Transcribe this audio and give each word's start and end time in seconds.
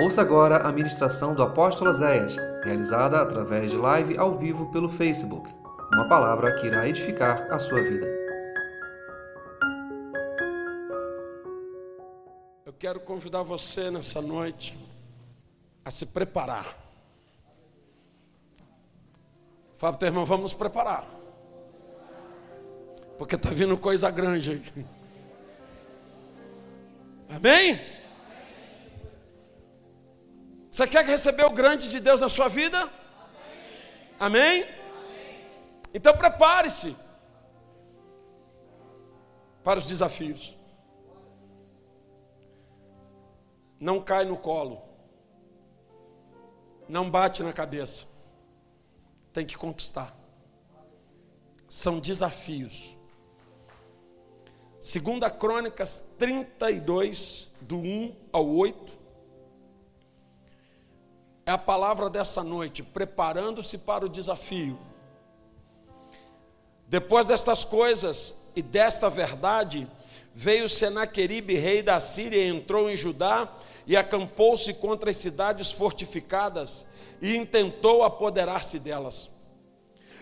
Ouça 0.00 0.22
agora 0.22 0.58
a 0.58 0.70
ministração 0.70 1.34
do 1.34 1.42
apóstolo 1.42 1.92
Zéias, 1.92 2.36
realizada 2.62 3.20
através 3.20 3.72
de 3.72 3.76
live 3.76 4.16
ao 4.16 4.32
vivo 4.38 4.70
pelo 4.70 4.88
Facebook. 4.88 5.52
Uma 5.92 6.08
palavra 6.08 6.54
que 6.54 6.68
irá 6.68 6.88
edificar 6.88 7.52
a 7.52 7.58
sua 7.58 7.82
vida. 7.82 8.06
Eu 12.64 12.72
quero 12.78 13.00
convidar 13.00 13.42
você 13.42 13.90
nessa 13.90 14.22
noite 14.22 14.78
a 15.84 15.90
se 15.90 16.06
preparar. 16.06 16.78
Fala 19.78 19.94
para 19.94 19.98
teu 19.98 20.06
irmão, 20.06 20.24
vamos 20.24 20.54
preparar. 20.54 21.08
Porque 23.18 23.34
está 23.34 23.50
vindo 23.50 23.76
coisa 23.76 24.08
grande 24.12 24.52
aí. 24.52 24.86
Amém? 27.34 27.97
Você 30.78 30.86
quer 30.86 31.04
receber 31.04 31.42
o 31.42 31.50
grande 31.50 31.90
de 31.90 31.98
Deus 31.98 32.20
na 32.20 32.28
sua 32.28 32.46
vida? 32.46 32.88
Amém? 34.16 34.62
Amém? 34.62 34.66
Então 35.92 36.16
prepare-se 36.16 36.96
para 39.64 39.80
os 39.80 39.88
desafios. 39.88 40.56
Não 43.80 44.00
cai 44.00 44.24
no 44.24 44.36
colo. 44.36 44.80
Não 46.88 47.10
bate 47.10 47.42
na 47.42 47.52
cabeça. 47.52 48.06
Tem 49.32 49.44
que 49.44 49.58
conquistar. 49.58 50.14
São 51.68 51.98
desafios. 51.98 52.96
Segunda 54.78 55.28
Crônicas 55.28 56.04
32, 56.16 57.56
do 57.62 57.78
1 57.78 58.16
ao 58.30 58.48
8 58.48 58.97
é 61.48 61.50
a 61.50 61.56
palavra 61.56 62.10
dessa 62.10 62.44
noite, 62.44 62.82
preparando-se 62.82 63.78
para 63.78 64.04
o 64.04 64.08
desafio. 64.08 64.78
Depois 66.86 67.24
destas 67.24 67.64
coisas 67.64 68.34
e 68.54 68.60
desta 68.60 69.08
verdade, 69.08 69.88
veio 70.34 70.68
Senaqueribe, 70.68 71.54
rei 71.54 71.82
da 71.82 71.98
Síria, 72.00 72.46
entrou 72.46 72.90
em 72.90 72.96
Judá 72.96 73.50
e 73.86 73.96
acampou-se 73.96 74.74
contra 74.74 75.08
as 75.08 75.16
cidades 75.16 75.72
fortificadas 75.72 76.84
e 77.22 77.34
intentou 77.34 78.02
apoderar-se 78.02 78.78
delas. 78.78 79.30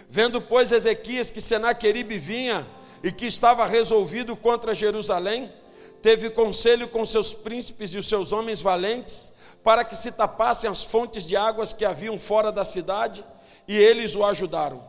Vendo, 0.09 0.41
pois, 0.41 0.71
Ezequias 0.71 1.29
que 1.29 1.41
Senaqueribe 1.41 2.19
vinha 2.19 2.65
e 3.03 3.11
que 3.11 3.27
estava 3.27 3.67
resolvido 3.67 4.37
contra 4.37 4.77
Jerusalém, 4.77 5.53
teve 6.01 6.31
conselho 6.31 6.87
com 6.87 7.05
seus 7.05 7.35
príncipes 7.35 7.95
e 7.95 7.99
os 7.99 8.09
seus 8.09 8.31
homens 8.31 8.61
valentes, 8.61 9.35
para 9.67 9.85
que 9.85 9.97
se 9.97 10.13
tapassem 10.13 10.71
as 10.71 10.85
fontes 10.85 11.27
de 11.27 11.37
águas 11.37 11.73
que 11.73 11.85
haviam 11.85 12.21
fora 12.21 12.53
da 12.53 12.65
cidade, 12.65 13.25
e 13.67 13.77
eles 13.77 14.15
o 14.15 14.25
ajudaram. 14.25 14.81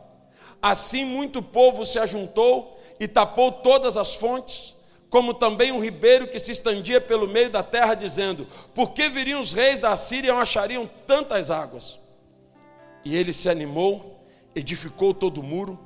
Assim 0.62 1.04
muito 1.04 1.42
povo 1.42 1.84
se 1.84 1.98
ajuntou 1.98 2.78
e 3.00 3.08
tapou 3.08 3.50
todas 3.50 3.96
as 3.96 4.14
fontes, 4.14 4.76
como 5.10 5.34
também 5.34 5.72
um 5.72 5.82
ribeiro 5.82 6.28
que 6.28 6.38
se 6.38 6.52
estendia 6.52 7.00
pelo 7.00 7.26
meio 7.26 7.50
da 7.50 7.60
terra, 7.60 7.96
dizendo: 7.96 8.46
Por 8.72 8.92
que 8.92 9.08
viriam 9.08 9.40
os 9.40 9.52
reis 9.52 9.80
da 9.80 9.96
Síria 9.96 10.28
e 10.28 10.30
achariam 10.30 10.88
tantas 11.08 11.50
águas? 11.50 11.98
E 13.04 13.16
ele 13.16 13.32
se 13.32 13.50
animou, 13.50 14.22
edificou 14.54 15.12
todo 15.12 15.38
o 15.38 15.42
muro, 15.42 15.76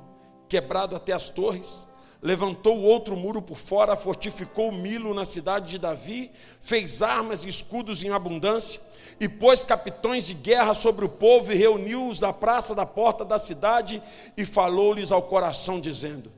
quebrado 0.47 0.95
até 0.95 1.13
as 1.13 1.31
torres, 1.31 1.87
levantou 2.23 2.81
outro 2.81 3.17
muro 3.17 3.41
por 3.41 3.57
fora, 3.57 3.97
fortificou 3.97 4.71
Milo 4.71 5.13
na 5.13 5.25
cidade 5.25 5.69
de 5.71 5.77
Davi, 5.77 6.31
fez 6.61 7.01
armas 7.01 7.43
e 7.43 7.49
escudos 7.49 8.01
em 8.01 8.11
abundância, 8.11 8.79
e 9.19 9.27
pôs 9.27 9.65
capitões 9.65 10.25
de 10.25 10.33
guerra 10.33 10.73
sobre 10.73 11.03
o 11.03 11.09
povo 11.09 11.51
e 11.51 11.55
reuniu-os 11.55 12.21
na 12.21 12.31
praça 12.31 12.73
da 12.73 12.85
porta 12.85 13.25
da 13.25 13.37
cidade 13.37 14.01
e 14.37 14.45
falou-lhes 14.45 15.11
ao 15.11 15.21
coração, 15.21 15.81
dizendo: 15.81 16.31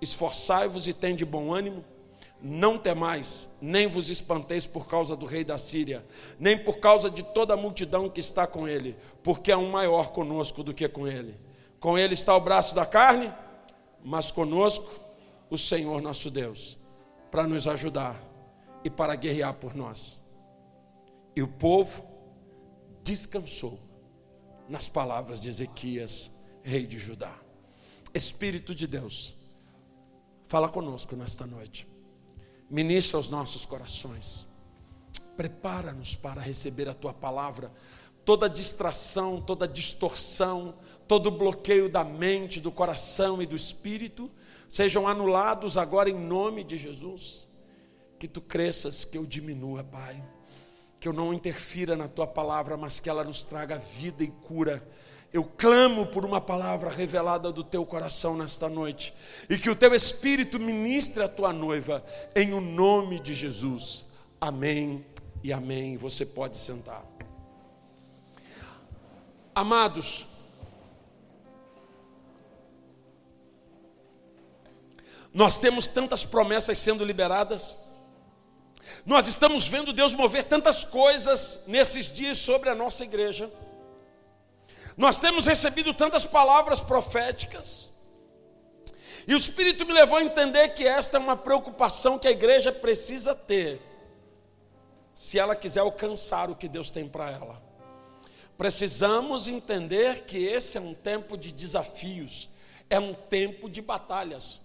Esforçai-vos 0.00 0.88
e 0.88 0.94
tende 0.94 1.24
bom 1.24 1.52
ânimo, 1.52 1.84
não 2.40 2.78
temais, 2.78 3.48
nem 3.60 3.86
vos 3.86 4.08
espanteis 4.08 4.66
por 4.66 4.86
causa 4.86 5.14
do 5.14 5.26
rei 5.26 5.44
da 5.44 5.58
Síria, 5.58 6.04
nem 6.40 6.56
por 6.56 6.78
causa 6.78 7.10
de 7.10 7.22
toda 7.22 7.52
a 7.52 7.58
multidão 7.58 8.08
que 8.08 8.20
está 8.20 8.46
com 8.46 8.66
ele, 8.66 8.96
porque 9.22 9.52
é 9.52 9.56
um 9.56 9.70
maior 9.70 10.12
conosco 10.12 10.62
do 10.62 10.72
que 10.72 10.88
com 10.88 11.06
ele. 11.06 11.34
Com 11.78 11.98
ele 11.98 12.14
está 12.14 12.34
o 12.34 12.40
braço 12.40 12.74
da 12.74 12.86
carne, 12.86 13.30
mas 14.02 14.30
conosco 14.30 15.05
o 15.50 15.56
Senhor 15.56 16.00
nosso 16.00 16.30
Deus 16.30 16.78
para 17.30 17.46
nos 17.46 17.68
ajudar 17.68 18.22
e 18.84 18.90
para 18.90 19.14
guerrear 19.14 19.54
por 19.54 19.74
nós. 19.74 20.22
E 21.34 21.42
o 21.42 21.48
povo 21.48 22.04
descansou 23.02 23.78
nas 24.68 24.88
palavras 24.88 25.40
de 25.40 25.48
Ezequias, 25.48 26.32
rei 26.62 26.86
de 26.86 26.98
Judá. 26.98 27.36
Espírito 28.14 28.74
de 28.74 28.86
Deus, 28.86 29.36
fala 30.48 30.68
conosco 30.68 31.14
nesta 31.14 31.46
noite. 31.46 31.86
Ministra 32.68 33.18
os 33.18 33.30
nossos 33.30 33.66
corações. 33.66 34.46
Prepara-nos 35.36 36.16
para 36.16 36.40
receber 36.40 36.88
a 36.88 36.94
tua 36.94 37.12
palavra. 37.12 37.70
Toda 38.24 38.48
distração, 38.48 39.40
toda 39.40 39.68
distorção, 39.68 40.74
todo 41.06 41.30
bloqueio 41.30 41.88
da 41.88 42.02
mente, 42.02 42.60
do 42.60 42.72
coração 42.72 43.40
e 43.40 43.46
do 43.46 43.54
espírito 43.54 44.30
sejam 44.68 45.06
anulados 45.06 45.76
agora 45.76 46.10
em 46.10 46.18
nome 46.18 46.64
de 46.64 46.76
Jesus. 46.76 47.48
Que 48.18 48.26
tu 48.26 48.40
cresças, 48.40 49.04
que 49.04 49.18
eu 49.18 49.26
diminua, 49.26 49.84
Pai. 49.84 50.22
Que 50.98 51.08
eu 51.08 51.12
não 51.12 51.34
interfira 51.34 51.96
na 51.96 52.08
tua 52.08 52.26
palavra, 52.26 52.76
mas 52.76 52.98
que 52.98 53.10
ela 53.10 53.24
nos 53.24 53.44
traga 53.44 53.78
vida 53.78 54.24
e 54.24 54.28
cura. 54.28 54.86
Eu 55.32 55.44
clamo 55.44 56.06
por 56.06 56.24
uma 56.24 56.40
palavra 56.40 56.88
revelada 56.88 57.52
do 57.52 57.62
teu 57.62 57.84
coração 57.84 58.36
nesta 58.36 58.68
noite. 58.68 59.12
E 59.50 59.58
que 59.58 59.68
o 59.68 59.76
teu 59.76 59.94
espírito 59.94 60.58
ministre 60.58 61.22
a 61.22 61.28
tua 61.28 61.52
noiva, 61.52 62.02
em 62.34 62.54
o 62.54 62.60
nome 62.60 63.20
de 63.20 63.34
Jesus. 63.34 64.06
Amém 64.40 65.04
e 65.42 65.52
amém. 65.52 65.96
Você 65.96 66.24
pode 66.24 66.56
sentar. 66.56 67.04
Amados, 69.54 70.26
Nós 75.36 75.58
temos 75.58 75.86
tantas 75.86 76.24
promessas 76.24 76.78
sendo 76.78 77.04
liberadas. 77.04 77.76
Nós 79.04 79.28
estamos 79.28 79.68
vendo 79.68 79.92
Deus 79.92 80.14
mover 80.14 80.44
tantas 80.44 80.82
coisas 80.82 81.60
nesses 81.66 82.06
dias 82.06 82.38
sobre 82.38 82.70
a 82.70 82.74
nossa 82.74 83.04
igreja. 83.04 83.52
Nós 84.96 85.20
temos 85.20 85.44
recebido 85.44 85.92
tantas 85.92 86.24
palavras 86.24 86.80
proféticas. 86.80 87.92
E 89.28 89.34
o 89.34 89.36
Espírito 89.36 89.84
me 89.84 89.92
levou 89.92 90.16
a 90.16 90.24
entender 90.24 90.70
que 90.70 90.86
esta 90.86 91.18
é 91.18 91.20
uma 91.20 91.36
preocupação 91.36 92.18
que 92.18 92.26
a 92.26 92.30
igreja 92.30 92.72
precisa 92.72 93.34
ter, 93.34 93.82
se 95.12 95.38
ela 95.38 95.54
quiser 95.54 95.80
alcançar 95.80 96.48
o 96.48 96.56
que 96.56 96.66
Deus 96.66 96.90
tem 96.90 97.06
para 97.06 97.30
ela. 97.30 97.62
Precisamos 98.56 99.48
entender 99.48 100.24
que 100.24 100.38
esse 100.38 100.78
é 100.78 100.80
um 100.80 100.94
tempo 100.94 101.36
de 101.36 101.52
desafios, 101.52 102.48
é 102.88 102.98
um 102.98 103.12
tempo 103.12 103.68
de 103.68 103.82
batalhas. 103.82 104.64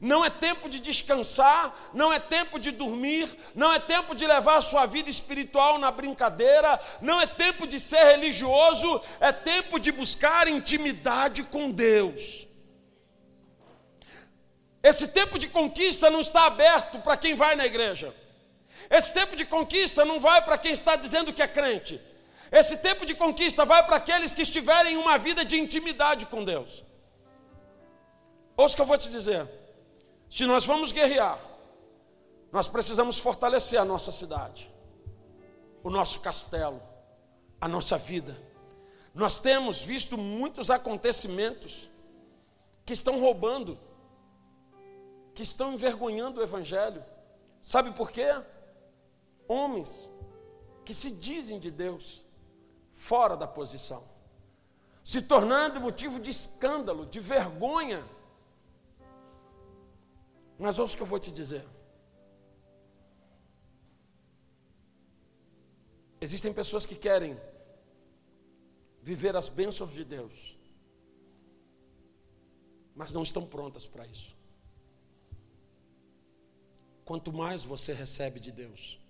Não 0.00 0.24
é 0.24 0.30
tempo 0.30 0.68
de 0.68 0.78
descansar, 0.78 1.90
não 1.92 2.12
é 2.12 2.20
tempo 2.20 2.58
de 2.58 2.70
dormir, 2.70 3.28
não 3.54 3.72
é 3.72 3.80
tempo 3.80 4.14
de 4.14 4.26
levar 4.26 4.58
a 4.58 4.62
sua 4.62 4.86
vida 4.86 5.10
espiritual 5.10 5.78
na 5.78 5.90
brincadeira, 5.90 6.80
não 7.00 7.20
é 7.20 7.26
tempo 7.26 7.66
de 7.66 7.80
ser 7.80 8.04
religioso, 8.04 9.00
é 9.18 9.32
tempo 9.32 9.78
de 9.80 9.90
buscar 9.90 10.46
intimidade 10.46 11.42
com 11.42 11.70
Deus. 11.70 12.46
Esse 14.82 15.08
tempo 15.08 15.36
de 15.38 15.48
conquista 15.48 16.08
não 16.08 16.20
está 16.20 16.46
aberto 16.46 17.00
para 17.00 17.16
quem 17.16 17.34
vai 17.34 17.56
na 17.56 17.66
igreja. 17.66 18.14
Esse 18.88 19.12
tempo 19.12 19.34
de 19.34 19.44
conquista 19.44 20.04
não 20.04 20.20
vai 20.20 20.40
para 20.42 20.56
quem 20.56 20.72
está 20.72 20.94
dizendo 20.94 21.32
que 21.32 21.42
é 21.42 21.48
crente. 21.48 22.00
Esse 22.52 22.76
tempo 22.76 23.04
de 23.04 23.14
conquista 23.14 23.64
vai 23.64 23.84
para 23.84 23.96
aqueles 23.96 24.32
que 24.32 24.42
estiverem 24.42 24.94
em 24.94 24.96
uma 24.96 25.18
vida 25.18 25.44
de 25.44 25.58
intimidade 25.58 26.24
com 26.26 26.44
Deus. 26.44 26.84
Ouça 28.56 28.74
o 28.74 28.76
que 28.76 28.82
eu 28.82 28.86
vou 28.86 28.96
te 28.96 29.10
dizer. 29.10 29.57
Se 30.28 30.44
nós 30.44 30.64
vamos 30.64 30.92
guerrear, 30.92 31.38
nós 32.52 32.68
precisamos 32.68 33.18
fortalecer 33.18 33.80
a 33.80 33.84
nossa 33.84 34.12
cidade, 34.12 34.72
o 35.82 35.90
nosso 35.90 36.20
castelo, 36.20 36.82
a 37.60 37.66
nossa 37.66 37.96
vida. 37.96 38.36
Nós 39.14 39.40
temos 39.40 39.84
visto 39.84 40.16
muitos 40.16 40.70
acontecimentos 40.70 41.90
que 42.84 42.92
estão 42.92 43.20
roubando, 43.20 43.78
que 45.34 45.42
estão 45.42 45.72
envergonhando 45.72 46.40
o 46.40 46.42
Evangelho. 46.42 47.04
Sabe 47.60 47.90
por 47.92 48.10
quê? 48.10 48.28
Homens 49.46 50.08
que 50.84 50.94
se 50.94 51.10
dizem 51.10 51.58
de 51.58 51.70
Deus, 51.70 52.24
fora 52.92 53.36
da 53.36 53.46
posição, 53.46 54.02
se 55.04 55.22
tornando 55.22 55.80
motivo 55.80 56.18
de 56.18 56.30
escândalo, 56.30 57.06
de 57.06 57.20
vergonha 57.20 58.04
mas 60.58 60.78
ouça 60.78 60.94
o 60.94 60.96
que 60.96 61.02
eu 61.02 61.06
vou 61.06 61.18
te 61.18 61.30
dizer. 61.30 61.64
Existem 66.20 66.52
pessoas 66.52 66.84
que 66.84 66.96
querem 66.96 67.38
viver 69.00 69.36
as 69.36 69.48
bênçãos 69.48 69.92
de 69.92 70.04
Deus, 70.04 70.56
mas 72.94 73.12
não 73.12 73.22
estão 73.22 73.46
prontas 73.46 73.86
para 73.86 74.06
isso. 74.06 74.36
Quanto 77.04 77.32
mais 77.32 77.62
você 77.62 77.92
recebe 77.92 78.40
de 78.40 78.50
Deus, 78.50 79.00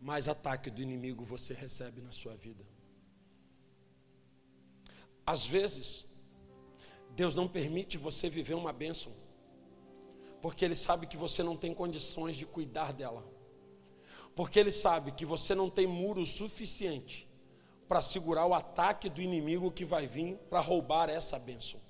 mais 0.00 0.28
ataque 0.28 0.70
do 0.70 0.80
inimigo 0.80 1.24
você 1.24 1.52
recebe 1.52 2.00
na 2.00 2.12
sua 2.12 2.34
vida. 2.34 2.64
Às 5.26 5.44
vezes, 5.44 6.06
Deus 7.10 7.34
não 7.34 7.46
permite 7.46 7.98
você 7.98 8.30
viver 8.30 8.54
uma 8.54 8.72
bênção, 8.72 9.12
porque 10.42 10.64
Ele 10.64 10.74
sabe 10.74 11.06
que 11.06 11.16
você 11.16 11.42
não 11.42 11.56
tem 11.56 11.72
condições 11.72 12.36
de 12.36 12.44
cuidar 12.44 12.92
dela, 12.92 13.24
porque 14.34 14.58
Ele 14.58 14.72
sabe 14.72 15.12
que 15.12 15.24
você 15.24 15.54
não 15.54 15.70
tem 15.70 15.86
muro 15.86 16.26
suficiente 16.26 17.28
para 17.88 18.02
segurar 18.02 18.44
o 18.46 18.52
ataque 18.52 19.08
do 19.08 19.22
inimigo 19.22 19.70
que 19.70 19.84
vai 19.84 20.06
vir 20.06 20.36
para 20.50 20.58
roubar 20.58 21.08
essa 21.08 21.38
bênção. 21.38 21.80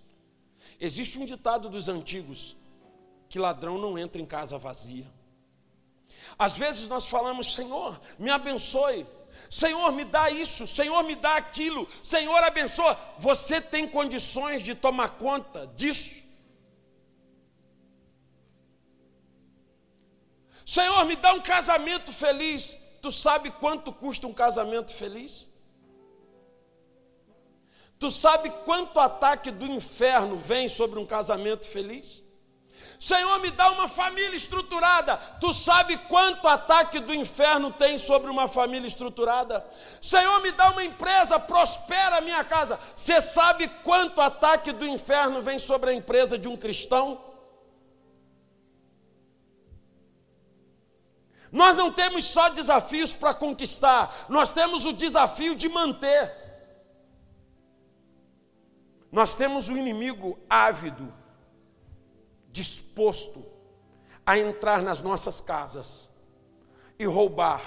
Existe 0.79 1.19
um 1.19 1.25
ditado 1.25 1.71
dos 1.71 1.89
antigos 1.89 2.57
que 3.29 3.39
ladrão 3.39 3.79
não 3.79 3.99
entra 3.99 4.21
em 4.21 4.27
casa 4.27 4.59
vazia. 4.59 5.07
Às 6.39 6.57
vezes 6.57 6.87
nós 6.89 7.09
falamos, 7.09 7.55
Senhor, 7.55 7.99
me 8.19 8.31
abençoe. 8.31 9.07
Senhor, 9.49 9.91
me 9.93 10.05
dá 10.05 10.31
isso, 10.31 10.67
Senhor, 10.67 11.03
me 11.05 11.15
dá 11.15 11.37
aquilo, 11.37 11.89
Senhor, 12.03 12.37
abençoa. 12.45 12.99
Você 13.19 13.63
tem 13.63 13.89
condições 13.89 14.63
de 14.63 14.75
tomar 14.75 15.17
conta 15.17 15.67
disso? 15.69 16.22
Senhor, 20.65 21.05
me 21.05 21.17
dá 21.17 21.33
um 21.33 21.41
casamento 21.41 22.13
feliz. 22.13 22.79
Tu 23.01 23.11
sabe 23.11 23.51
quanto 23.51 23.93
custa 23.93 24.27
um 24.27 24.33
casamento 24.33 24.93
feliz? 24.93 25.49
Tu 27.99 28.11
sabe 28.11 28.51
quanto 28.65 28.99
ataque 28.99 29.51
do 29.51 29.67
inferno 29.67 30.37
vem 30.37 30.69
sobre 30.69 30.99
um 30.99 31.07
casamento 31.07 31.67
feliz? 31.67 32.23
Senhor, 32.99 33.41
me 33.41 33.51
dá 33.51 33.71
uma 33.73 33.89
família 33.89 34.37
estruturada. 34.37 35.17
Tu 35.41 35.53
sabe 35.53 35.97
quanto 36.09 36.47
ataque 36.47 37.01
do 37.01 37.13
inferno 37.13 37.73
tem 37.73 37.99
sobre 37.99 38.31
uma 38.31 38.47
família 38.49 38.87
estruturada? 38.87 39.65
Senhor, 40.01 40.41
me 40.41 40.53
dá 40.53 40.71
uma 40.71 40.85
empresa, 40.85 41.39
prospera 41.39 42.19
a 42.19 42.21
minha 42.21 42.45
casa. 42.45 42.79
Você 42.95 43.21
sabe 43.21 43.69
quanto 43.83 44.21
ataque 44.21 44.71
do 44.71 44.87
inferno 44.87 45.43
vem 45.43 45.59
sobre 45.59 45.91
a 45.91 45.93
empresa 45.93 46.39
de 46.39 46.47
um 46.47 46.57
cristão? 46.57 47.21
Nós 51.53 51.77
não 51.77 51.93
temos 51.93 52.25
só 52.25 52.49
desafios 52.49 53.13
para 53.13 53.35
conquistar, 53.35 54.25
nós 54.31 54.51
temos 54.51 54.87
o 54.87 54.93
desafio 54.93 55.55
de 55.55 55.69
manter. 55.69 56.41
Nós 59.13 59.37
temos 59.37 59.69
o 59.69 59.77
inimigo 59.77 60.39
ávido 60.49 61.13
disposto 62.51 63.45
a 64.25 64.39
entrar 64.39 64.81
nas 64.81 65.03
nossas 65.03 65.43
casas 65.43 66.09
e 66.99 67.05
roubar 67.05 67.63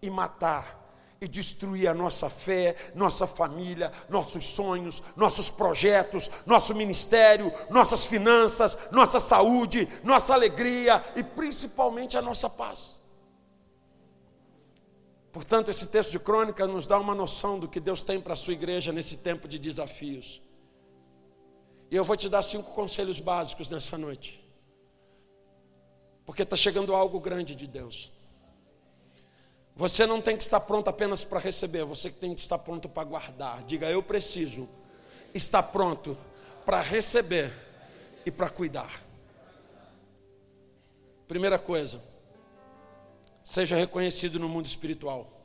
e 0.00 0.10
matar 0.10 0.80
e 1.20 1.28
destruir 1.28 1.86
a 1.86 1.94
nossa 1.94 2.28
fé, 2.28 2.74
nossa 2.96 3.28
família, 3.28 3.92
nossos 4.08 4.44
sonhos, 4.44 5.00
nossos 5.14 5.48
projetos, 5.48 6.28
nosso 6.44 6.74
ministério, 6.74 7.52
nossas 7.70 8.06
finanças, 8.06 8.76
nossa 8.90 9.20
saúde, 9.20 9.88
nossa 10.02 10.34
alegria 10.34 11.04
e 11.14 11.22
principalmente 11.22 12.18
a 12.18 12.22
nossa 12.22 12.50
paz. 12.50 13.01
Portanto, 15.32 15.70
esse 15.70 15.86
texto 15.88 16.10
de 16.10 16.18
crônica 16.20 16.66
nos 16.66 16.86
dá 16.86 16.98
uma 16.98 17.14
noção 17.14 17.58
do 17.58 17.66
que 17.66 17.80
Deus 17.80 18.02
tem 18.02 18.20
para 18.20 18.34
a 18.34 18.36
sua 18.36 18.52
igreja 18.52 18.92
nesse 18.92 19.16
tempo 19.16 19.48
de 19.48 19.58
desafios. 19.58 20.42
E 21.90 21.96
eu 21.96 22.04
vou 22.04 22.16
te 22.16 22.28
dar 22.28 22.42
cinco 22.42 22.72
conselhos 22.74 23.18
básicos 23.18 23.70
nessa 23.70 23.96
noite. 23.96 24.44
Porque 26.26 26.42
está 26.42 26.56
chegando 26.56 26.94
algo 26.94 27.18
grande 27.18 27.54
de 27.54 27.66
Deus. 27.66 28.12
Você 29.74 30.06
não 30.06 30.20
tem 30.20 30.36
que 30.36 30.42
estar 30.42 30.60
pronto 30.60 30.88
apenas 30.88 31.24
para 31.24 31.40
receber, 31.40 31.84
você 31.84 32.10
tem 32.10 32.34
que 32.34 32.40
estar 32.40 32.58
pronto 32.58 32.86
para 32.86 33.04
guardar. 33.04 33.62
Diga, 33.62 33.90
eu 33.90 34.02
preciso 34.02 34.68
estar 35.32 35.62
pronto 35.62 36.16
para 36.66 36.82
receber 36.82 37.50
e 38.26 38.30
para 38.30 38.50
cuidar. 38.50 39.02
Primeira 41.26 41.58
coisa, 41.58 42.02
seja 43.44 43.76
reconhecido 43.76 44.38
no 44.38 44.48
mundo 44.48 44.66
espiritual 44.66 45.42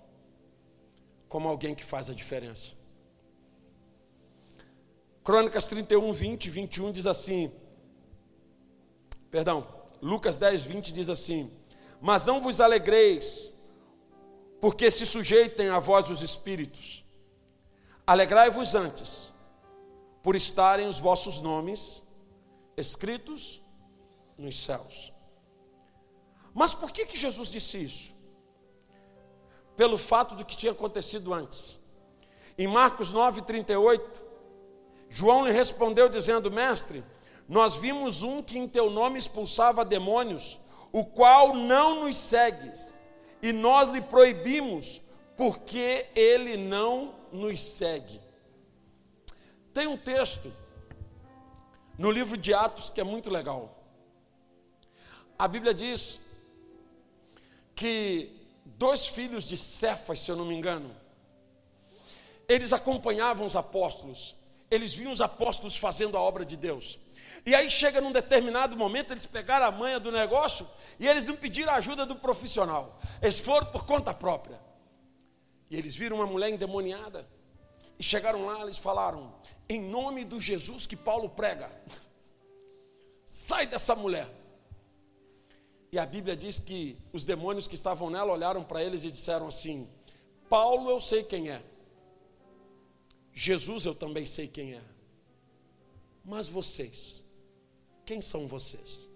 como 1.27 1.47
alguém 1.47 1.75
que 1.75 1.83
faz 1.83 2.09
a 2.09 2.13
diferença. 2.13 2.75
Crônicas 5.23 5.67
31, 5.67 6.13
20, 6.13 6.49
21 6.49 6.91
diz 6.91 7.05
assim: 7.05 7.51
Perdão, 9.29 9.67
Lucas 10.01 10.37
10, 10.37 10.63
20 10.63 10.93
diz 10.93 11.09
assim: 11.09 11.51
Mas 11.99 12.23
não 12.23 12.41
vos 12.41 12.61
alegreis, 12.61 13.53
porque 14.61 14.89
se 14.89 15.05
sujeitem 15.05 15.69
a 15.69 15.79
vós 15.79 16.09
os 16.09 16.21
espíritos. 16.21 17.03
Alegrai-vos 18.05 18.73
antes, 18.73 19.33
por 20.23 20.35
estarem 20.35 20.87
os 20.87 20.97
vossos 20.97 21.41
nomes 21.41 22.03
escritos 22.77 23.61
nos 24.37 24.57
céus. 24.63 25.11
Mas 26.57 26.73
por 26.73 26.89
que, 26.89 27.05
que 27.05 27.15
Jesus 27.15 27.49
disse 27.49 27.83
isso? 27.83 28.15
Pelo 29.75 29.95
fato 29.95 30.33
do 30.33 30.43
que 30.43 30.57
tinha 30.57 30.71
acontecido 30.71 31.31
antes. 31.31 31.79
Em 32.57 32.65
Marcos 32.65 33.11
9, 33.11 33.43
38, 33.43 34.25
João 35.07 35.45
lhe 35.45 35.51
respondeu, 35.51 36.09
dizendo: 36.09 36.49
Mestre, 36.49 37.03
nós 37.47 37.75
vimos 37.75 38.23
um 38.23 38.41
que 38.41 38.57
em 38.57 38.67
teu 38.67 38.89
nome 38.89 39.19
expulsava 39.19 39.85
demônios, 39.85 40.59
o 40.91 41.05
qual 41.05 41.53
não 41.53 42.05
nos 42.05 42.17
segue, 42.17 42.71
e 43.39 43.53
nós 43.53 43.87
lhe 43.89 44.01
proibimos, 44.01 44.99
porque 45.35 46.07
ele 46.15 46.57
não 46.57 47.13
nos 47.31 47.59
segue. 47.59 48.19
Tem 49.75 49.85
um 49.85 49.95
texto 49.95 50.51
no 51.99 52.09
livro 52.09 52.35
de 52.35 52.51
Atos 52.51 52.89
que 52.89 52.99
é 52.99 53.03
muito 53.03 53.29
legal. 53.29 53.77
A 55.37 55.47
Bíblia 55.47 55.71
diz 55.71 56.25
que 57.77 58.29
dois 58.65 59.07
filhos 59.07 59.45
de 59.45 59.55
Cefas, 59.55 60.19
se 60.19 60.29
eu 60.29 60.35
não 60.35 60.43
me 60.43 60.53
engano, 60.53 60.93
eles 62.49 62.73
acompanhavam 62.73 63.45
os 63.45 63.55
apóstolos 63.55 64.35
eles 64.69 64.93
viam 64.93 65.11
os 65.11 65.21
apóstolos 65.21 65.77
fazendo 65.77 66.17
a 66.17 66.21
obra 66.21 66.45
de 66.45 66.57
Deus. 66.57 66.99
E 67.45 67.55
aí 67.55 67.71
chega 67.71 68.01
num 68.01 68.11
determinado 68.11 68.75
momento, 68.75 69.11
eles 69.11 69.25
pegaram 69.25 69.65
a 69.65 69.71
manha 69.71 69.99
do 69.99 70.11
negócio 70.11 70.67
e 70.99 71.07
eles 71.07 71.23
não 71.23 71.35
pediram 71.35 71.71
a 71.71 71.77
ajuda 71.77 72.05
do 72.05 72.15
profissional. 72.15 72.99
Eles 73.21 73.39
foram 73.39 73.67
por 73.67 73.85
conta 73.85 74.13
própria. 74.13 74.59
E 75.69 75.77
eles 75.77 75.95
viram 75.95 76.17
uma 76.17 76.25
mulher 76.25 76.49
endemoniada. 76.49 77.27
E 77.97 78.03
chegaram 78.03 78.45
lá, 78.45 78.61
eles 78.61 78.77
falaram: 78.77 79.33
"Em 79.67 79.81
nome 79.81 80.23
do 80.23 80.39
Jesus 80.39 80.85
que 80.85 80.95
Paulo 80.95 81.29
prega, 81.29 81.71
sai 83.25 83.65
dessa 83.65 83.95
mulher". 83.95 84.27
E 85.91 85.97
a 85.97 86.05
Bíblia 86.05 86.35
diz 86.35 86.59
que 86.59 86.97
os 87.13 87.23
demônios 87.25 87.67
que 87.67 87.75
estavam 87.75 88.09
nela 88.09 88.33
olharam 88.33 88.63
para 88.63 88.83
eles 88.83 89.03
e 89.03 89.11
disseram 89.11 89.47
assim: 89.47 89.87
"Paulo 90.49 90.89
eu 90.89 90.99
sei 90.99 91.23
quem 91.23 91.49
é, 91.49 91.63
Jesus 93.37 93.85
eu 93.85 93.93
também 93.93 94.25
sei 94.25 94.47
quem 94.47 94.73
é. 94.73 94.81
Mas 96.25 96.47
vocês, 96.47 97.23
quem 98.03 98.19
são 98.19 98.47
vocês? 98.47 99.11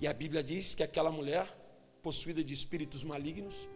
E 0.00 0.06
a 0.08 0.12
Bíblia 0.14 0.42
diz 0.42 0.74
que 0.74 0.82
aquela 0.82 1.12
mulher, 1.12 1.46
possuída 2.02 2.42
de 2.42 2.54
espíritos 2.54 3.04
malignos, 3.04 3.68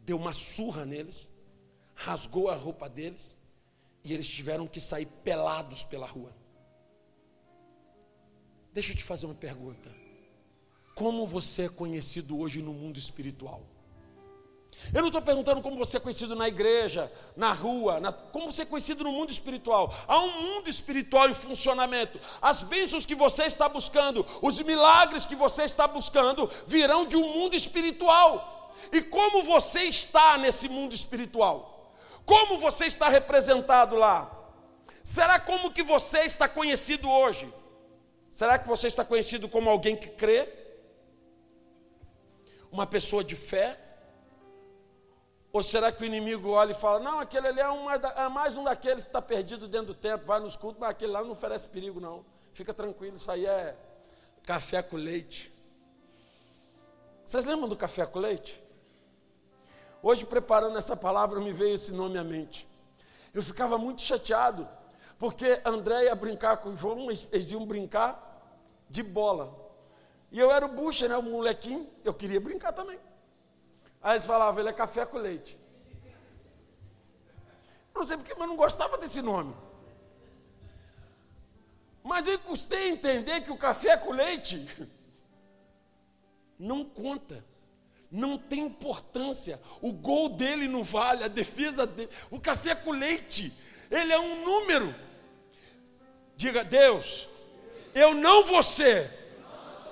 deu 0.00 0.18
uma 0.18 0.34
surra 0.34 0.84
neles, 0.84 1.30
rasgou 1.94 2.50
a 2.50 2.54
roupa 2.54 2.90
deles, 2.90 3.38
e 4.04 4.12
eles 4.12 4.28
tiveram 4.28 4.66
que 4.66 4.82
sair 4.82 5.06
pelados 5.24 5.82
pela 5.82 6.06
rua. 6.06 6.36
Deixa 8.74 8.92
eu 8.92 8.96
te 8.96 9.02
fazer 9.02 9.24
uma 9.24 9.34
pergunta. 9.34 9.90
Como 10.98 11.24
você 11.24 11.66
é 11.66 11.68
conhecido 11.68 12.40
hoje 12.40 12.60
no 12.60 12.72
mundo 12.72 12.98
espiritual? 12.98 13.62
Eu 14.92 15.00
não 15.00 15.10
estou 15.10 15.22
perguntando 15.22 15.62
como 15.62 15.76
você 15.76 15.96
é 15.96 16.00
conhecido 16.00 16.34
na 16.34 16.48
igreja, 16.48 17.10
na 17.36 17.52
rua, 17.52 18.00
na, 18.00 18.12
como 18.12 18.50
você 18.50 18.62
é 18.62 18.64
conhecido 18.64 19.04
no 19.04 19.12
mundo 19.12 19.30
espiritual. 19.30 19.94
Há 20.08 20.18
um 20.18 20.42
mundo 20.42 20.68
espiritual 20.68 21.30
em 21.30 21.34
funcionamento. 21.34 22.20
As 22.42 22.62
bênçãos 22.62 23.06
que 23.06 23.14
você 23.14 23.44
está 23.44 23.68
buscando, 23.68 24.26
os 24.42 24.60
milagres 24.60 25.24
que 25.24 25.36
você 25.36 25.62
está 25.62 25.86
buscando, 25.86 26.50
virão 26.66 27.06
de 27.06 27.16
um 27.16 27.32
mundo 27.32 27.54
espiritual. 27.54 28.74
E 28.90 29.00
como 29.00 29.44
você 29.44 29.82
está 29.82 30.36
nesse 30.36 30.68
mundo 30.68 30.96
espiritual? 30.96 31.94
Como 32.26 32.58
você 32.58 32.86
está 32.86 33.08
representado 33.08 33.94
lá? 33.94 34.36
Será 35.04 35.38
como 35.38 35.70
que 35.70 35.84
você 35.84 36.22
está 36.22 36.48
conhecido 36.48 37.08
hoje? 37.08 37.48
Será 38.32 38.58
que 38.58 38.66
você 38.66 38.88
está 38.88 39.04
conhecido 39.04 39.48
como 39.48 39.70
alguém 39.70 39.94
que 39.94 40.08
crê? 40.08 40.57
Uma 42.70 42.86
pessoa 42.86 43.24
de 43.24 43.36
fé? 43.36 43.78
Ou 45.52 45.62
será 45.62 45.90
que 45.90 46.02
o 46.02 46.06
inimigo 46.06 46.50
olha 46.50 46.72
e 46.72 46.74
fala: 46.74 47.00
não, 47.00 47.18
aquele 47.18 47.48
ali 47.48 47.60
é, 47.60 47.68
uma, 47.68 47.94
é 47.94 48.28
mais 48.28 48.56
um 48.56 48.64
daqueles 48.64 49.02
que 49.02 49.08
está 49.08 49.22
perdido 49.22 49.66
dentro 49.66 49.88
do 49.88 49.94
templo, 49.94 50.26
vai 50.26 50.40
nos 50.40 50.56
cultos, 50.56 50.78
mas 50.78 50.90
aquele 50.90 51.12
lá 51.12 51.22
não 51.22 51.30
oferece 51.30 51.68
perigo, 51.68 52.00
não. 52.00 52.24
Fica 52.52 52.74
tranquilo, 52.74 53.16
isso 53.16 53.30
aí 53.30 53.46
é 53.46 53.76
café 54.44 54.82
com 54.82 54.96
leite. 54.96 55.52
Vocês 57.24 57.44
lembram 57.44 57.68
do 57.68 57.76
café 57.76 58.06
com 58.06 58.18
leite? 58.18 58.62
Hoje, 60.02 60.24
preparando 60.24 60.78
essa 60.78 60.96
palavra, 60.96 61.40
me 61.40 61.52
veio 61.52 61.74
esse 61.74 61.92
nome 61.92 62.18
à 62.18 62.24
mente. 62.24 62.68
Eu 63.34 63.42
ficava 63.42 63.76
muito 63.76 64.00
chateado, 64.02 64.68
porque 65.18 65.60
André 65.64 66.04
ia 66.04 66.14
brincar 66.14 66.58
com 66.58 66.70
o 66.70 66.76
João, 66.76 67.10
eles 67.10 67.50
iam 67.50 67.66
brincar 67.66 68.24
de 68.88 69.02
bola. 69.02 69.67
E 70.30 70.38
eu 70.38 70.50
era 70.52 70.66
o 70.66 70.68
bucha, 70.68 71.08
né, 71.08 71.16
o 71.16 71.22
molequinho, 71.22 71.88
eu 72.04 72.12
queria 72.12 72.40
brincar 72.40 72.72
também. 72.72 72.98
Aí 74.02 74.14
eles 74.14 74.26
falavam, 74.26 74.60
ele 74.60 74.68
é 74.68 74.72
café 74.72 75.04
com 75.06 75.18
leite. 75.18 75.58
Não 77.94 78.06
sei 78.06 78.16
porque, 78.16 78.34
mas 78.34 78.46
não 78.46 78.56
gostava 78.56 78.96
desse 78.98 79.20
nome. 79.20 79.54
Mas 82.04 82.26
eu 82.26 82.38
custei 82.38 82.90
entender 82.90 83.40
que 83.40 83.50
o 83.50 83.56
café 83.56 83.96
com 83.96 84.12
leite 84.12 84.66
não 86.58 86.84
conta, 86.84 87.44
não 88.10 88.38
tem 88.38 88.60
importância. 88.60 89.60
O 89.82 89.92
gol 89.92 90.28
dele 90.28 90.68
não 90.68 90.84
vale, 90.84 91.24
a 91.24 91.28
defesa 91.28 91.86
dele. 91.86 92.10
O 92.30 92.40
café 92.40 92.74
com 92.74 92.92
leite, 92.92 93.52
ele 93.90 94.12
é 94.12 94.18
um 94.18 94.44
número. 94.44 94.94
Diga, 96.36 96.62
Deus, 96.62 97.28
eu 97.94 98.14
não 98.14 98.44
vou 98.44 98.62
ser 98.62 99.17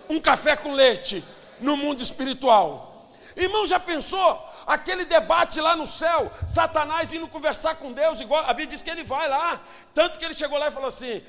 um 0.09 0.21
café 0.21 0.57
com 0.57 0.73
leite 0.73 1.25
no 1.61 1.77
mundo 1.77 2.03
espiritual. 2.03 3.11
Irmão, 3.37 3.67
já 3.67 3.79
pensou? 3.79 4.43
Aquele 4.67 5.05
debate 5.05 5.61
lá 5.61 5.77
no 5.77 5.87
céu, 5.87 6.31
Satanás 6.47 7.13
indo 7.13 7.29
conversar 7.29 7.77
com 7.77 7.93
Deus, 7.93 8.21
igual 8.21 8.43
a 8.43 8.49
Bíblia 8.49 8.67
diz 8.67 8.83
que 8.83 8.91
ele 8.91 9.05
vai 9.05 9.29
lá. 9.29 9.61
Tanto 9.95 10.19
que 10.19 10.25
ele 10.25 10.35
chegou 10.35 10.59
lá 10.59 10.69
e 10.69 10.73
falou 10.73 10.89
assim: 10.89 11.23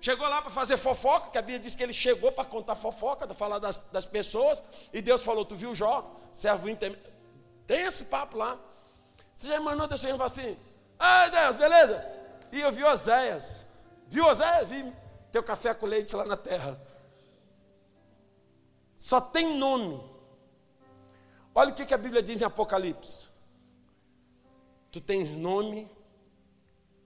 chegou 0.00 0.28
lá 0.28 0.42
para 0.42 0.50
fazer 0.50 0.76
fofoca, 0.76 1.30
que 1.30 1.38
a 1.38 1.42
Bíblia 1.42 1.60
diz 1.60 1.74
que 1.74 1.82
ele 1.82 1.94
chegou 1.94 2.30
para 2.30 2.44
contar 2.44 2.74
fofoca, 2.74 3.26
para 3.26 3.34
falar 3.34 3.58
das, 3.58 3.80
das 3.92 4.04
pessoas, 4.04 4.62
e 4.92 5.00
Deus 5.00 5.24
falou: 5.24 5.44
Tu 5.44 5.56
viu 5.56 5.74
Jó, 5.74 6.04
servo 6.32 6.68
íntegro? 6.68 6.98
Tem 7.66 7.82
esse 7.82 8.04
papo 8.04 8.36
lá. 8.36 8.58
Você 9.32 9.48
já 9.48 9.56
imaginou 9.56 9.86
Deus 9.86 10.00
chegando 10.00 10.22
e 10.22 10.26
assim: 10.26 10.58
Ai 10.98 11.30
Deus, 11.30 11.56
beleza? 11.56 12.04
E 12.52 12.60
eu 12.60 12.70
vi 12.70 12.84
Oséias. 12.84 13.66
Viu 14.08 14.26
Oséias? 14.26 14.68
Vi 14.68 14.92
teu 15.32 15.42
café 15.42 15.72
com 15.72 15.86
leite 15.86 16.14
lá 16.14 16.24
na 16.24 16.36
terra. 16.36 16.78
Só 18.96 19.20
tem 19.20 19.56
nome. 19.58 20.00
Olha 21.54 21.70
o 21.70 21.74
que 21.74 21.94
a 21.94 21.98
Bíblia 21.98 22.22
diz 22.22 22.40
em 22.40 22.44
Apocalipse. 22.44 23.28
Tu 24.90 25.00
tens 25.00 25.30
nome 25.36 25.90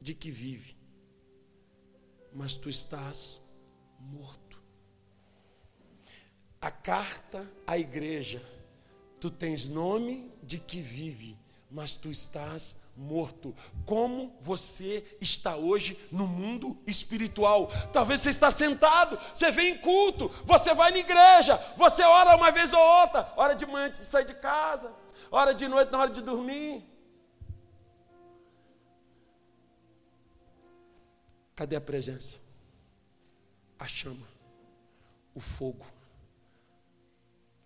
de 0.00 0.14
que 0.14 0.30
vive, 0.30 0.76
mas 2.33 2.54
tu 2.54 2.68
estás 2.68 3.40
morto. 3.99 4.62
A 6.61 6.71
carta 6.71 7.50
à 7.66 7.78
igreja, 7.78 8.42
tu 9.21 9.30
tens 9.30 9.66
nome 9.66 10.33
de 10.42 10.59
que 10.59 10.80
vive, 10.80 11.38
mas 11.71 11.95
tu 11.95 12.11
estás 12.11 12.73
morto. 12.75 12.88
Como 13.85 14.37
você 14.40 15.05
está 15.21 15.57
hoje 15.57 15.99
no 16.11 16.26
mundo 16.26 16.76
espiritual? 16.87 17.69
Talvez 17.93 18.21
você 18.21 18.31
está 18.31 18.50
sentado, 18.50 19.19
você 19.33 19.50
vem 19.50 19.75
em 19.75 19.78
culto, 19.78 20.28
você 20.45 20.75
vai 20.75 20.90
na 20.90 20.99
igreja, 20.99 21.57
você 21.76 22.02
ora 22.02 22.37
uma 22.37 22.50
vez 22.50 22.73
ou 22.73 22.81
outra, 22.81 23.33
hora 23.37 23.55
de 23.55 23.64
manhã 23.67 23.87
antes 23.87 24.00
de 24.00 24.07
sair 24.07 24.26
de 24.26 24.35
casa, 24.35 24.93
hora 25.31 25.55
de 25.55 25.69
noite 25.69 25.93
na 25.93 25.99
hora 25.99 26.11
de 26.11 26.21
dormir. 26.21 26.85
Cadê 31.55 31.76
a 31.76 31.81
presença? 31.81 32.38
A 33.78 33.87
chama, 33.87 34.26
o 35.35 35.40
fogo. 35.40 35.87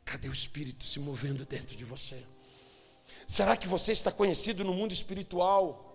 Cadê 0.05 0.29
o 0.29 0.33
Espírito 0.33 0.85
se 0.85 1.01
movendo 1.01 1.47
dentro 1.47 1.75
de 1.75 1.85
você? 1.85 2.23
Será 3.26 3.57
que 3.57 3.69
você 3.69 3.93
está 3.93 4.11
conhecido 4.11 4.64
no 4.64 4.75
mundo 4.75 4.93
espiritual 4.93 5.88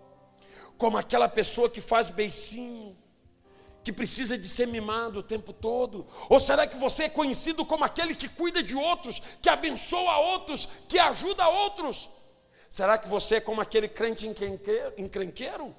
como 0.76 0.96
aquela 0.96 1.28
pessoa 1.28 1.68
que 1.68 1.80
faz 1.80 2.08
beicinho, 2.08 2.96
que 3.82 3.92
precisa 3.92 4.36
de 4.36 4.48
ser 4.48 4.66
mimado 4.66 5.20
o 5.20 5.22
tempo 5.22 5.52
todo? 5.52 6.06
Ou 6.28 6.38
será 6.38 6.66
que 6.66 6.76
você 6.76 7.04
é 7.04 7.08
conhecido 7.08 7.64
como 7.64 7.84
aquele 7.84 8.14
que 8.14 8.28
cuida 8.28 8.62
de 8.62 8.76
outros, 8.76 9.20
que 9.40 9.48
abençoa 9.48 10.18
outros, 10.18 10.68
que 10.88 10.98
ajuda 10.98 11.48
outros? 11.48 12.08
Será 12.68 12.98
que 12.98 13.08
você 13.08 13.36
é 13.36 13.40
como 13.40 13.60
aquele 13.60 13.88
crente 13.88 14.26
encrenqueiro, 14.26 15.74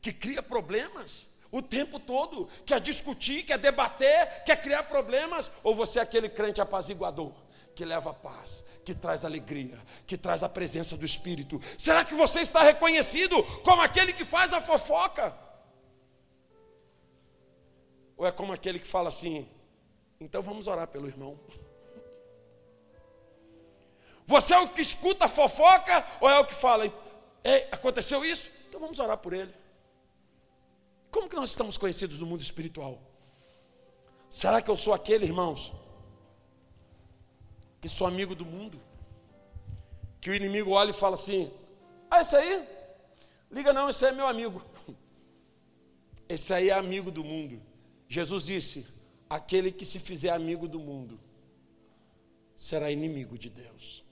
que 0.00 0.12
cria 0.12 0.42
problemas? 0.42 1.26
O 1.50 1.62
tempo 1.62 1.98
todo, 1.98 2.48
quer 2.66 2.80
discutir, 2.80 3.44
quer 3.44 3.58
debater, 3.58 4.44
quer 4.44 4.60
criar 4.60 4.82
problemas, 4.82 5.50
ou 5.62 5.74
você 5.74 5.98
é 5.98 6.02
aquele 6.02 6.28
crente 6.28 6.60
apaziguador? 6.60 7.32
Que 7.76 7.84
leva 7.84 8.14
paz, 8.14 8.64
que 8.82 8.94
traz 8.94 9.22
alegria, 9.22 9.78
que 10.06 10.16
traz 10.16 10.42
a 10.42 10.48
presença 10.48 10.96
do 10.96 11.04
Espírito. 11.04 11.60
Será 11.78 12.04
que 12.06 12.14
você 12.14 12.40
está 12.40 12.62
reconhecido 12.62 13.44
como 13.62 13.82
aquele 13.82 14.14
que 14.14 14.24
faz 14.24 14.54
a 14.54 14.62
fofoca? 14.62 15.36
Ou 18.16 18.26
é 18.26 18.32
como 18.32 18.54
aquele 18.54 18.78
que 18.78 18.86
fala 18.86 19.10
assim: 19.10 19.46
então 20.18 20.40
vamos 20.42 20.66
orar 20.66 20.88
pelo 20.88 21.06
irmão? 21.06 21.38
Você 24.24 24.54
é 24.54 24.58
o 24.58 24.70
que 24.70 24.80
escuta 24.80 25.26
a 25.26 25.28
fofoca 25.28 26.04
ou 26.18 26.30
é 26.30 26.38
o 26.38 26.46
que 26.46 26.54
fala: 26.54 26.86
Ei, 27.44 27.68
aconteceu 27.70 28.24
isso? 28.24 28.50
Então 28.66 28.80
vamos 28.80 28.98
orar 28.98 29.18
por 29.18 29.34
ele. 29.34 29.54
Como 31.10 31.28
que 31.28 31.36
nós 31.36 31.50
estamos 31.50 31.76
conhecidos 31.76 32.20
no 32.20 32.26
mundo 32.26 32.40
espiritual? 32.40 32.98
Será 34.30 34.62
que 34.62 34.70
eu 34.70 34.76
sou 34.78 34.94
aquele, 34.94 35.26
irmãos, 35.26 35.74
que 37.80 37.88
sou 37.88 38.06
amigo 38.06 38.34
do 38.34 38.44
mundo. 38.44 38.80
Que 40.20 40.30
o 40.30 40.34
inimigo 40.34 40.70
olha 40.72 40.90
e 40.90 40.94
fala 40.94 41.14
assim: 41.14 41.50
Ah, 42.10 42.20
esse 42.20 42.36
aí? 42.36 42.66
Liga 43.50 43.72
não, 43.72 43.88
esse 43.88 44.04
aí 44.04 44.12
é 44.12 44.14
meu 44.14 44.26
amigo. 44.26 44.62
Esse 46.28 46.52
aí 46.52 46.70
é 46.70 46.72
amigo 46.72 47.12
do 47.12 47.22
mundo. 47.22 47.62
Jesus 48.08 48.46
disse: 48.46 48.84
Aquele 49.30 49.70
que 49.70 49.84
se 49.84 50.00
fizer 50.00 50.30
amigo 50.30 50.66
do 50.66 50.80
mundo 50.80 51.20
será 52.56 52.90
inimigo 52.90 53.38
de 53.38 53.48
Deus. 53.48 54.04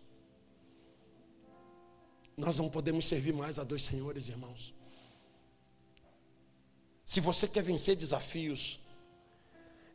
Nós 2.36 2.58
não 2.58 2.68
podemos 2.68 3.06
servir 3.06 3.32
mais 3.32 3.58
a 3.58 3.64
dois 3.64 3.82
senhores, 3.82 4.28
irmãos. 4.28 4.74
Se 7.04 7.20
você 7.20 7.46
quer 7.46 7.62
vencer 7.62 7.96
desafios, 7.96 8.80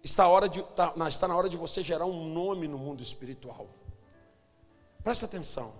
Está, 0.03 0.27
hora 0.27 0.47
de, 0.47 0.61
está, 0.61 0.93
está 1.07 1.27
na 1.27 1.35
hora 1.35 1.49
de 1.49 1.57
você 1.57 1.81
gerar 1.81 2.05
um 2.05 2.29
nome 2.29 2.67
no 2.67 2.77
mundo 2.77 3.03
espiritual. 3.03 3.67
Presta 5.03 5.25
atenção. 5.25 5.73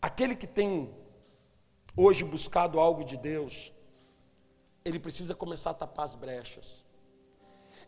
Aquele 0.00 0.36
que 0.36 0.46
tem 0.46 0.94
hoje 1.96 2.22
buscado 2.22 2.78
algo 2.78 3.04
de 3.04 3.16
Deus, 3.16 3.72
ele 4.84 4.98
precisa 4.98 5.34
começar 5.34 5.70
a 5.70 5.74
tapar 5.74 6.04
as 6.04 6.14
brechas. 6.14 6.84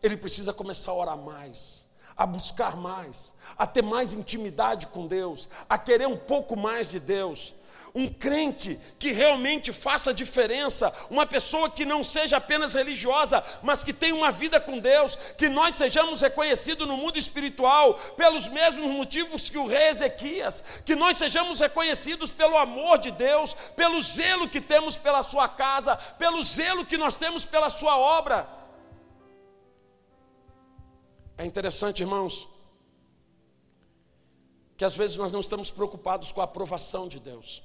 Ele 0.03 0.17
precisa 0.17 0.53
começar 0.53 0.91
a 0.91 0.95
orar 0.95 1.17
mais, 1.17 1.89
a 2.17 2.25
buscar 2.25 2.75
mais, 2.75 3.33
a 3.57 3.65
ter 3.65 3.81
mais 3.81 4.13
intimidade 4.13 4.87
com 4.87 5.07
Deus, 5.07 5.47
a 5.69 5.77
querer 5.77 6.07
um 6.07 6.17
pouco 6.17 6.57
mais 6.57 6.89
de 6.89 6.99
Deus 6.99 7.55
um 7.93 8.07
crente 8.07 8.79
que 8.97 9.11
realmente 9.11 9.73
faça 9.73 10.13
diferença, 10.13 10.93
uma 11.09 11.25
pessoa 11.25 11.69
que 11.69 11.85
não 11.85 12.03
seja 12.03 12.37
apenas 12.37 12.73
religiosa, 12.73 13.43
mas 13.61 13.83
que 13.83 13.93
tenha 13.93 14.15
uma 14.15 14.31
vida 14.31 14.59
com 14.59 14.79
Deus, 14.79 15.17
que 15.37 15.49
nós 15.49 15.75
sejamos 15.75 16.21
reconhecidos 16.21 16.87
no 16.87 16.95
mundo 16.95 17.17
espiritual 17.17 17.95
pelos 18.15 18.47
mesmos 18.47 18.89
motivos 18.91 19.49
que 19.49 19.57
o 19.57 19.67
rei 19.67 19.89
Ezequias, 19.89 20.63
que 20.85 20.95
nós 20.95 21.17
sejamos 21.17 21.59
reconhecidos 21.59 22.31
pelo 22.31 22.57
amor 22.57 22.97
de 22.97 23.11
Deus, 23.11 23.53
pelo 23.75 24.01
zelo 24.01 24.47
que 24.47 24.61
temos 24.61 24.97
pela 24.97 25.21
sua 25.21 25.47
casa, 25.47 25.95
pelo 26.17 26.41
zelo 26.43 26.85
que 26.85 26.97
nós 26.97 27.15
temos 27.15 27.45
pela 27.45 27.69
sua 27.69 27.97
obra. 27.97 28.47
É 31.37 31.45
interessante, 31.45 32.01
irmãos, 32.01 32.47
que 34.77 34.85
às 34.85 34.95
vezes 34.95 35.17
nós 35.17 35.33
não 35.33 35.39
estamos 35.39 35.69
preocupados 35.69 36.31
com 36.31 36.39
a 36.39 36.45
aprovação 36.45 37.07
de 37.07 37.19
Deus. 37.19 37.63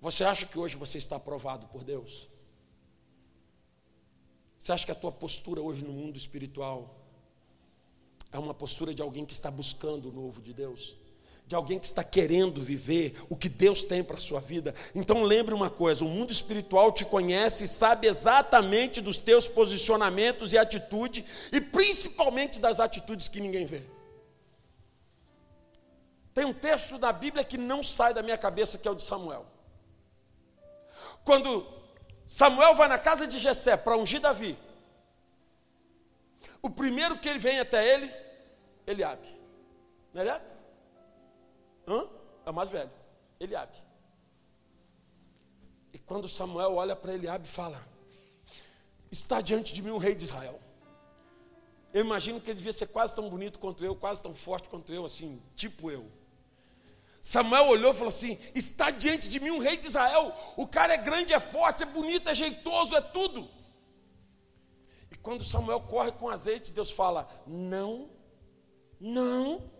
Você 0.00 0.24
acha 0.24 0.46
que 0.46 0.58
hoje 0.58 0.76
você 0.76 0.96
está 0.96 1.16
aprovado 1.16 1.66
por 1.66 1.84
Deus? 1.84 2.28
Você 4.58 4.72
acha 4.72 4.84
que 4.84 4.92
a 4.92 4.94
tua 4.94 5.12
postura 5.12 5.60
hoje 5.60 5.84
no 5.84 5.92
mundo 5.92 6.16
espiritual 6.16 6.96
é 8.32 8.38
uma 8.38 8.54
postura 8.54 8.94
de 8.94 9.02
alguém 9.02 9.26
que 9.26 9.32
está 9.32 9.50
buscando 9.50 10.08
o 10.08 10.12
novo 10.12 10.40
de 10.40 10.54
Deus? 10.54 10.96
De 11.46 11.54
alguém 11.54 11.78
que 11.78 11.86
está 11.86 12.04
querendo 12.04 12.62
viver 12.62 13.20
o 13.28 13.36
que 13.36 13.48
Deus 13.48 13.82
tem 13.82 14.04
para 14.04 14.16
a 14.16 14.20
sua 14.20 14.40
vida? 14.40 14.74
Então 14.94 15.22
lembre 15.22 15.52
uma 15.52 15.68
coisa: 15.68 16.04
o 16.04 16.08
mundo 16.08 16.30
espiritual 16.30 16.92
te 16.92 17.04
conhece 17.04 17.64
e 17.64 17.68
sabe 17.68 18.06
exatamente 18.06 19.00
dos 19.00 19.18
teus 19.18 19.48
posicionamentos 19.48 20.52
e 20.52 20.58
atitude, 20.58 21.24
e 21.52 21.60
principalmente 21.60 22.60
das 22.60 22.80
atitudes 22.80 23.28
que 23.28 23.40
ninguém 23.40 23.64
vê. 23.64 23.82
Tem 26.32 26.44
um 26.44 26.54
texto 26.54 26.96
da 26.96 27.12
Bíblia 27.12 27.44
que 27.44 27.58
não 27.58 27.82
sai 27.82 28.14
da 28.14 28.22
minha 28.22 28.38
cabeça, 28.38 28.78
que 28.78 28.86
é 28.86 28.90
o 28.90 28.94
de 28.94 29.02
Samuel. 29.02 29.44
Quando 31.24 31.66
Samuel 32.26 32.74
vai 32.74 32.88
na 32.88 32.98
casa 32.98 33.26
de 33.26 33.38
Jessé 33.38 33.76
para 33.76 33.96
ungir 33.96 34.20
Davi, 34.20 34.56
o 36.62 36.70
primeiro 36.70 37.18
que 37.18 37.28
ele 37.28 37.38
vem 37.38 37.58
até 37.58 37.94
ele, 37.94 38.12
Eliabe. 38.86 39.28
Não 40.12 40.20
é 40.20 40.24
Eliabe? 40.24 40.44
Hã? 41.86 42.08
É 42.46 42.50
o 42.50 42.54
mais 42.54 42.68
velho, 42.68 42.90
Eliabe. 43.38 43.76
E 45.92 45.98
quando 45.98 46.28
Samuel 46.28 46.74
olha 46.74 46.94
para 46.94 47.14
Eliabe 47.14 47.46
e 47.46 47.50
fala: 47.50 47.84
Está 49.10 49.40
diante 49.40 49.74
de 49.74 49.82
mim 49.82 49.90
um 49.90 49.98
rei 49.98 50.14
de 50.14 50.24
Israel. 50.24 50.60
Eu 51.92 52.04
imagino 52.04 52.40
que 52.40 52.50
ele 52.50 52.58
devia 52.58 52.72
ser 52.72 52.86
quase 52.86 53.14
tão 53.14 53.28
bonito 53.28 53.58
quanto 53.58 53.84
eu, 53.84 53.96
quase 53.96 54.22
tão 54.22 54.32
forte 54.32 54.68
quanto 54.68 54.92
eu, 54.92 55.04
assim, 55.04 55.42
tipo 55.56 55.90
eu. 55.90 56.06
Samuel 57.22 57.66
olhou 57.68 57.92
e 57.92 57.94
falou 57.94 58.08
assim: 58.08 58.38
Está 58.54 58.90
diante 58.90 59.28
de 59.28 59.38
mim 59.40 59.50
um 59.50 59.58
rei 59.58 59.76
de 59.76 59.88
Israel. 59.88 60.34
O 60.56 60.66
cara 60.66 60.94
é 60.94 60.96
grande, 60.96 61.32
é 61.32 61.40
forte, 61.40 61.82
é 61.82 61.86
bonito, 61.86 62.28
é 62.28 62.34
jeitoso, 62.34 62.96
é 62.96 63.00
tudo. 63.00 63.48
E 65.10 65.16
quando 65.16 65.44
Samuel 65.44 65.80
corre 65.82 66.12
com 66.12 66.28
azeite, 66.28 66.72
Deus 66.72 66.90
fala: 66.90 67.28
Não, 67.46 68.10
não. 68.98 69.70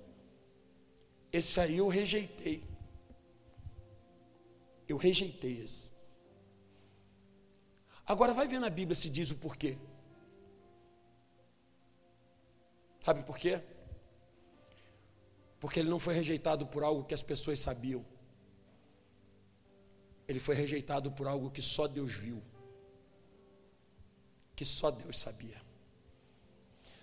Esse 1.33 1.61
aí 1.61 1.79
eu 1.79 1.89
rejeitei. 1.89 2.69
Eu 4.89 4.97
rejeitei 4.97 5.63
esse. 5.63 5.93
Agora 8.05 8.35
vai 8.35 8.49
ver 8.49 8.59
na 8.59 8.69
Bíblia 8.69 8.97
se 8.97 9.09
diz 9.09 9.31
o 9.31 9.37
porquê. 9.37 9.79
Sabe 13.01 13.23
por 13.23 13.39
quê? 13.39 13.63
Porque 15.61 15.79
ele 15.79 15.89
não 15.89 16.01
foi 16.01 16.15
rejeitado 16.15 16.67
por 16.67 16.83
algo 16.83 17.05
que 17.05 17.15
as 17.15 17.23
pessoas 17.23 17.61
sabiam. 17.61 18.05
Ele 20.27 20.41
foi 20.41 20.55
rejeitado 20.55 21.13
por 21.13 21.27
algo 21.29 21.51
que 21.51 21.63
só 21.63 21.87
Deus 21.87 22.15
viu. 22.15 22.43
Que 24.57 24.65
só 24.65 24.91
Deus 24.91 25.19
sabia. 25.19 25.61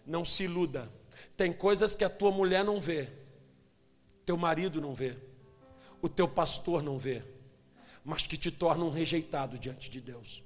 Não 0.06 0.26
se 0.26 0.44
iluda. 0.44 0.92
Tem 1.38 1.54
coisas 1.54 1.96
que 1.96 2.04
a 2.04 2.10
tua 2.10 2.32
mulher 2.32 2.66
não 2.66 2.80
vê. 2.80 3.10
Teu 4.26 4.36
marido 4.36 4.82
não 4.82 4.94
vê. 4.94 5.16
O 6.02 6.10
teu 6.10 6.28
pastor 6.28 6.82
não 6.82 6.98
vê. 6.98 7.24
Mas 8.04 8.26
que 8.26 8.38
te 8.38 8.52
tornam 8.52 8.90
rejeitado 8.90 9.58
diante 9.60 9.90
de 9.90 10.02
Deus 10.02 10.44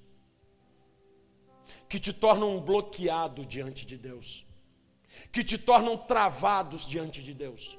que 1.92 2.00
te 2.00 2.14
tornam 2.14 2.58
bloqueado 2.62 3.46
diante 3.46 3.86
de 3.86 3.98
Deus, 3.98 4.46
que 5.30 5.44
te 5.44 5.58
tornam 5.58 5.98
travados 5.98 6.88
diante 6.88 7.22
de 7.22 7.34
Deus. 7.34 7.78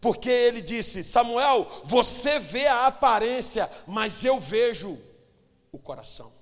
Porque 0.00 0.30
ele 0.30 0.62
disse: 0.62 1.02
Samuel, 1.02 1.82
você 1.84 2.38
vê 2.38 2.66
a 2.66 2.86
aparência, 2.86 3.70
mas 3.86 4.24
eu 4.24 4.38
vejo 4.38 4.98
o 5.72 5.78
coração. 5.78 6.32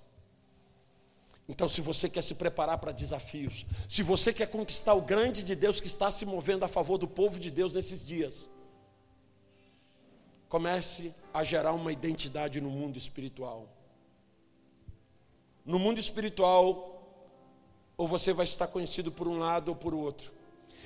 Então, 1.49 1.69
se 1.69 1.81
você 1.83 2.09
quer 2.09 2.23
se 2.23 2.35
preparar 2.35 2.79
para 2.79 2.91
desafios, 2.91 3.67
se 3.89 4.03
você 4.03 4.33
quer 4.33 4.47
conquistar 4.47 4.95
o 4.95 5.03
grande 5.03 5.43
de 5.43 5.55
Deus 5.55 5.81
que 5.81 5.87
está 5.87 6.11
se 6.11 6.25
movendo 6.25 6.65
a 6.65 6.69
favor 6.69 6.97
do 6.97 7.07
povo 7.07 7.39
de 7.39 7.51
Deus 7.51 7.75
nesses 7.75 8.07
dias, 8.07 8.49
comece 10.49 11.15
a 11.35 11.45
gerar 11.45 11.73
uma 11.73 11.93
identidade 11.93 12.61
no 12.61 12.71
mundo 12.71 12.97
espiritual 12.97 13.69
no 15.65 15.79
mundo 15.79 15.99
espiritual, 15.99 16.91
ou 17.97 18.07
você 18.07 18.33
vai 18.33 18.45
estar 18.45 18.67
conhecido 18.67 19.11
por 19.11 19.27
um 19.27 19.39
lado 19.39 19.69
ou 19.69 19.77
por 19.77 19.95
outro, 19.95 20.33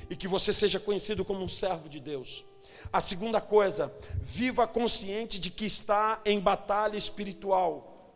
e 0.09 0.15
que 0.15 0.29
você 0.29 0.53
seja 0.53 0.79
conhecido 0.79 1.25
como 1.25 1.43
um 1.43 1.49
servo 1.49 1.89
de 1.89 1.99
Deus. 1.99 2.45
A 2.93 3.01
segunda 3.01 3.41
coisa, 3.41 3.93
viva 4.21 4.67
consciente 4.67 5.39
de 5.39 5.51
que 5.51 5.65
está 5.65 6.21
em 6.25 6.41
batalha 6.41 6.97
espiritual 6.97 8.15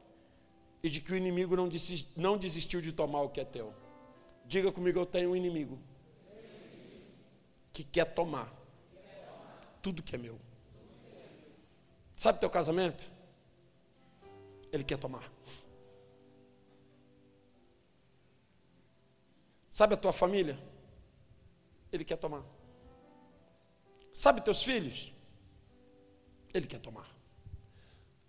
e 0.83 0.91
de 0.91 1.01
que 1.01 1.13
o 1.13 1.17
inimigo 1.17 1.55
não, 1.55 1.69
não 2.17 2.39
desistiu 2.39 2.81
de 2.81 2.93
tomar 2.93 3.23
o 3.23 3.29
que 3.29 3.41
é 3.41 3.45
teu. 3.45 3.75
Diga 4.45 4.73
comigo, 4.73 4.99
eu 4.99 5.07
tenho 5.07 5.31
um 5.31 5.37
inimigo 5.37 5.79
que 7.73 7.85
quer 7.85 8.05
tomar 8.05 8.53
tudo 9.81 10.03
que 10.03 10.15
é 10.15 10.19
meu. 10.19 10.39
Sabe 12.17 12.39
teu 12.39 12.51
casamento? 12.51 13.05
Ele 14.71 14.85
quer 14.85 14.99
tomar. 14.99 15.31
Sabe 19.69 19.95
a 19.95 19.97
tua 19.97 20.13
família? 20.13 20.59
Ele 21.91 22.05
quer 22.05 22.17
tomar. 22.17 22.45
Sabe 24.13 24.41
teus 24.41 24.63
filhos? 24.63 25.13
Ele 26.53 26.67
quer 26.67 26.81
tomar. 26.81 27.09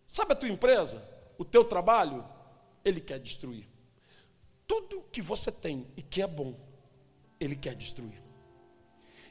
Sabe 0.08 0.34
a 0.34 0.36
tua 0.36 0.50
empresa? 0.50 1.04
O 1.38 1.44
teu 1.44 1.66
trabalho? 1.66 2.26
Ele 2.86 3.02
quer 3.02 3.20
destruir. 3.20 3.68
Tudo 4.68 5.04
que 5.12 5.22
você 5.22 5.52
tem 5.52 5.88
e 5.98 6.02
que 6.02 6.22
é 6.22 6.28
bom, 6.28 6.58
ele 7.40 7.56
quer 7.56 7.76
destruir. 7.76 8.22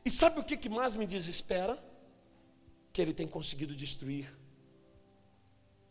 E 0.05 0.11
sabe 0.11 0.41
o 0.41 0.45
que, 0.45 0.57
que 0.57 0.69
mais 0.69 0.97
me 0.97 1.07
desespera? 1.07 1.83
Que 2.93 3.01
ele 3.01 3.15
tem 3.15 3.27
conseguido 3.27 3.75
destruir 3.75 4.31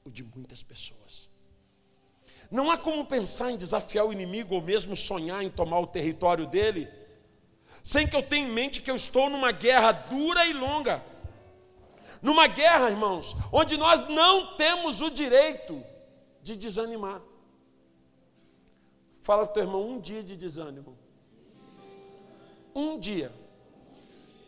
o 0.03 0.11
de 0.11 0.23
muitas 0.23 0.61
pessoas. 0.61 1.29
Não 2.49 2.69
há 2.69 2.77
como 2.77 3.05
pensar 3.05 3.51
em 3.51 3.57
desafiar 3.57 4.05
o 4.05 4.11
inimigo 4.11 4.55
ou 4.55 4.61
mesmo 4.61 4.95
sonhar 4.95 5.41
em 5.43 5.49
tomar 5.49 5.79
o 5.79 5.87
território 5.87 6.45
dele, 6.45 6.87
sem 7.83 8.07
que 8.07 8.15
eu 8.15 8.23
tenha 8.23 8.47
em 8.47 8.51
mente 8.51 8.81
que 8.81 8.91
eu 8.91 8.95
estou 8.95 9.29
numa 9.29 9.51
guerra 9.51 9.91
dura 9.91 10.45
e 10.45 10.53
longa. 10.53 11.03
Numa 12.21 12.47
guerra, 12.47 12.89
irmãos, 12.89 13.35
onde 13.51 13.77
nós 13.77 14.07
não 14.07 14.55
temos 14.55 15.01
o 15.01 15.09
direito 15.09 15.83
de 16.41 16.55
desanimar. 16.55 17.21
Fala 19.21 19.45
para 19.45 19.51
o 19.51 19.53
teu 19.53 19.63
irmão, 19.63 19.87
um 19.87 19.99
dia 19.99 20.23
de 20.23 20.35
desânimo. 20.35 20.97
Um 22.73 22.99
dia 22.99 23.31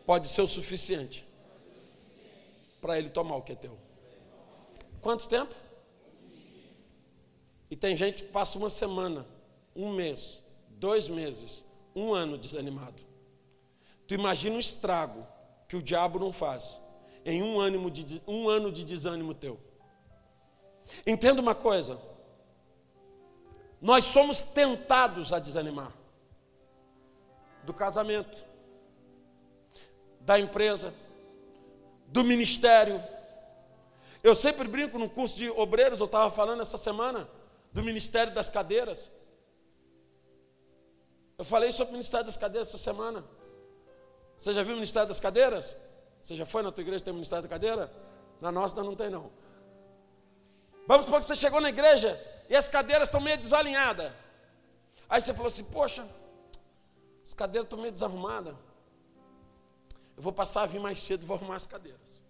pode 0.06 0.28
ser 0.28 0.42
o 0.42 0.48
suficiente 0.48 1.26
para 2.82 2.98
ele 2.98 3.10
tomar 3.10 3.38
o 3.38 3.42
que 3.42 3.54
é 3.54 3.56
teu. 3.56 3.78
Quanto 5.02 5.28
tempo? 5.28 5.54
E 7.70 7.76
tem 7.76 7.96
gente 7.96 8.24
que 8.24 8.30
passa 8.30 8.58
uma 8.58 8.70
semana, 8.70 9.26
um 9.76 9.92
mês, 9.92 10.44
dois 10.70 11.08
meses, 11.08 11.66
um 11.96 12.14
ano 12.14 12.38
desanimado. 12.38 13.02
Tu 14.08 14.14
imagina 14.14 14.56
o 14.56 14.60
estrago 14.60 15.26
que 15.68 15.76
o 15.76 15.82
diabo 15.82 16.20
não 16.20 16.32
faz 16.32 16.82
em 17.26 17.42
um, 17.42 17.60
ânimo 17.60 17.90
de, 17.90 18.22
um 18.28 18.50
ano 18.50 18.72
de 18.72 18.84
desânimo 18.84 19.34
teu. 19.34 19.60
Entenda 21.06 21.42
uma 21.42 21.56
coisa: 21.56 22.00
nós 23.82 24.06
somos 24.06 24.42
tentados 24.42 25.32
a 25.32 25.40
desanimar 25.40 25.94
do 27.64 27.74
casamento, 27.74 28.38
da 30.20 30.40
empresa, 30.40 30.94
do 32.08 32.24
ministério. 32.24 33.02
Eu 34.22 34.36
sempre 34.36 34.68
brinco 34.68 34.98
no 34.98 35.10
curso 35.10 35.36
de 35.38 35.50
obreiros, 35.50 36.00
eu 36.00 36.06
estava 36.06 36.32
falando 36.32 36.62
essa 36.62 36.78
semana 36.78 37.30
do 37.74 37.84
Ministério 37.84 38.34
das 38.34 38.50
Cadeiras. 38.50 39.12
Eu 41.38 41.44
falei 41.44 41.72
sobre 41.72 41.90
o 41.90 41.94
Ministério 41.94 42.26
das 42.26 42.38
Cadeiras 42.38 42.70
essa 42.70 42.78
semana. 42.78 43.26
Você 44.44 44.52
já 44.52 44.62
viu 44.62 44.74
o 44.74 44.76
Ministério 44.76 45.08
das 45.08 45.22
Cadeiras? 45.22 45.74
Você 46.22 46.36
já 46.36 46.46
foi 46.46 46.62
na 46.62 46.70
tua 46.70 46.82
igreja 46.82 47.02
tem 47.02 47.12
o 47.12 47.16
Ministério 47.16 47.44
da 47.44 47.48
Cadeira? 47.48 47.90
Na 48.42 48.52
nossa 48.52 48.84
não 48.84 48.94
tem 48.94 49.10
não. 49.10 49.32
Vamos 50.86 51.06
supor 51.06 51.22
que 51.22 51.26
você 51.28 51.38
chegou 51.38 51.62
na 51.62 51.70
igreja 51.70 52.20
e 52.50 52.56
as 52.58 52.68
cadeiras 52.68 53.08
estão 53.08 53.22
meio 53.22 53.38
desalinhadas. 53.38 54.12
Aí 55.08 55.22
você 55.22 55.34
falou 55.34 55.48
assim, 55.48 55.64
poxa, 55.64 56.06
as 57.24 57.34
cadeiras 57.34 57.68
estão 57.68 57.80
meio 57.80 57.94
desarrumadas. 57.94 58.54
Eu 60.18 60.22
vou 60.22 60.34
passar 60.34 60.64
a 60.64 60.66
vir 60.66 60.82
mais 60.82 61.02
cedo 61.02 61.24
e 61.24 61.26
vou 61.26 61.38
arrumar 61.38 61.56
as 61.56 61.66
cadeiras. 61.66 62.22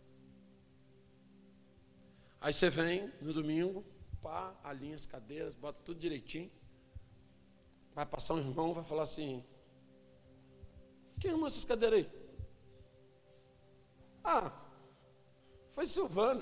Aí 2.39 2.53
você 2.53 2.69
vem 2.69 3.11
no 3.21 3.33
domingo, 3.33 3.83
pá, 4.21 4.53
alinha 4.63 4.93
as 4.93 5.07
cadeiras, 5.07 5.55
bota 5.55 5.79
tudo 5.83 5.99
direitinho. 5.99 6.51
Vai 7.95 8.05
passar 8.05 8.35
um 8.35 8.39
irmão, 8.39 8.71
vai 8.71 8.83
falar 8.83 9.01
assim: 9.01 9.43
Quem 11.23 11.31
arrumou 11.31 11.47
essas 11.47 11.63
cadeiras 11.63 11.99
aí? 11.99 12.11
Ah, 14.21 14.51
foi 15.71 15.85
Silvano. 15.85 16.41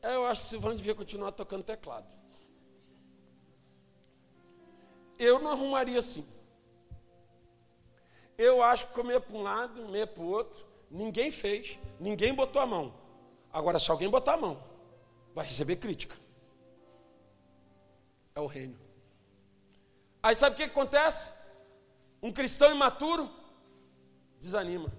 É, 0.00 0.14
eu 0.14 0.24
acho 0.26 0.42
que 0.42 0.50
Silvano 0.50 0.76
devia 0.76 0.94
continuar 0.94 1.32
tocando 1.32 1.64
teclado. 1.64 2.06
Eu 5.18 5.40
não 5.40 5.50
arrumaria 5.50 5.98
assim. 5.98 6.24
Eu 8.38 8.62
acho 8.62 8.86
que 8.86 8.94
comer 8.94 9.20
para 9.20 9.36
um 9.36 9.42
lado, 9.42 9.88
meia 9.88 10.06
para 10.06 10.22
o 10.22 10.28
outro. 10.28 10.64
Ninguém 10.88 11.32
fez, 11.32 11.76
ninguém 11.98 12.32
botou 12.32 12.62
a 12.62 12.66
mão. 12.66 12.94
Agora, 13.52 13.80
se 13.80 13.90
alguém 13.90 14.08
botar 14.08 14.34
a 14.34 14.36
mão, 14.36 14.62
vai 15.34 15.44
receber 15.44 15.74
crítica. 15.74 16.16
É 18.36 18.38
o 18.38 18.46
reino. 18.46 18.78
Aí 20.22 20.36
sabe 20.36 20.54
o 20.54 20.56
que 20.56 20.62
acontece? 20.62 21.36
Um 22.22 22.32
cristão 22.32 22.74
imaturo 22.74 23.30
desanima. 24.38 24.90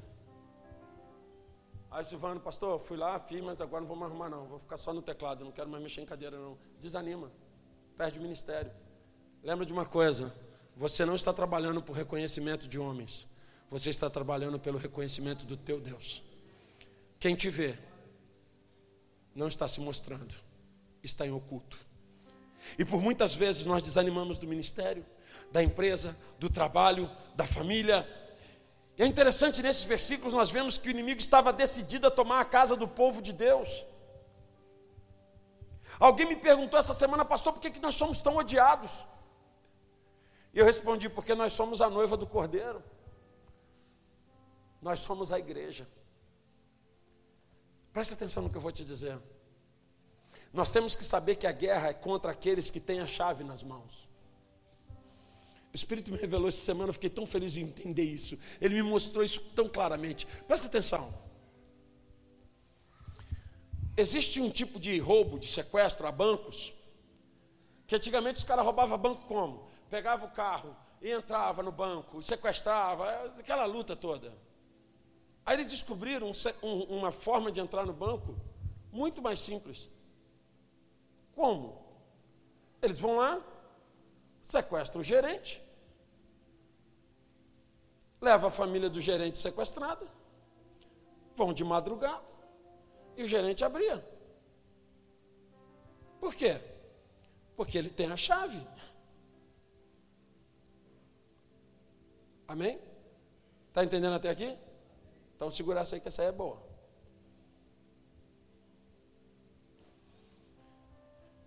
Aí 1.91 2.03
Silvano, 2.05 2.39
pastor, 2.39 2.79
fui 2.79 2.97
lá, 2.97 3.19
fiz, 3.19 3.41
mas 3.43 3.59
agora 3.59 3.81
não 3.81 3.87
vou 3.87 3.97
mais 3.97 4.11
arrumar 4.11 4.29
não, 4.29 4.45
vou 4.45 4.59
ficar 4.59 4.77
só 4.77 4.93
no 4.93 5.01
teclado, 5.01 5.43
não 5.43 5.51
quero 5.51 5.69
mais 5.69 5.81
mexer 5.81 6.01
em 6.01 6.05
cadeira 6.05 6.37
não. 6.37 6.57
Desanima, 6.79 7.31
perde 7.97 8.19
o 8.19 8.21
ministério. 8.21 8.71
Lembra 9.43 9.65
de 9.65 9.73
uma 9.73 9.85
coisa, 9.85 10.33
você 10.75 11.03
não 11.03 11.15
está 11.15 11.33
trabalhando 11.33 11.81
por 11.81 11.93
reconhecimento 11.95 12.67
de 12.67 12.77
homens, 12.77 13.27
você 13.69 13.89
está 13.89 14.09
trabalhando 14.09 14.59
pelo 14.59 14.77
reconhecimento 14.77 15.45
do 15.45 15.57
teu 15.57 15.79
Deus. 15.79 16.23
Quem 17.19 17.35
te 17.35 17.49
vê 17.49 17.77
não 19.33 19.47
está 19.47 19.67
se 19.67 19.81
mostrando, 19.81 20.35
está 21.03 21.25
em 21.25 21.31
oculto. 21.31 21.77
E 22.77 22.85
por 22.85 23.01
muitas 23.01 23.33
vezes 23.33 23.65
nós 23.65 23.83
desanimamos 23.83 24.37
do 24.37 24.47
ministério, 24.47 25.05
da 25.51 25.63
empresa, 25.63 26.15
do 26.37 26.49
trabalho, 26.49 27.09
da 27.35 27.45
família, 27.45 28.07
e 28.99 29.01
é 29.01 29.07
interessante 29.07 29.63
nesses 29.63 29.85
versículos 29.85 30.33
nós 30.33 30.51
vemos 30.51 30.77
que 30.77 30.89
o 30.89 30.91
inimigo 30.91 31.21
estava 31.21 31.53
decidido 31.53 32.05
a 32.07 32.11
tomar 32.11 32.41
a 32.41 32.45
casa 32.45 32.75
do 32.75 32.85
povo 32.85 33.21
de 33.21 33.31
Deus. 33.31 33.85
Alguém 35.97 36.27
me 36.27 36.35
perguntou 36.35 36.77
essa 36.77 36.93
semana, 36.93 37.23
pastor, 37.23 37.53
por 37.53 37.61
que, 37.61 37.71
que 37.71 37.79
nós 37.79 37.95
somos 37.95 38.19
tão 38.19 38.35
odiados? 38.35 39.05
E 40.53 40.59
eu 40.59 40.65
respondi, 40.65 41.07
porque 41.07 41.33
nós 41.33 41.53
somos 41.53 41.79
a 41.79 41.89
noiva 41.89 42.17
do 42.17 42.27
cordeiro. 42.27 42.83
Nós 44.81 44.99
somos 44.99 45.31
a 45.31 45.39
igreja. 45.39 45.87
Preste 47.93 48.15
atenção 48.15 48.43
no 48.43 48.49
que 48.49 48.57
eu 48.57 48.61
vou 48.61 48.71
te 48.71 48.83
dizer. 48.83 49.17
Nós 50.51 50.69
temos 50.69 50.93
que 50.93 51.05
saber 51.05 51.37
que 51.37 51.47
a 51.47 51.53
guerra 51.53 51.87
é 51.87 51.93
contra 51.93 52.31
aqueles 52.31 52.69
que 52.69 52.81
têm 52.81 52.99
a 52.99 53.07
chave 53.07 53.45
nas 53.45 53.63
mãos. 53.63 54.08
O 55.71 55.75
Espírito 55.75 56.11
me 56.11 56.17
revelou 56.17 56.47
essa 56.47 56.59
semana, 56.59 56.89
eu 56.89 56.93
fiquei 56.93 57.09
tão 57.09 57.25
feliz 57.25 57.55
em 57.55 57.61
entender 57.61 58.03
isso. 58.03 58.37
Ele 58.59 58.75
me 58.75 58.81
mostrou 58.81 59.23
isso 59.23 59.39
tão 59.55 59.69
claramente. 59.69 60.25
Presta 60.47 60.67
atenção. 60.67 61.13
Existe 63.95 64.41
um 64.41 64.49
tipo 64.49 64.79
de 64.79 64.97
roubo, 64.97 65.37
de 65.37 65.47
sequestro 65.47 66.07
a 66.07 66.11
bancos, 66.11 66.73
que 67.85 67.95
antigamente 67.95 68.37
os 68.37 68.43
caras 68.43 68.63
roubavam 68.63 68.97
banco 68.97 69.25
como? 69.25 69.67
Pegava 69.89 70.25
o 70.25 70.31
carro 70.31 70.75
e 71.01 71.11
entrava 71.11 71.61
no 71.61 71.71
banco, 71.71 72.21
sequestrava, 72.21 73.09
aquela 73.37 73.65
luta 73.65 73.95
toda. 73.95 74.33
Aí 75.45 75.55
eles 75.55 75.67
descobriram 75.67 76.31
um, 76.61 76.83
uma 76.83 77.11
forma 77.11 77.51
de 77.51 77.59
entrar 77.59 77.85
no 77.85 77.93
banco 77.93 78.35
muito 78.91 79.21
mais 79.21 79.39
simples. 79.39 79.89
Como? 81.35 81.81
Eles 82.81 82.99
vão 82.99 83.17
lá, 83.17 83.41
sequestra 84.41 84.99
o 84.99 85.03
gerente, 85.03 85.63
leva 88.21 88.47
a 88.47 88.51
família 88.51 88.89
do 88.89 88.99
gerente 88.99 89.37
sequestrada, 89.37 90.07
vão 91.35 91.53
de 91.53 91.63
madrugada 91.63 92.23
e 93.15 93.23
o 93.23 93.27
gerente 93.27 93.63
abria. 93.63 94.05
Por 96.19 96.35
quê? 96.35 96.59
Porque 97.55 97.77
ele 97.77 97.89
tem 97.89 98.11
a 98.11 98.17
chave. 98.17 98.65
Amém? 102.47 102.79
Está 103.67 103.83
entendendo 103.83 104.15
até 104.15 104.29
aqui? 104.29 104.57
Então 105.35 105.49
segura 105.49 105.81
essa 105.81 105.95
aí 105.95 106.01
que 106.01 106.07
essa 106.07 106.21
aí 106.21 106.27
é 106.27 106.31
boa. 106.31 106.61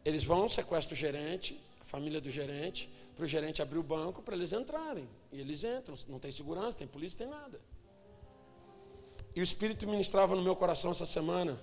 Eles 0.05 0.25
vão, 0.25 0.49
sequestram 0.49 0.95
o 0.95 0.97
gerente, 0.97 1.63
família 1.93 2.23
do 2.23 2.31
gerente, 2.31 2.91
para 3.15 3.25
o 3.27 3.29
gerente 3.29 3.61
abrir 3.61 3.77
o 3.77 3.83
banco 3.83 4.23
para 4.23 4.35
eles 4.35 4.51
entrarem. 4.55 5.07
E 5.31 5.39
eles 5.39 5.63
entram, 5.63 5.95
não 6.09 6.19
tem 6.19 6.31
segurança, 6.31 6.79
tem 6.79 6.89
polícia, 6.89 7.19
tem 7.19 7.29
nada. 7.29 7.61
E 9.37 9.41
o 9.41 9.43
Espírito 9.43 9.87
ministrava 9.87 10.35
no 10.35 10.41
meu 10.41 10.57
coração 10.57 10.91
essa 10.91 11.05
semana. 11.05 11.61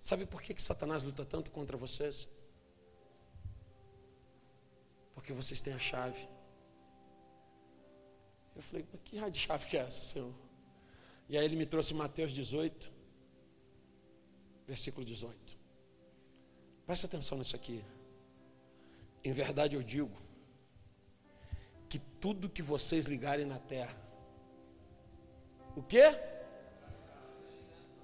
Sabe 0.00 0.24
por 0.24 0.40
que, 0.40 0.54
que 0.54 0.62
Satanás 0.62 1.02
luta 1.02 1.24
tanto 1.24 1.50
contra 1.50 1.76
vocês? 1.76 2.28
Porque 5.14 5.32
vocês 5.32 5.60
têm 5.60 5.74
a 5.74 5.80
chave. 5.80 6.28
Eu 8.54 8.62
falei, 8.62 8.86
mas 8.92 9.00
que 9.02 9.18
raio 9.18 9.32
de 9.32 9.40
chave 9.40 9.66
que 9.66 9.76
é 9.76 9.80
essa, 9.80 10.04
Senhor? 10.04 10.32
E 11.28 11.36
aí 11.36 11.44
ele 11.44 11.56
me 11.56 11.66
trouxe 11.66 11.92
Mateus 11.92 12.30
18, 12.30 12.92
versículo 14.64 15.04
18. 15.04 15.58
Presta 16.86 17.08
atenção 17.08 17.36
nisso 17.36 17.56
aqui. 17.56 17.84
Em 19.24 19.32
verdade 19.32 19.76
eu 19.76 19.82
digo 19.82 20.16
que 21.88 21.98
tudo 21.98 22.48
que 22.48 22.62
vocês 22.62 23.06
ligarem 23.06 23.46
na 23.46 23.58
terra, 23.58 23.96
o 25.76 25.82
quê? 25.82 26.18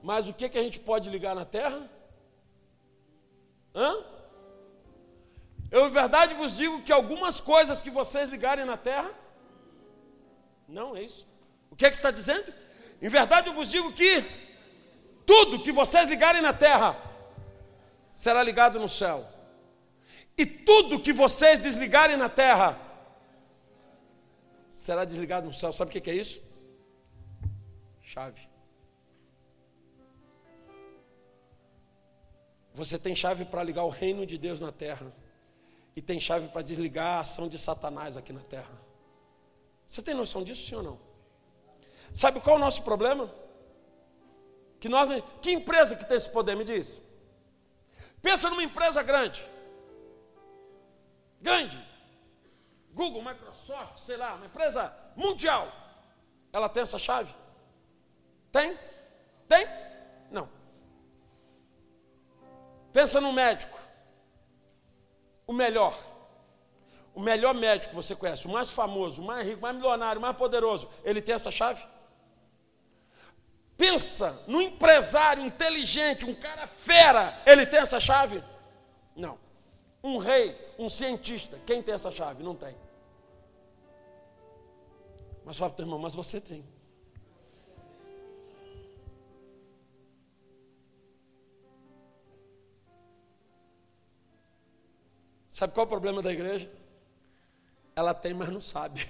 Mas 0.03 0.29
o 0.29 0.35
que, 0.35 0.49
que 0.49 0.59
a 0.59 0.63
gente 0.63 0.79
pode 0.79 1.09
ligar 1.11 1.35
na 1.35 1.45
terra? 1.45 1.91
Hã? 3.75 4.05
Eu, 5.71 5.89
em 5.89 5.91
verdade, 5.91 6.35
vos 6.35 6.57
digo 6.57 6.83
que 6.83 6.93
algumas 6.93 7.41
coisas 7.41 7.81
que 7.81 7.91
vocês 7.91 8.29
ligarem 8.29 8.65
na 8.65 8.77
terra, 8.77 9.13
não 10.69 10.95
é 10.97 11.03
isso. 11.03 11.27
O 11.71 11.75
que, 11.75 11.85
é 11.85 11.91
que 11.91 11.97
está 11.97 12.11
dizendo? 12.11 12.53
Em 13.03 13.09
verdade, 13.09 13.49
eu 13.49 13.55
vos 13.55 13.69
digo 13.69 13.93
que 13.93 14.23
tudo 15.27 15.63
que 15.63 15.73
vocês 15.73 16.07
ligarem 16.07 16.43
na 16.43 16.53
terra 16.53 16.97
será 18.09 18.43
ligado 18.43 18.79
no 18.79 18.89
céu. 18.89 19.27
E 20.37 20.45
tudo 20.45 21.01
que 21.01 21.13
vocês 21.13 21.61
desligarem 21.61 22.17
na 22.17 22.29
terra 22.29 22.79
será 24.69 25.05
desligado 25.05 25.47
no 25.47 25.53
céu. 25.53 25.73
Sabe 25.73 25.97
o 25.97 26.03
que 26.03 26.11
é 26.11 26.15
isso? 26.15 26.43
Chave. 28.03 28.49
Você 32.73 32.99
tem 32.99 33.15
chave 33.15 33.45
para 33.45 33.63
ligar 33.63 33.85
o 33.85 33.89
reino 33.89 34.27
de 34.27 34.37
Deus 34.37 34.61
na 34.61 34.73
terra. 34.73 35.15
E 35.95 36.03
tem 36.03 36.19
chave 36.19 36.49
para 36.49 36.63
desligar 36.63 37.19
a 37.19 37.21
ação 37.21 37.49
de 37.49 37.57
Satanás 37.57 38.17
aqui 38.17 38.33
na 38.33 38.41
terra. 38.41 38.83
Você 39.87 40.03
tem 40.03 40.13
noção 40.13 40.43
disso, 40.43 40.69
sim 40.69 40.75
ou 40.75 40.83
não? 40.83 41.01
Sabe 42.13 42.41
qual 42.41 42.57
é 42.57 42.59
o 42.59 42.61
nosso 42.61 42.83
problema? 42.83 43.33
Que 44.81 44.89
nós, 44.89 45.09
que 45.41 45.53
empresa 45.53 45.95
que 45.95 46.05
tem 46.05 46.17
esse 46.17 46.29
poder, 46.29 46.57
me 46.57 46.65
diz? 46.65 47.01
Pensa 48.21 48.51
numa 48.51 48.65
empresa 48.65 49.01
grande 49.05 49.54
grande, 51.45 51.79
Google, 52.95 53.23
Microsoft, 53.23 53.99
sei 53.99 54.17
lá, 54.17 54.35
uma 54.35 54.47
empresa 54.47 54.93
mundial, 55.15 55.71
ela 56.51 56.71
tem 56.71 56.83
essa 56.83 56.99
chave? 56.99 57.35
Tem? 58.51 58.79
Tem? 59.47 59.67
Não. 60.31 60.49
Pensa 62.93 63.21
no 63.21 63.31
médico, 63.33 63.79
o 65.47 65.53
melhor, 65.53 65.95
o 67.15 67.21
melhor 67.21 67.53
médico 67.53 67.91
que 67.91 67.97
você 67.97 68.17
conhece, 68.17 68.47
o 68.47 68.51
mais 68.51 68.71
famoso, 68.71 69.21
o 69.21 69.27
mais 69.27 69.47
rico, 69.47 69.59
o 69.59 69.63
mais 69.63 69.77
milionário, 69.77 70.19
o 70.19 70.23
mais 70.23 70.37
poderoso, 70.37 70.89
ele 71.05 71.21
tem 71.21 71.35
essa 71.35 71.51
chave? 71.51 71.87
Pensa 73.77 74.43
no 74.47 74.63
empresário 74.63 75.45
inteligente, 75.45 76.25
um 76.25 76.35
cara 76.35 76.67
fera, 76.67 77.39
ele 77.45 77.67
tem 77.67 77.81
essa 77.81 78.01
chave? 78.01 78.43
Não. 79.15 79.44
Um 80.05 80.19
rei, 80.19 80.55
um 80.79 80.87
cientista, 80.91 81.59
quem 81.65 81.83
tem 81.83 81.95
essa 81.95 82.11
chave? 82.13 82.43
Não 82.43 82.55
tem. 82.55 82.77
Mas 85.47 85.57
fala 85.57 85.71
para 85.71 85.75
o 85.75 85.77
teu 85.79 85.85
irmão, 85.87 85.99
mas 85.99 86.13
você 86.13 86.39
tem. 86.39 86.63
Sabe 95.49 95.73
qual 95.73 95.85
é 95.85 95.87
o 95.87 95.89
problema 95.89 96.21
da 96.21 96.31
igreja? 96.31 96.71
Ela 97.97 98.13
tem, 98.13 98.35
mas 98.35 98.51
não 98.51 98.61
sabe. 98.61 99.09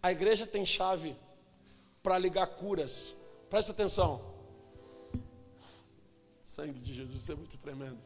A 0.00 0.12
igreja 0.12 0.46
tem 0.46 0.64
chave 0.64 1.16
para 2.00 2.16
ligar 2.16 2.46
curas. 2.46 3.12
Presta 3.50 3.72
atenção. 3.72 4.31
Sangue 6.52 6.82
de 6.82 6.92
Jesus, 6.92 7.30
é 7.30 7.34
muito 7.34 7.56
tremendo. 7.58 7.98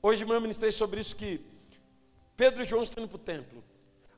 Hoje 0.00 0.18
de 0.18 0.24
manhã 0.24 0.36
eu 0.36 0.42
ministrei 0.42 0.70
sobre 0.70 1.00
isso 1.00 1.16
que 1.16 1.44
Pedro 2.36 2.62
e 2.62 2.64
João 2.64 2.84
estão 2.84 3.02
indo 3.02 3.10
para 3.10 3.16
o 3.16 3.18
templo. 3.18 3.64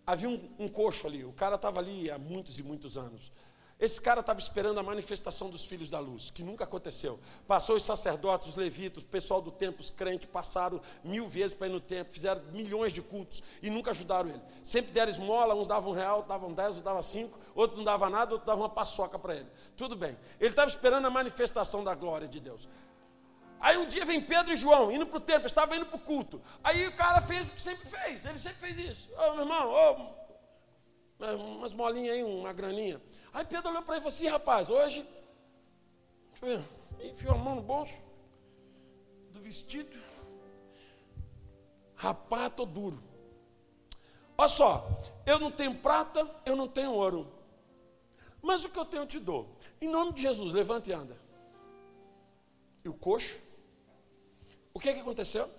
Havia 0.07 0.29
um, 0.29 0.55
um 0.59 0.69
coxo 0.69 1.07
ali, 1.07 1.25
o 1.25 1.33
cara 1.33 1.55
estava 1.55 1.81
ali 1.81 2.11
há 2.11 2.19
muitos 2.19 2.59
e 2.59 2.63
muitos 2.63 2.99
anos. 2.99 3.33
Esse 3.79 4.01
cara 4.01 4.21
estava 4.21 4.41
esperando 4.41 4.81
a 4.81 4.83
manifestação 4.83 5.51
dos 5.51 5.67
filhos 5.67 5.91
da 5.91 5.99
luz, 5.99 6.31
que 6.31 6.43
nunca 6.43 6.65
aconteceu. 6.65 7.21
Passou 7.47 7.77
os 7.77 7.83
sacerdotes, 7.83 8.49
os 8.49 8.57
levitas, 8.57 9.03
o 9.03 9.07
pessoal 9.07 9.43
do 9.43 9.51
templo, 9.51 9.81
os 9.81 9.91
crentes, 9.91 10.31
passaram 10.33 10.81
mil 11.05 11.29
vezes 11.29 11.53
para 11.53 11.67
ir 11.67 11.71
no 11.71 11.81
templo, 11.81 12.11
fizeram 12.11 12.43
milhões 12.53 12.91
de 12.91 13.03
cultos 13.03 13.43
e 13.61 13.69
nunca 13.69 13.91
ajudaram 13.91 14.31
ele. 14.31 14.41
Sempre 14.65 14.93
deram 14.93 15.13
esmola, 15.13 15.55
uns 15.55 15.69
davam 15.69 15.91
um 15.91 15.95
real, 15.95 16.23
davam 16.23 16.55
dez, 16.55 16.69
outros 16.69 16.85
davam 16.85 17.03
cinco, 17.03 17.39
outro 17.55 17.77
não 17.77 17.85
dava 17.85 18.09
nada, 18.09 18.33
outro 18.33 18.47
dava 18.47 18.63
uma 18.63 18.71
paçoca 18.71 19.19
para 19.19 19.37
ele. 19.37 19.49
Tudo 19.77 19.95
bem. 19.95 20.17
Ele 20.41 20.51
estava 20.51 20.71
esperando 20.71 21.07
a 21.07 21.11
manifestação 21.11 21.85
da 21.85 21.95
glória 21.95 22.27
de 22.27 22.41
Deus. 22.41 22.67
Aí 23.61 23.77
um 23.77 23.87
dia 23.87 24.07
vem 24.07 24.23
Pedro 24.23 24.55
e 24.55 24.57
João 24.57 24.91
indo 24.91 25.07
para 25.07 25.19
o 25.19 25.21
templo, 25.21 25.47
estava 25.47 25.77
indo 25.77 25.85
para 25.85 25.97
o 25.97 26.01
culto. 26.01 26.41
Aí 26.65 26.87
o 26.87 26.97
cara 26.97 27.21
fez 27.21 27.51
o 27.51 27.53
que 27.53 27.61
sempre 27.61 27.87
fez, 27.87 28.25
ele 28.25 28.39
sempre 28.39 28.59
fez 28.59 28.79
isso. 28.79 29.09
Ô 29.19 29.35
meu 29.35 29.41
irmão, 29.41 30.17
ô, 31.19 31.25
umas 31.35 31.75
molinhas 31.75 32.15
aí, 32.15 32.23
uma 32.23 32.55
graninha. 32.55 33.01
Aí 33.37 33.45
Pedro 33.45 33.69
olhou 33.69 33.83
para 33.83 33.97
ele 33.97 34.01
e 34.01 34.05
falou 34.05 34.15
assim: 34.17 34.29
rapaz, 34.29 34.71
hoje, 34.71 35.07
enfiou 37.03 37.35
a 37.35 37.37
mão 37.37 37.57
no 37.57 37.61
bolso 37.61 38.01
do 39.31 39.43
vestido. 39.43 39.95
Rapaz, 41.95 42.47
estou 42.47 42.65
duro. 42.65 42.99
Olha 44.39 44.49
só, 44.49 44.89
eu 45.27 45.39
não 45.39 45.51
tenho 45.51 45.75
prata, 45.75 46.27
eu 46.47 46.57
não 46.57 46.67
tenho 46.67 46.93
ouro. 46.93 47.31
Mas 48.41 48.65
o 48.65 48.71
que 48.71 48.79
eu 48.79 48.87
tenho 48.87 49.03
eu 49.03 49.07
te 49.07 49.21
dou. 49.21 49.55
Em 49.83 49.89
nome 49.89 50.15
de 50.15 50.23
Jesus, 50.23 50.55
levanta 50.55 50.89
e 50.89 50.95
anda. 50.95 51.19
E 52.83 52.89
o 52.89 52.95
coxo? 52.95 53.39
O 54.73 54.81
que, 54.81 54.95
que 54.95 55.01
aconteceu? 55.01 55.51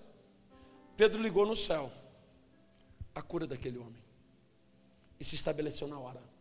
Pedro 0.96 1.22
ligou 1.22 1.46
no 1.46 1.56
céu 1.56 1.92
a 3.14 3.22
cura 3.22 3.46
daquele 3.46 3.78
homem. 3.78 4.04
E 5.20 5.24
se 5.24 5.36
estabeleceu 5.36 5.88
na 5.88 6.00
hora. 6.00 6.37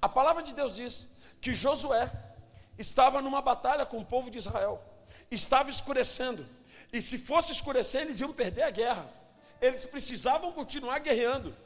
A 0.00 0.08
palavra 0.08 0.42
de 0.42 0.54
Deus 0.54 0.76
diz 0.76 1.08
que 1.40 1.54
Josué 1.54 2.10
estava 2.78 3.22
numa 3.22 3.40
batalha 3.40 3.86
com 3.86 3.98
o 3.98 4.04
povo 4.04 4.30
de 4.30 4.38
Israel. 4.38 4.82
Estava 5.30 5.70
escurecendo. 5.70 6.46
E 6.92 7.00
se 7.00 7.18
fosse 7.18 7.52
escurecer, 7.52 8.02
eles 8.02 8.20
iam 8.20 8.32
perder 8.32 8.62
a 8.62 8.70
guerra. 8.70 9.10
Eles 9.60 9.84
precisavam 9.84 10.52
continuar 10.52 10.98
guerreando. 10.98 11.56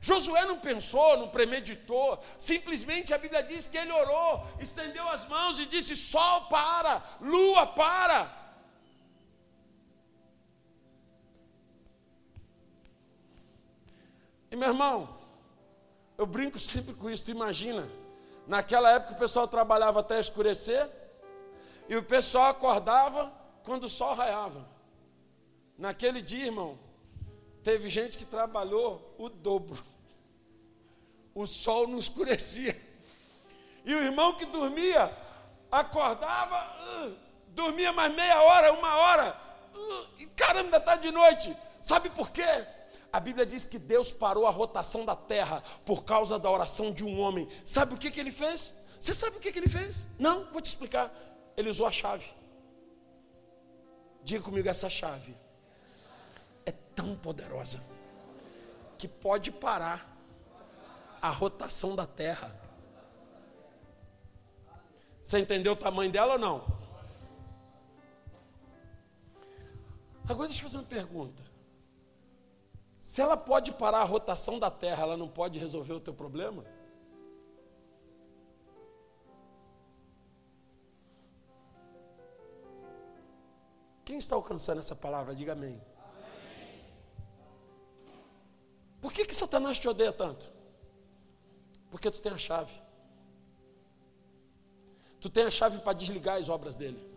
Josué 0.00 0.44
não 0.44 0.58
pensou, 0.58 1.16
não 1.16 1.28
premeditou, 1.28 2.22
simplesmente 2.38 3.14
a 3.14 3.18
Bíblia 3.18 3.42
diz 3.42 3.66
que 3.66 3.78
ele 3.78 3.92
orou, 3.92 4.46
estendeu 4.60 5.08
as 5.08 5.26
mãos 5.28 5.58
e 5.58 5.66
disse: 5.66 5.94
Sol 5.94 6.48
para, 6.48 7.02
lua 7.20 7.66
para. 7.66 8.46
E 14.50 14.56
meu 14.56 14.68
irmão, 14.68 15.15
eu 16.18 16.26
brinco 16.26 16.58
sempre 16.58 16.94
com 16.94 17.10
isso, 17.10 17.24
tu 17.24 17.30
imagina, 17.30 17.88
naquela 18.46 18.90
época 18.90 19.14
o 19.14 19.18
pessoal 19.18 19.46
trabalhava 19.46 20.00
até 20.00 20.18
escurecer, 20.18 20.88
e 21.88 21.96
o 21.96 22.02
pessoal 22.02 22.50
acordava 22.50 23.32
quando 23.62 23.84
o 23.84 23.88
sol 23.88 24.14
raiava. 24.14 24.66
Naquele 25.78 26.22
dia, 26.22 26.46
irmão, 26.46 26.78
teve 27.62 27.88
gente 27.88 28.16
que 28.16 28.24
trabalhou 28.24 29.14
o 29.18 29.28
dobro. 29.28 29.82
O 31.34 31.46
sol 31.46 31.86
não 31.86 31.98
escurecia. 31.98 32.80
E 33.84 33.94
o 33.94 34.02
irmão 34.02 34.34
que 34.34 34.46
dormia, 34.46 35.16
acordava, 35.70 37.06
uh, 37.06 37.14
dormia 37.48 37.92
mais 37.92 38.12
meia 38.14 38.42
hora, 38.42 38.72
uma 38.72 38.96
hora, 38.96 39.36
uh, 39.74 40.06
e 40.18 40.26
caramba, 40.26 40.64
ainda 40.64 40.76
está 40.78 40.96
de 40.96 41.12
noite. 41.12 41.56
Sabe 41.80 42.10
por 42.10 42.30
quê? 42.32 42.66
A 43.12 43.20
Bíblia 43.20 43.46
diz 43.46 43.66
que 43.66 43.78
Deus 43.78 44.12
parou 44.12 44.46
a 44.46 44.50
rotação 44.50 45.04
da 45.04 45.16
terra 45.16 45.62
por 45.84 46.04
causa 46.04 46.38
da 46.38 46.50
oração 46.50 46.92
de 46.92 47.04
um 47.04 47.18
homem. 47.20 47.48
Sabe 47.64 47.94
o 47.94 47.98
que, 47.98 48.10
que 48.10 48.20
ele 48.20 48.32
fez? 48.32 48.74
Você 49.00 49.14
sabe 49.14 49.36
o 49.36 49.40
que, 49.40 49.52
que 49.52 49.58
ele 49.58 49.68
fez? 49.68 50.06
Não, 50.18 50.50
vou 50.52 50.60
te 50.60 50.66
explicar. 50.66 51.12
Ele 51.56 51.70
usou 51.70 51.86
a 51.86 51.90
chave. 51.90 52.26
Diga 54.22 54.42
comigo 54.42 54.68
essa 54.68 54.90
chave. 54.90 55.36
É 56.64 56.72
tão 56.72 57.16
poderosa 57.16 57.80
que 58.98 59.06
pode 59.06 59.50
parar 59.50 60.16
a 61.22 61.30
rotação 61.30 61.94
da 61.94 62.06
terra. 62.06 62.54
Você 65.22 65.38
entendeu 65.38 65.72
o 65.72 65.76
tamanho 65.76 66.10
dela 66.10 66.34
ou 66.34 66.38
não? 66.38 66.76
Agora 70.28 70.48
deixa 70.48 70.60
eu 70.60 70.68
fazer 70.68 70.78
uma 70.78 70.84
pergunta. 70.84 71.45
Se 73.16 73.22
ela 73.22 73.34
pode 73.34 73.72
parar 73.72 74.00
a 74.00 74.04
rotação 74.04 74.58
da 74.58 74.70
terra, 74.70 75.04
ela 75.04 75.16
não 75.16 75.26
pode 75.26 75.58
resolver 75.58 75.94
o 75.94 76.00
teu 76.00 76.12
problema? 76.12 76.62
Quem 84.04 84.18
está 84.18 84.36
alcançando 84.36 84.80
essa 84.80 84.94
palavra? 84.94 85.34
Diga 85.34 85.52
amém. 85.52 85.80
Por 89.00 89.10
que, 89.14 89.24
que 89.24 89.34
Satanás 89.34 89.78
te 89.78 89.88
odeia 89.88 90.12
tanto? 90.12 90.52
Porque 91.90 92.10
tu 92.10 92.20
tem 92.20 92.32
a 92.32 92.36
chave. 92.36 92.82
Tu 95.22 95.30
tem 95.30 95.44
a 95.44 95.50
chave 95.50 95.78
para 95.78 95.94
desligar 95.94 96.36
as 96.36 96.50
obras 96.50 96.76
dele. 96.76 97.15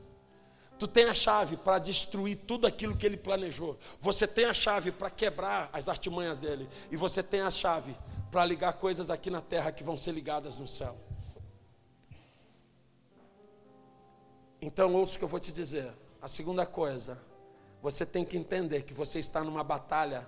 Tu 0.79 0.87
tem 0.87 1.09
a 1.09 1.13
chave 1.13 1.57
para 1.57 1.77
destruir 1.77 2.37
tudo 2.47 2.65
aquilo 2.65 2.95
que 2.95 3.05
ele 3.05 3.17
planejou. 3.17 3.77
Você 3.99 4.25
tem 4.25 4.45
a 4.45 4.53
chave 4.53 4.93
para 4.93 5.09
quebrar 5.09 5.69
as 5.73 5.89
artimanhas 5.89 6.39
dele. 6.39 6.69
E 6.89 6.95
você 6.95 7.21
tem 7.21 7.41
a 7.41 7.51
chave 7.51 7.93
para 8.31 8.45
ligar 8.45 8.73
coisas 8.73 9.09
aqui 9.09 9.29
na 9.29 9.41
terra 9.41 9.73
que 9.73 9.83
vão 9.83 9.97
ser 9.97 10.13
ligadas 10.13 10.55
no 10.55 10.67
céu. 10.67 10.97
Então, 14.61 14.93
ouça 14.93 15.15
o 15.15 15.19
que 15.19 15.25
eu 15.25 15.29
vou 15.29 15.39
te 15.39 15.51
dizer. 15.51 15.91
A 16.21 16.29
segunda 16.29 16.65
coisa, 16.65 17.19
você 17.81 18.05
tem 18.05 18.23
que 18.23 18.37
entender 18.37 18.83
que 18.83 18.93
você 18.93 19.19
está 19.19 19.43
numa 19.43 19.63
batalha, 19.63 20.27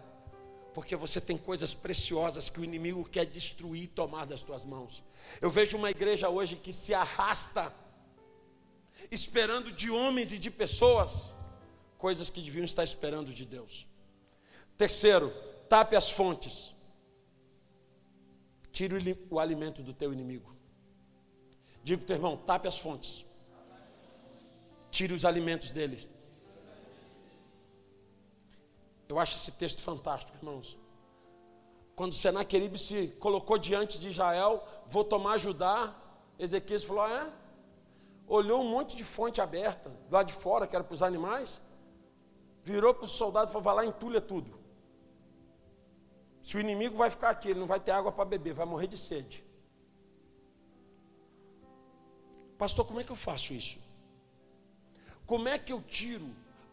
porque 0.74 0.96
você 0.96 1.22
tem 1.22 1.38
coisas 1.38 1.74
preciosas 1.74 2.50
que 2.50 2.60
o 2.60 2.64
inimigo 2.64 3.04
quer 3.04 3.26
destruir 3.26 3.84
e 3.84 3.88
tomar 3.88 4.26
das 4.26 4.42
tuas 4.42 4.66
mãos. 4.66 5.04
Eu 5.40 5.50
vejo 5.50 5.78
uma 5.78 5.92
igreja 5.92 6.30
hoje 6.30 6.56
que 6.58 6.74
se 6.74 6.94
arrasta, 6.94 7.74
esperando 9.10 9.72
de 9.72 9.90
homens 9.90 10.32
e 10.32 10.38
de 10.38 10.52
pessoas, 10.52 11.34
coisas 11.98 12.30
que 12.30 12.42
deviam 12.42 12.66
estar 12.66 12.84
esperando 12.84 13.34
de 13.34 13.46
Deus. 13.46 13.88
Terceiro, 14.78 15.30
tape 15.70 15.96
as 15.96 16.12
fontes. 16.12 16.74
Tire 18.72 19.18
o 19.30 19.40
alimento 19.40 19.82
do 19.84 19.94
teu 19.94 20.14
inimigo. 20.14 20.56
Diga 21.84 21.98
para 21.98 22.04
o 22.04 22.08
teu 22.08 22.16
irmão, 22.16 22.38
tape 22.38 22.68
as 22.68 22.78
fontes. 22.78 23.26
Tire 24.90 25.14
os 25.14 25.26
alimentos 25.26 25.72
dele. 25.72 26.10
Eu 29.08 29.20
acho 29.20 29.36
esse 29.36 29.52
texto 29.52 29.82
fantástico, 29.82 30.38
irmãos. 30.38 30.78
Quando 31.96 32.14
Senaqueribe 32.14 32.78
se 32.78 33.10
colocou 33.20 33.58
diante 33.58 34.00
de 34.00 34.10
Israel, 34.10 34.66
vou 34.88 35.04
tomar 35.04 35.38
Judá, 35.38 35.94
Ezequias 36.40 36.84
falou: 36.84 37.04
ah, 37.04 37.28
é? 37.28 37.41
Olhou 38.38 38.62
um 38.62 38.70
monte 38.70 38.96
de 38.96 39.04
fonte 39.04 39.42
aberta, 39.42 39.92
lá 40.10 40.24
de 40.24 40.32
fora, 40.32 40.66
que 40.66 40.74
era 40.74 40.86
para 40.86 40.94
os 40.94 41.04
animais, 41.04 41.62
virou 42.64 42.94
para 42.94 43.04
os 43.04 43.12
soldados 43.12 43.50
e 43.50 43.52
falou: 43.52 43.64
vai 43.64 43.76
lá, 43.76 43.86
entulha 43.86 44.22
tudo. 44.22 44.58
Se 46.42 46.56
o 46.56 46.62
inimigo 46.62 46.96
vai 46.96 47.10
ficar 47.10 47.32
aqui, 47.32 47.50
ele 47.50 47.60
não 47.60 47.68
vai 47.68 47.82
ter 47.82 47.92
água 47.92 48.10
para 48.10 48.24
beber, 48.24 48.54
vai 48.54 48.66
morrer 48.66 48.88
de 48.88 48.98
sede. 48.98 49.44
Pastor, 52.58 52.86
como 52.86 53.02
é 53.02 53.04
que 53.04 53.12
eu 53.12 53.18
faço 53.18 53.54
isso? 53.54 53.80
Como 55.26 55.50
é 55.50 55.60
que 55.60 55.74
eu 55.74 55.82
tiro 55.82 56.30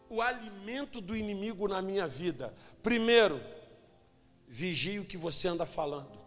o 0.09 0.21
alimento 0.21 1.01
do 1.01 1.13
inimigo 1.13 1.67
na 1.67 1.81
minha 1.81 2.07
vida? 2.07 2.53
Primeiro, 2.81 3.41
vigie 4.47 4.99
o 4.99 5.05
que 5.05 5.17
você 5.17 5.49
anda 5.49 5.65
falando. 5.65 6.18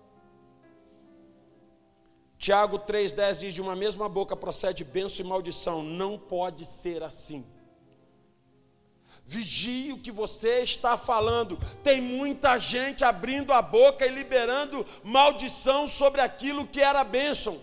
Tiago 2.42 2.80
3,10 2.80 3.38
diz: 3.38 3.54
De 3.54 3.60
uma 3.60 3.76
mesma 3.76 4.08
boca 4.08 4.34
procede 4.34 4.82
bênção 4.82 5.24
e 5.24 5.28
maldição. 5.28 5.80
Não 5.80 6.18
pode 6.18 6.66
ser 6.66 7.00
assim. 7.04 7.46
Vigie 9.24 9.92
o 9.92 9.98
que 9.98 10.10
você 10.10 10.58
está 10.58 10.98
falando. 10.98 11.56
Tem 11.84 12.00
muita 12.00 12.58
gente 12.58 13.04
abrindo 13.04 13.52
a 13.52 13.62
boca 13.62 14.04
e 14.04 14.08
liberando 14.08 14.84
maldição 15.04 15.86
sobre 15.86 16.20
aquilo 16.20 16.66
que 16.66 16.80
era 16.80 17.04
bênção. 17.04 17.60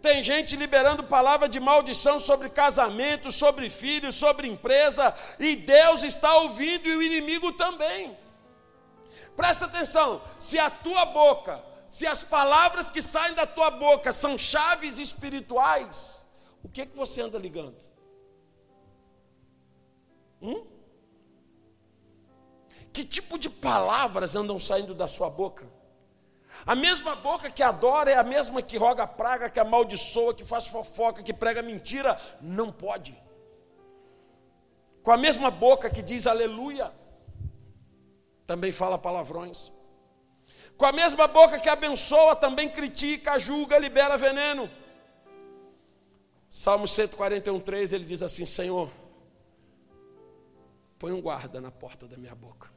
Tem 0.00 0.22
gente 0.22 0.54
liberando 0.54 1.02
palavra 1.02 1.48
de 1.48 1.58
maldição 1.58 2.20
sobre 2.20 2.48
casamento, 2.48 3.32
sobre 3.32 3.68
filhos, 3.68 4.14
sobre 4.14 4.46
empresa, 4.46 5.12
e 5.40 5.56
Deus 5.56 6.04
está 6.04 6.36
ouvindo 6.36 6.86
e 6.86 6.94
o 6.94 7.02
inimigo 7.02 7.50
também. 7.50 8.16
Presta 9.36 9.64
atenção: 9.64 10.22
se 10.38 10.56
a 10.56 10.70
tua 10.70 11.04
boca, 11.04 11.66
se 11.88 12.06
as 12.06 12.22
palavras 12.22 12.90
que 12.90 13.00
saem 13.00 13.34
da 13.34 13.46
tua 13.46 13.70
boca 13.70 14.12
são 14.12 14.36
chaves 14.36 14.98
espirituais, 14.98 16.28
o 16.62 16.68
que 16.68 16.82
é 16.82 16.86
que 16.86 16.94
você 16.94 17.22
anda 17.22 17.38
ligando? 17.38 17.78
Hum? 20.42 20.66
Que 22.92 23.02
tipo 23.06 23.38
de 23.38 23.48
palavras 23.48 24.36
andam 24.36 24.58
saindo 24.58 24.94
da 24.94 25.08
sua 25.08 25.30
boca? 25.30 25.66
A 26.66 26.74
mesma 26.74 27.16
boca 27.16 27.50
que 27.50 27.62
adora 27.62 28.10
é 28.10 28.16
a 28.16 28.22
mesma 28.22 28.60
que 28.60 28.76
roga 28.76 29.06
praga, 29.06 29.48
que 29.48 29.58
amaldiçoa, 29.58 30.34
que 30.34 30.44
faz 30.44 30.66
fofoca, 30.66 31.22
que 31.22 31.32
prega 31.32 31.62
mentira. 31.62 32.20
Não 32.38 32.70
pode. 32.70 33.18
Com 35.02 35.10
a 35.10 35.16
mesma 35.16 35.50
boca 35.50 35.88
que 35.88 36.02
diz 36.02 36.26
aleluia, 36.26 36.92
também 38.46 38.72
fala 38.72 38.98
palavrões. 38.98 39.72
Com 40.78 40.86
a 40.86 40.92
mesma 40.92 41.26
boca 41.26 41.58
que 41.58 41.68
abençoa, 41.68 42.36
também 42.36 42.70
critica, 42.70 43.36
julga, 43.36 43.76
libera 43.76 44.16
veneno. 44.16 44.70
Salmo 46.48 46.86
141, 46.86 47.58
3, 47.58 47.92
ele 47.92 48.04
diz 48.04 48.22
assim: 48.22 48.46
Senhor, 48.46 48.88
põe 50.96 51.12
um 51.12 51.20
guarda 51.20 51.60
na 51.60 51.72
porta 51.72 52.06
da 52.06 52.16
minha 52.16 52.34
boca. 52.34 52.70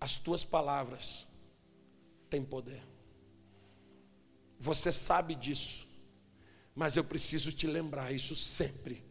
As 0.00 0.16
tuas 0.16 0.44
palavras 0.44 1.26
têm 2.30 2.44
poder. 2.44 2.82
Você 4.56 4.92
sabe 4.92 5.34
disso, 5.34 5.88
mas 6.76 6.96
eu 6.96 7.02
preciso 7.02 7.50
te 7.50 7.66
lembrar 7.66 8.12
isso 8.12 8.36
sempre. 8.36 9.05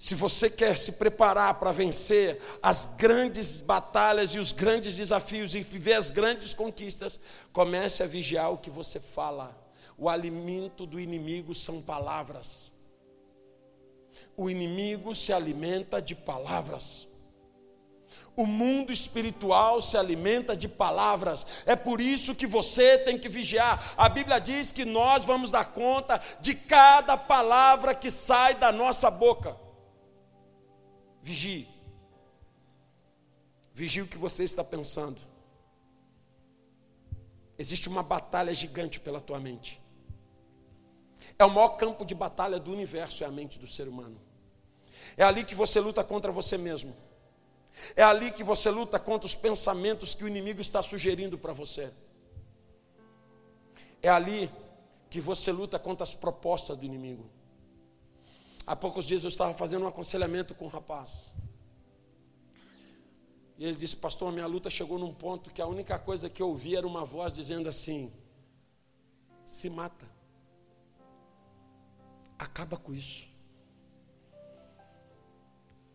Se 0.00 0.14
você 0.14 0.48
quer 0.48 0.78
se 0.78 0.92
preparar 0.92 1.60
para 1.60 1.72
vencer 1.72 2.40
as 2.62 2.86
grandes 2.96 3.60
batalhas 3.60 4.30
e 4.30 4.38
os 4.38 4.50
grandes 4.50 4.96
desafios 4.96 5.54
e 5.54 5.60
viver 5.60 5.92
as 5.92 6.08
grandes 6.08 6.54
conquistas, 6.54 7.20
comece 7.52 8.02
a 8.02 8.06
vigiar 8.06 8.50
o 8.50 8.56
que 8.56 8.70
você 8.70 8.98
fala. 8.98 9.54
O 9.98 10.08
alimento 10.08 10.86
do 10.86 10.98
inimigo 10.98 11.54
são 11.54 11.82
palavras. 11.82 12.72
O 14.34 14.48
inimigo 14.48 15.14
se 15.14 15.34
alimenta 15.34 16.00
de 16.00 16.14
palavras. 16.14 17.06
O 18.34 18.46
mundo 18.46 18.94
espiritual 18.94 19.82
se 19.82 19.98
alimenta 19.98 20.56
de 20.56 20.66
palavras. 20.66 21.46
É 21.66 21.76
por 21.76 22.00
isso 22.00 22.34
que 22.34 22.46
você 22.46 22.96
tem 22.96 23.18
que 23.18 23.28
vigiar. 23.28 23.92
A 23.98 24.08
Bíblia 24.08 24.38
diz 24.38 24.72
que 24.72 24.86
nós 24.86 25.26
vamos 25.26 25.50
dar 25.50 25.66
conta 25.66 26.18
de 26.40 26.54
cada 26.54 27.18
palavra 27.18 27.94
que 27.94 28.10
sai 28.10 28.54
da 28.54 28.72
nossa 28.72 29.10
boca. 29.10 29.68
Vigie. 31.22 31.68
Vigie 33.72 34.02
o 34.02 34.06
que 34.06 34.18
você 34.18 34.44
está 34.44 34.64
pensando. 34.64 35.20
Existe 37.58 37.88
uma 37.88 38.02
batalha 38.02 38.54
gigante 38.54 38.98
pela 38.98 39.20
tua 39.20 39.38
mente. 39.38 39.80
É 41.38 41.44
o 41.44 41.50
maior 41.50 41.70
campo 41.70 42.04
de 42.04 42.14
batalha 42.14 42.58
do 42.58 42.72
universo, 42.72 43.22
é 43.22 43.26
a 43.26 43.30
mente 43.30 43.58
do 43.58 43.66
ser 43.66 43.86
humano. 43.86 44.20
É 45.16 45.24
ali 45.24 45.44
que 45.44 45.54
você 45.54 45.80
luta 45.80 46.02
contra 46.02 46.32
você 46.32 46.56
mesmo. 46.56 46.94
É 47.94 48.02
ali 48.02 48.30
que 48.30 48.42
você 48.42 48.70
luta 48.70 48.98
contra 48.98 49.26
os 49.26 49.34
pensamentos 49.34 50.14
que 50.14 50.24
o 50.24 50.28
inimigo 50.28 50.60
está 50.60 50.82
sugerindo 50.82 51.38
para 51.38 51.52
você. 51.52 51.92
É 54.02 54.08
ali 54.08 54.50
que 55.08 55.20
você 55.20 55.52
luta 55.52 55.78
contra 55.78 56.04
as 56.04 56.14
propostas 56.14 56.76
do 56.76 56.84
inimigo. 56.84 57.28
Há 58.66 58.76
poucos 58.76 59.06
dias 59.06 59.24
eu 59.24 59.28
estava 59.28 59.54
fazendo 59.54 59.84
um 59.84 59.88
aconselhamento 59.88 60.54
com 60.54 60.66
um 60.66 60.68
rapaz. 60.68 61.34
E 63.58 63.64
ele 63.64 63.76
disse: 63.76 63.96
Pastor, 63.96 64.28
a 64.28 64.32
minha 64.32 64.46
luta 64.46 64.70
chegou 64.70 64.98
num 64.98 65.12
ponto 65.12 65.50
que 65.50 65.60
a 65.60 65.66
única 65.66 65.98
coisa 65.98 66.30
que 66.30 66.42
eu 66.42 66.48
ouvi 66.48 66.76
era 66.76 66.86
uma 66.86 67.04
voz 67.04 67.32
dizendo 67.32 67.68
assim: 67.68 68.12
Se 69.44 69.68
mata. 69.68 70.08
Acaba 72.38 72.78
com 72.78 72.94
isso. 72.94 73.28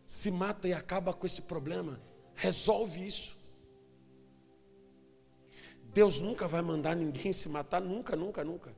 Se 0.06 0.30
mata 0.30 0.68
e 0.68 0.72
acaba 0.72 1.12
com 1.12 1.26
esse 1.26 1.42
problema. 1.42 2.00
Resolve 2.34 3.04
isso. 3.04 3.36
Deus 5.92 6.20
nunca 6.20 6.46
vai 6.46 6.62
mandar 6.62 6.94
ninguém 6.94 7.32
se 7.32 7.48
matar, 7.48 7.80
nunca, 7.80 8.14
nunca, 8.14 8.44
nunca. 8.44 8.76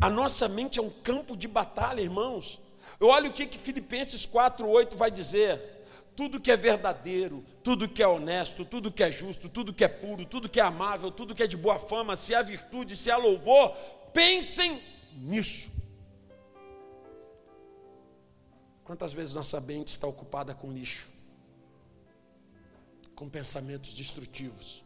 A 0.00 0.10
nossa 0.10 0.48
mente 0.48 0.78
é 0.78 0.82
um 0.82 0.90
campo 0.90 1.36
de 1.36 1.48
batalha, 1.48 2.02
irmãos. 2.02 2.60
Olha 3.00 3.30
o 3.30 3.32
que, 3.32 3.46
que 3.46 3.58
Filipenses 3.58 4.26
4,8 4.26 4.94
vai 4.94 5.10
dizer. 5.10 5.76
Tudo 6.16 6.40
que 6.40 6.50
é 6.50 6.56
verdadeiro, 6.56 7.44
tudo 7.62 7.88
que 7.88 8.02
é 8.02 8.08
honesto, 8.08 8.64
tudo 8.64 8.90
que 8.90 9.04
é 9.04 9.10
justo, 9.10 9.48
tudo 9.48 9.72
que 9.72 9.84
é 9.84 9.88
puro, 9.88 10.24
tudo 10.24 10.48
que 10.48 10.58
é 10.58 10.62
amável, 10.64 11.12
tudo 11.12 11.34
que 11.34 11.44
é 11.44 11.46
de 11.46 11.56
boa 11.56 11.78
fama, 11.78 12.16
se 12.16 12.34
há 12.34 12.42
virtude, 12.42 12.96
se 12.96 13.08
há 13.08 13.16
louvor, 13.16 13.70
pensem 14.12 14.82
nisso. 15.12 15.70
Quantas 18.82 19.12
vezes 19.12 19.32
nossa 19.32 19.60
mente 19.60 19.88
está 19.88 20.06
ocupada 20.06 20.54
com 20.54 20.72
lixo, 20.72 21.10
com 23.14 23.28
pensamentos 23.28 23.94
destrutivos? 23.94 24.82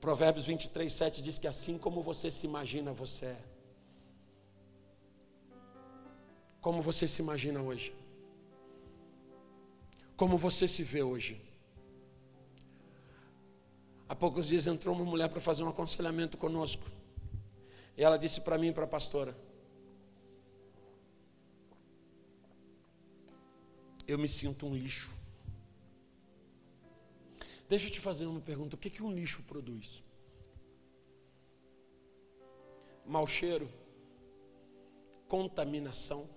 Provérbios 0.00 0.46
23, 0.46 0.92
7 0.92 1.22
diz 1.22 1.38
que 1.38 1.48
assim 1.48 1.78
como 1.78 2.02
você 2.02 2.30
se 2.30 2.46
imagina, 2.46 2.92
você 2.92 3.26
é. 3.26 3.57
Como 6.68 6.82
você 6.82 7.08
se 7.08 7.22
imagina 7.22 7.62
hoje? 7.62 7.94
Como 10.18 10.36
você 10.36 10.68
se 10.68 10.82
vê 10.82 11.02
hoje? 11.02 11.40
Há 14.06 14.14
poucos 14.14 14.48
dias 14.48 14.66
entrou 14.66 14.94
uma 14.94 15.06
mulher 15.06 15.30
para 15.30 15.40
fazer 15.40 15.62
um 15.62 15.70
aconselhamento 15.70 16.36
conosco. 16.36 16.84
E 17.96 18.04
ela 18.04 18.18
disse 18.18 18.42
para 18.42 18.58
mim 18.58 18.66
e 18.68 18.72
para 18.74 18.84
a 18.84 18.86
pastora: 18.86 19.34
Eu 24.06 24.18
me 24.18 24.28
sinto 24.28 24.66
um 24.66 24.76
lixo. 24.76 25.10
Deixa 27.66 27.86
eu 27.86 27.90
te 27.90 27.98
fazer 27.98 28.26
uma 28.26 28.42
pergunta: 28.42 28.76
o 28.76 28.78
que, 28.78 28.90
que 28.90 29.02
um 29.02 29.10
lixo 29.10 29.42
produz? 29.44 30.02
Mau 33.06 33.26
cheiro, 33.26 33.66
contaminação, 35.26 36.28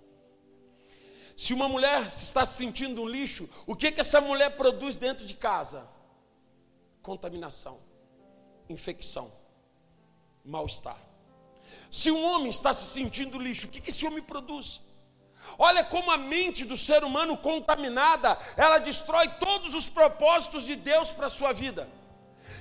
se 1.42 1.56
uma 1.56 1.68
mulher 1.68 2.06
está 2.06 2.46
se 2.46 2.58
sentindo 2.58 3.02
um 3.02 3.10
lixo, 3.10 3.50
o 3.66 3.76
que, 3.76 3.92
que 3.92 4.00
essa 4.00 4.22
mulher 4.22 4.56
produz 4.56 4.96
dentro 4.96 5.26
de 5.26 5.34
casa? 5.34 5.88
Contaminação, 7.02 7.80
infecção, 8.70 9.32
mal-estar. 10.46 11.00
Se 11.90 12.12
um 12.12 12.24
homem 12.24 12.50
está 12.50 12.76
se 12.76 12.86
sentindo 12.86 13.40
lixo, 13.40 13.66
o 13.66 13.72
que, 13.72 13.82
que 13.82 13.90
esse 13.90 14.06
homem 14.06 14.22
produz? 14.22 14.82
Olha 15.58 15.84
como 15.84 16.12
a 16.12 16.18
mente 16.20 16.64
do 16.64 16.78
ser 16.78 17.04
humano 17.04 17.36
contaminada, 17.36 18.38
ela 18.56 18.78
destrói 18.78 19.28
todos 19.40 19.74
os 19.74 19.90
propósitos 19.90 20.68
de 20.68 20.76
Deus 20.76 21.10
para 21.10 21.26
a 21.26 21.32
sua 21.32 21.52
vida. 21.54 21.90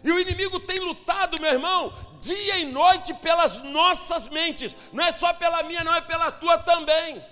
E 0.02 0.10
o 0.10 0.18
inimigo 0.18 0.58
tem 0.58 0.80
lutado, 0.80 1.38
meu 1.38 1.52
irmão, 1.52 1.92
dia 2.18 2.56
e 2.60 2.64
noite 2.64 3.12
pelas 3.12 3.58
nossas 3.58 4.26
mentes, 4.28 4.74
não 4.90 5.04
é 5.04 5.12
só 5.12 5.34
pela 5.34 5.62
minha, 5.64 5.84
não 5.84 5.94
é 5.94 6.00
pela 6.00 6.32
tua 6.32 6.56
também. 6.56 7.22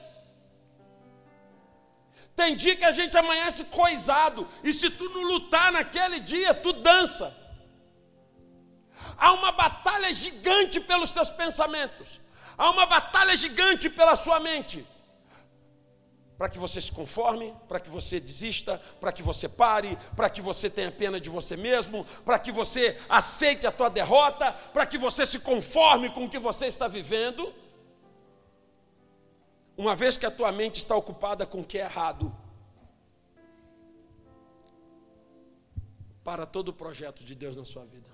Tem 2.38 2.54
dia 2.54 2.76
que 2.76 2.84
a 2.84 2.92
gente 2.92 3.16
amanhece 3.18 3.64
coisado, 3.64 4.46
e 4.62 4.72
se 4.72 4.88
tu 4.88 5.08
não 5.08 5.22
lutar 5.22 5.72
naquele 5.72 6.20
dia, 6.20 6.54
tu 6.54 6.72
dança. 6.72 7.36
Há 9.16 9.32
uma 9.32 9.50
batalha 9.50 10.14
gigante 10.14 10.78
pelos 10.78 11.10
teus 11.10 11.30
pensamentos, 11.30 12.20
há 12.56 12.70
uma 12.70 12.86
batalha 12.86 13.36
gigante 13.36 13.90
pela 13.90 14.14
sua 14.14 14.38
mente. 14.38 14.86
Para 16.38 16.48
que 16.48 16.60
você 16.60 16.80
se 16.80 16.92
conforme, 16.92 17.52
para 17.66 17.80
que 17.80 17.90
você 17.90 18.20
desista, 18.20 18.80
para 19.00 19.10
que 19.10 19.24
você 19.24 19.48
pare, 19.48 19.98
para 20.14 20.30
que 20.30 20.40
você 20.40 20.70
tenha 20.70 20.92
pena 20.92 21.18
de 21.18 21.28
você 21.28 21.56
mesmo, 21.56 22.06
para 22.24 22.38
que 22.38 22.52
você 22.52 22.96
aceite 23.08 23.66
a 23.66 23.72
tua 23.72 23.90
derrota, 23.90 24.52
para 24.72 24.86
que 24.86 24.96
você 24.96 25.26
se 25.26 25.40
conforme 25.40 26.08
com 26.08 26.26
o 26.26 26.30
que 26.30 26.38
você 26.38 26.66
está 26.66 26.86
vivendo. 26.86 27.52
Uma 29.78 29.94
vez 29.94 30.16
que 30.16 30.26
a 30.26 30.30
tua 30.30 30.50
mente 30.50 30.80
está 30.80 30.96
ocupada 30.96 31.46
com 31.46 31.60
o 31.60 31.64
que 31.64 31.78
é 31.78 31.82
errado, 31.82 32.34
para 36.24 36.44
todo 36.44 36.68
o 36.68 36.72
projeto 36.74 37.24
de 37.24 37.34
Deus 37.34 37.56
na 37.56 37.64
sua 37.64 37.86
vida. 37.86 38.10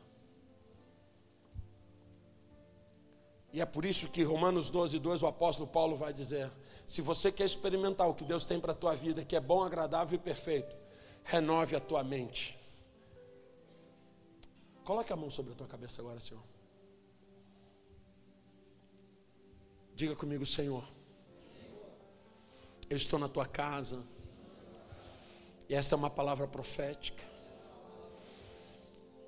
E 3.50 3.60
é 3.60 3.66
por 3.66 3.84
isso 3.84 4.08
que 4.08 4.22
Romanos 4.22 4.68
12, 4.68 4.98
2, 4.98 5.22
o 5.22 5.26
apóstolo 5.26 5.66
Paulo 5.66 5.96
vai 5.96 6.12
dizer: 6.12 6.48
se 6.86 7.00
você 7.00 7.32
quer 7.32 7.44
experimentar 7.44 8.08
o 8.08 8.14
que 8.14 8.24
Deus 8.24 8.44
tem 8.44 8.60
para 8.60 8.70
a 8.70 8.74
tua 8.74 8.94
vida, 8.94 9.24
que 9.24 9.34
é 9.34 9.40
bom, 9.40 9.64
agradável 9.64 10.16
e 10.16 10.22
perfeito, 10.22 10.76
renove 11.24 11.74
a 11.74 11.80
tua 11.80 12.04
mente. 12.04 12.56
Coloque 14.84 15.12
a 15.12 15.16
mão 15.16 15.30
sobre 15.30 15.52
a 15.52 15.56
tua 15.56 15.66
cabeça 15.66 16.02
agora, 16.02 16.20
Senhor. 16.20 16.42
Diga 19.94 20.14
comigo, 20.14 20.44
Senhor. 20.44 20.84
Eu 22.88 22.96
estou 22.96 23.18
na 23.18 23.28
tua 23.28 23.46
casa. 23.46 24.02
E 25.68 25.74
essa 25.74 25.94
é 25.94 25.96
uma 25.96 26.10
palavra 26.10 26.46
profética. 26.46 27.22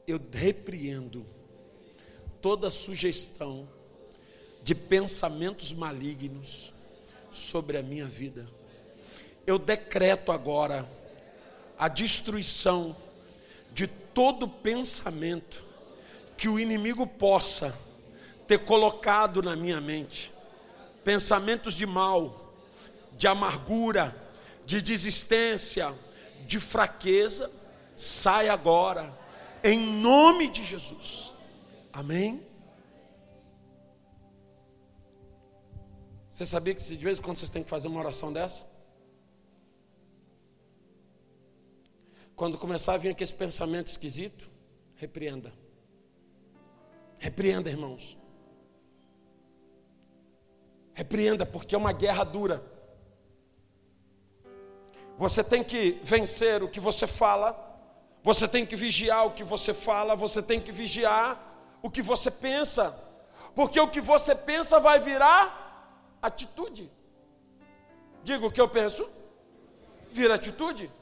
Eu 0.07 0.21
repreendo 0.33 1.25
toda 2.41 2.71
sugestão 2.71 3.69
de 4.63 4.75
pensamentos 4.75 5.73
malignos 5.73 6.73
sobre 7.31 7.79
a 7.79 7.83
minha 7.83 8.07
vida. 8.07 8.47
Eu 9.47 9.59
decreto 9.59 10.31
agora 10.33 10.89
a 11.79 11.89
destruição 11.89 12.97
de 13.73 13.87
todo 13.87 14.49
pensamento 14.49 15.65
que 16.37 16.49
o 16.49 16.59
inimigo 16.59 17.07
possa 17.07 17.77
ter 18.47 18.65
colocado 18.65 19.43
na 19.43 19.57
minha 19.57 19.81
mente. 19.81 20.33
Pensamentos 21.05 21.75
de 21.75 21.87
mal, 21.87 22.46
de 23.17 23.27
amargura, 23.27 24.15
de 24.65 24.83
desistência, 24.83 25.95
de 26.47 26.61
fraqueza, 26.61 27.51
sai 27.95 28.49
agora, 28.49 29.13
em 29.63 29.79
nome 29.79 30.49
de 30.49 30.65
Jesus. 30.65 31.35
Amém? 31.93 32.47
Você 36.29 36.45
sabia 36.45 36.75
que 36.75 36.83
de 36.83 36.97
vez 36.97 37.19
em 37.19 37.23
quando 37.23 37.39
vocês 37.39 37.51
têm 37.51 37.63
que 37.63 37.71
fazer 37.71 37.89
uma 37.89 37.99
oração 37.99 38.31
dessa? 38.31 38.67
Quando 42.35 42.59
começar 42.59 42.93
a 42.93 42.99
vir 42.99 43.09
aquele 43.09 43.33
pensamento 43.33 43.87
esquisito, 43.87 44.51
repreenda. 44.95 45.51
Repreenda, 47.19 47.71
irmãos. 47.71 48.19
Repreenda, 50.93 51.47
porque 51.47 51.75
é 51.75 51.79
uma 51.79 51.93
guerra 51.93 52.25
dura. 52.25 52.76
Você 55.17 55.43
tem 55.43 55.65
que 55.65 56.01
vencer 56.03 56.63
o 56.63 56.69
que 56.69 56.79
você 56.79 57.07
fala, 57.07 57.57
você 58.23 58.47
tem 58.47 58.67
que 58.67 58.77
vigiar 58.77 59.27
o 59.27 59.31
que 59.31 59.43
você 59.43 59.73
fala, 59.73 60.15
você 60.15 60.43
tem 60.43 60.61
que 60.61 60.73
vigiar 60.73 61.41
o 61.83 61.91
que 61.91 62.03
você 62.03 62.31
pensa, 62.31 62.95
porque 63.55 63.81
o 63.81 63.89
que 63.89 64.01
você 64.01 64.35
pensa 64.35 64.79
vai 64.79 64.99
virar 65.01 66.19
atitude. 66.21 66.91
Diga 68.23 68.45
o 68.47 68.51
que 68.51 68.61
eu 68.61 68.69
penso, 68.69 69.09
vira 70.11 70.35
atitude. 70.35 70.93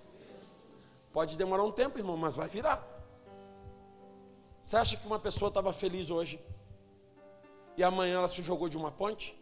Pode 1.12 1.36
demorar 1.36 1.64
um 1.64 1.72
tempo, 1.72 1.98
irmão, 1.98 2.16
mas 2.16 2.36
vai 2.36 2.48
virar. 2.48 2.86
Você 4.62 4.76
acha 4.76 4.96
que 4.96 5.06
uma 5.06 5.18
pessoa 5.18 5.48
estava 5.48 5.72
feliz 5.72 6.10
hoje 6.10 6.40
e 7.76 7.82
amanhã 7.82 8.18
ela 8.18 8.28
se 8.28 8.42
jogou 8.42 8.68
de 8.68 8.76
uma 8.76 8.90
ponte? 8.90 9.36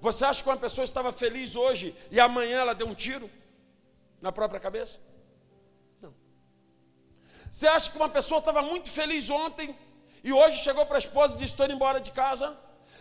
Você 0.00 0.24
acha 0.24 0.42
que 0.42 0.48
uma 0.48 0.56
pessoa 0.56 0.84
estava 0.84 1.12
feliz 1.12 1.54
hoje 1.54 1.94
e 2.10 2.18
amanhã 2.20 2.58
ela 2.60 2.74
deu 2.74 2.86
um 2.86 2.94
tiro 2.94 3.30
na 4.20 4.32
própria 4.32 4.60
cabeça? 4.60 5.00
Não. 6.00 6.14
Você 7.50 7.66
acha 7.66 7.90
que 7.90 7.96
uma 7.96 8.08
pessoa 8.08 8.38
estava 8.38 8.62
muito 8.62 8.90
feliz 8.90 9.30
ontem 9.30 9.76
e 10.22 10.32
hoje 10.32 10.62
chegou 10.62 10.84
para 10.86 10.96
a 10.96 10.98
esposa 10.98 11.34
e 11.34 11.38
disse: 11.38 11.52
Estou 11.52 11.66
indo 11.66 11.74
embora 11.74 12.00
de 12.00 12.10
casa? 12.10 12.56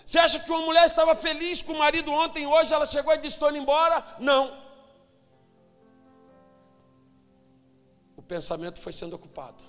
Você 0.06 0.18
acha 0.18 0.40
que 0.40 0.50
uma 0.52 0.62
mulher 0.62 0.86
estava 0.86 1.16
feliz 1.16 1.62
com 1.62 1.74
o 1.74 1.80
marido 1.80 2.12
ontem 2.12 2.44
e 2.44 2.48
hoje 2.48 2.74
ela 2.74 2.86
chegou 2.86 3.14
e 3.14 3.18
disse: 3.18 3.36
Estou 3.36 3.50
indo 3.50 3.60
embora? 3.60 4.04
Não. 4.20 4.70
pensamento 8.30 8.80
foi 8.80 8.94
sendo 8.94 9.16
ocupado. 9.16 9.62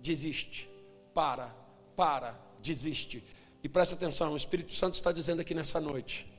Desiste, 0.00 0.68
para, 1.14 1.54
para, 1.96 2.36
desiste. 2.58 3.24
E 3.62 3.68
presta 3.68 3.94
atenção, 3.94 4.32
o 4.32 4.36
Espírito 4.36 4.74
Santo 4.74 4.94
está 4.94 5.12
dizendo 5.12 5.40
aqui 5.40 5.54
nessa 5.54 5.80
noite 5.80 6.30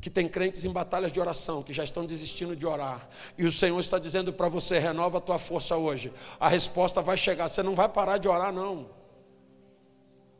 que 0.00 0.08
tem 0.08 0.26
crentes 0.26 0.64
em 0.64 0.72
batalhas 0.72 1.12
de 1.12 1.20
oração 1.20 1.62
que 1.62 1.74
já 1.74 1.84
estão 1.84 2.06
desistindo 2.06 2.56
de 2.56 2.64
orar. 2.64 3.06
E 3.36 3.44
o 3.44 3.52
Senhor 3.52 3.78
está 3.78 3.98
dizendo 3.98 4.32
para 4.32 4.48
você: 4.48 4.78
renova 4.78 5.18
a 5.18 5.20
tua 5.20 5.38
força 5.38 5.76
hoje. 5.76 6.12
A 6.38 6.48
resposta 6.48 7.02
vai 7.02 7.16
chegar. 7.16 7.48
Você 7.48 7.62
não 7.62 7.74
vai 7.74 7.88
parar 7.88 8.18
de 8.18 8.26
orar, 8.26 8.52
não. 8.52 8.88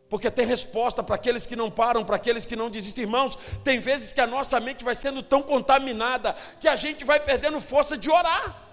Porque 0.09 0.31
tem 0.31 0.47
resposta 0.47 1.03
para 1.03 1.15
aqueles 1.15 1.47
que 1.47 1.55
não 1.55 1.71
param, 1.71 2.05
para 2.05 2.17
aqueles 2.17 2.45
que 2.47 2.57
não 2.57 2.71
desistem. 2.71 3.05
Irmãos, 3.05 3.39
tem 3.63 3.79
vezes 3.79 4.13
que 4.13 4.21
a 4.21 4.27
nossa 4.27 4.59
mente 4.59 4.83
vai 4.83 4.95
sendo 4.95 5.23
tão 5.23 5.43
contaminada 5.43 6.35
que 6.59 6.67
a 6.67 6.75
gente 6.75 7.05
vai 7.05 7.21
perdendo 7.21 7.61
força 7.61 7.97
de 7.97 8.11
orar 8.11 8.71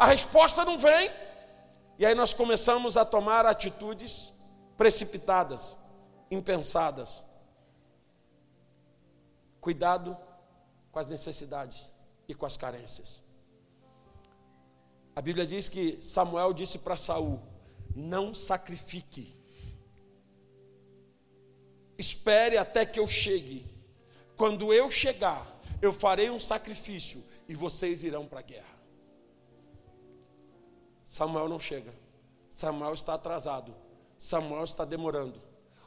a 0.00 0.06
resposta 0.06 0.64
não 0.64 0.78
vem. 0.78 1.12
E 1.98 2.06
aí 2.06 2.14
nós 2.14 2.32
começamos 2.32 2.96
a 2.96 3.04
tomar 3.04 3.44
atitudes 3.44 4.32
precipitadas, 4.80 5.76
impensadas. 6.30 7.22
Cuidado 9.60 10.16
com 10.90 10.98
as 10.98 11.06
necessidades 11.06 11.90
e 12.26 12.34
com 12.34 12.46
as 12.46 12.56
carências. 12.56 13.22
A 15.14 15.20
Bíblia 15.20 15.44
diz 15.44 15.68
que 15.68 16.00
Samuel 16.00 16.54
disse 16.54 16.78
para 16.78 16.96
Saul: 16.96 17.42
Não 17.94 18.32
sacrifique. 18.32 19.36
Espere 21.98 22.56
até 22.56 22.86
que 22.86 22.98
eu 22.98 23.06
chegue. 23.06 23.66
Quando 24.34 24.72
eu 24.72 24.90
chegar, 24.90 25.46
eu 25.82 25.92
farei 25.92 26.30
um 26.30 26.40
sacrifício 26.40 27.22
e 27.46 27.54
vocês 27.54 28.02
irão 28.02 28.26
para 28.26 28.38
a 28.38 28.42
guerra. 28.42 28.80
Samuel 31.04 31.50
não 31.50 31.58
chega. 31.58 31.92
Samuel 32.48 32.94
está 32.94 33.12
atrasado. 33.12 33.89
Samuel 34.20 34.64
está 34.64 34.84
demorando. 34.84 35.40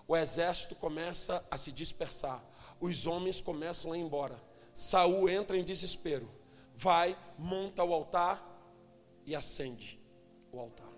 O 0.08 0.18
exército 0.18 0.74
começa 0.74 1.46
a 1.52 1.56
se 1.56 1.72
dispersar. 1.72 2.44
Os 2.82 3.06
homens 3.06 3.40
começam 3.40 3.92
a 3.92 3.98
ir 3.98 4.02
embora. 4.02 4.42
Saul 4.74 5.30
entra 5.30 5.56
em 5.56 5.64
desespero. 5.64 6.28
Vai, 6.76 7.16
monta 7.38 7.84
o 7.84 7.94
altar 7.94 8.44
e 9.24 9.36
acende 9.36 10.02
o 10.52 10.60
altar. 10.60 10.92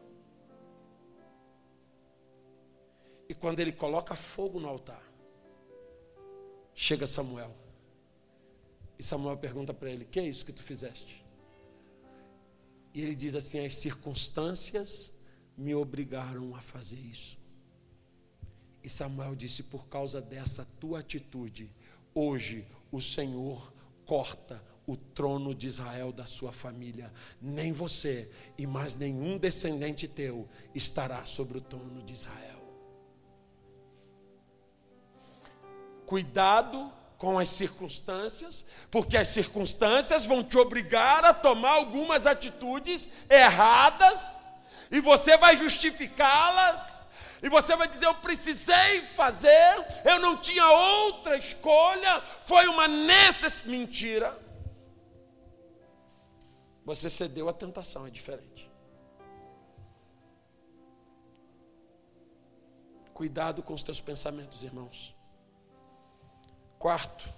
E 3.27 3.33
quando 3.33 3.59
ele 3.59 3.73
coloca 3.73 4.15
fogo 4.15 4.57
no 4.57 4.69
altar, 4.69 5.03
chega 6.73 7.05
Samuel. 7.05 7.53
E 8.97 9.03
Samuel 9.03 9.35
pergunta 9.35 9.73
para 9.73 9.89
ele: 9.89 10.05
Que 10.05 10.21
é 10.21 10.23
isso 10.23 10.45
que 10.45 10.53
tu 10.53 10.63
fizeste? 10.63 11.25
E 12.93 13.01
ele 13.01 13.13
diz 13.13 13.35
assim: 13.35 13.65
as 13.65 13.75
circunstâncias 13.75 15.11
me 15.57 15.73
obrigaram 15.73 16.55
a 16.55 16.61
fazer 16.61 16.99
isso. 16.99 17.37
E 18.83 18.89
Samuel 18.89 19.35
disse: 19.35 19.63
por 19.63 19.87
causa 19.87 20.21
dessa 20.21 20.65
tua 20.79 20.99
atitude, 20.99 21.71
hoje 22.13 22.65
o 22.91 23.01
Senhor 23.01 23.73
corta 24.05 24.63
o 24.87 24.95
trono 24.95 25.55
de 25.55 25.67
Israel 25.67 26.11
da 26.11 26.25
sua 26.25 26.51
família. 26.51 27.11
Nem 27.41 27.71
você 27.71 28.31
e 28.57 28.67
mais 28.67 28.95
nenhum 28.95 29.37
descendente 29.37 30.07
teu 30.07 30.47
estará 30.73 31.25
sobre 31.25 31.57
o 31.57 31.61
trono 31.61 32.03
de 32.03 32.13
Israel. 32.13 32.61
Cuidado 36.05 36.93
com 37.17 37.39
as 37.39 37.49
circunstâncias, 37.49 38.63
porque 38.91 39.17
as 39.17 39.29
circunstâncias 39.29 40.25
vão 40.25 40.43
te 40.43 40.57
obrigar 40.57 41.25
a 41.25 41.33
tomar 41.33 41.71
algumas 41.71 42.27
atitudes 42.27 43.09
erradas, 43.27 44.44
e 44.91 44.99
você 45.01 45.37
vai 45.37 45.55
justificá-las, 45.55 47.07
e 47.41 47.49
você 47.49 47.75
vai 47.75 47.87
dizer: 47.87 48.05
Eu 48.05 48.15
precisei 48.15 49.01
fazer, 49.15 49.85
eu 50.03 50.19
não 50.19 50.37
tinha 50.37 50.67
outra 50.67 51.37
escolha, 51.37 52.21
foi 52.43 52.67
uma 52.67 52.87
necessidade. 52.87 53.69
Mentira. 53.69 54.45
Você 56.83 57.09
cedeu 57.09 57.49
à 57.49 57.53
tentação, 57.53 58.05
é 58.05 58.09
diferente. 58.11 58.71
Cuidado 63.13 63.63
com 63.63 63.73
os 63.73 63.81
teus 63.81 63.99
pensamentos, 63.99 64.61
irmãos. 64.61 65.15
Quarto, 66.77 67.33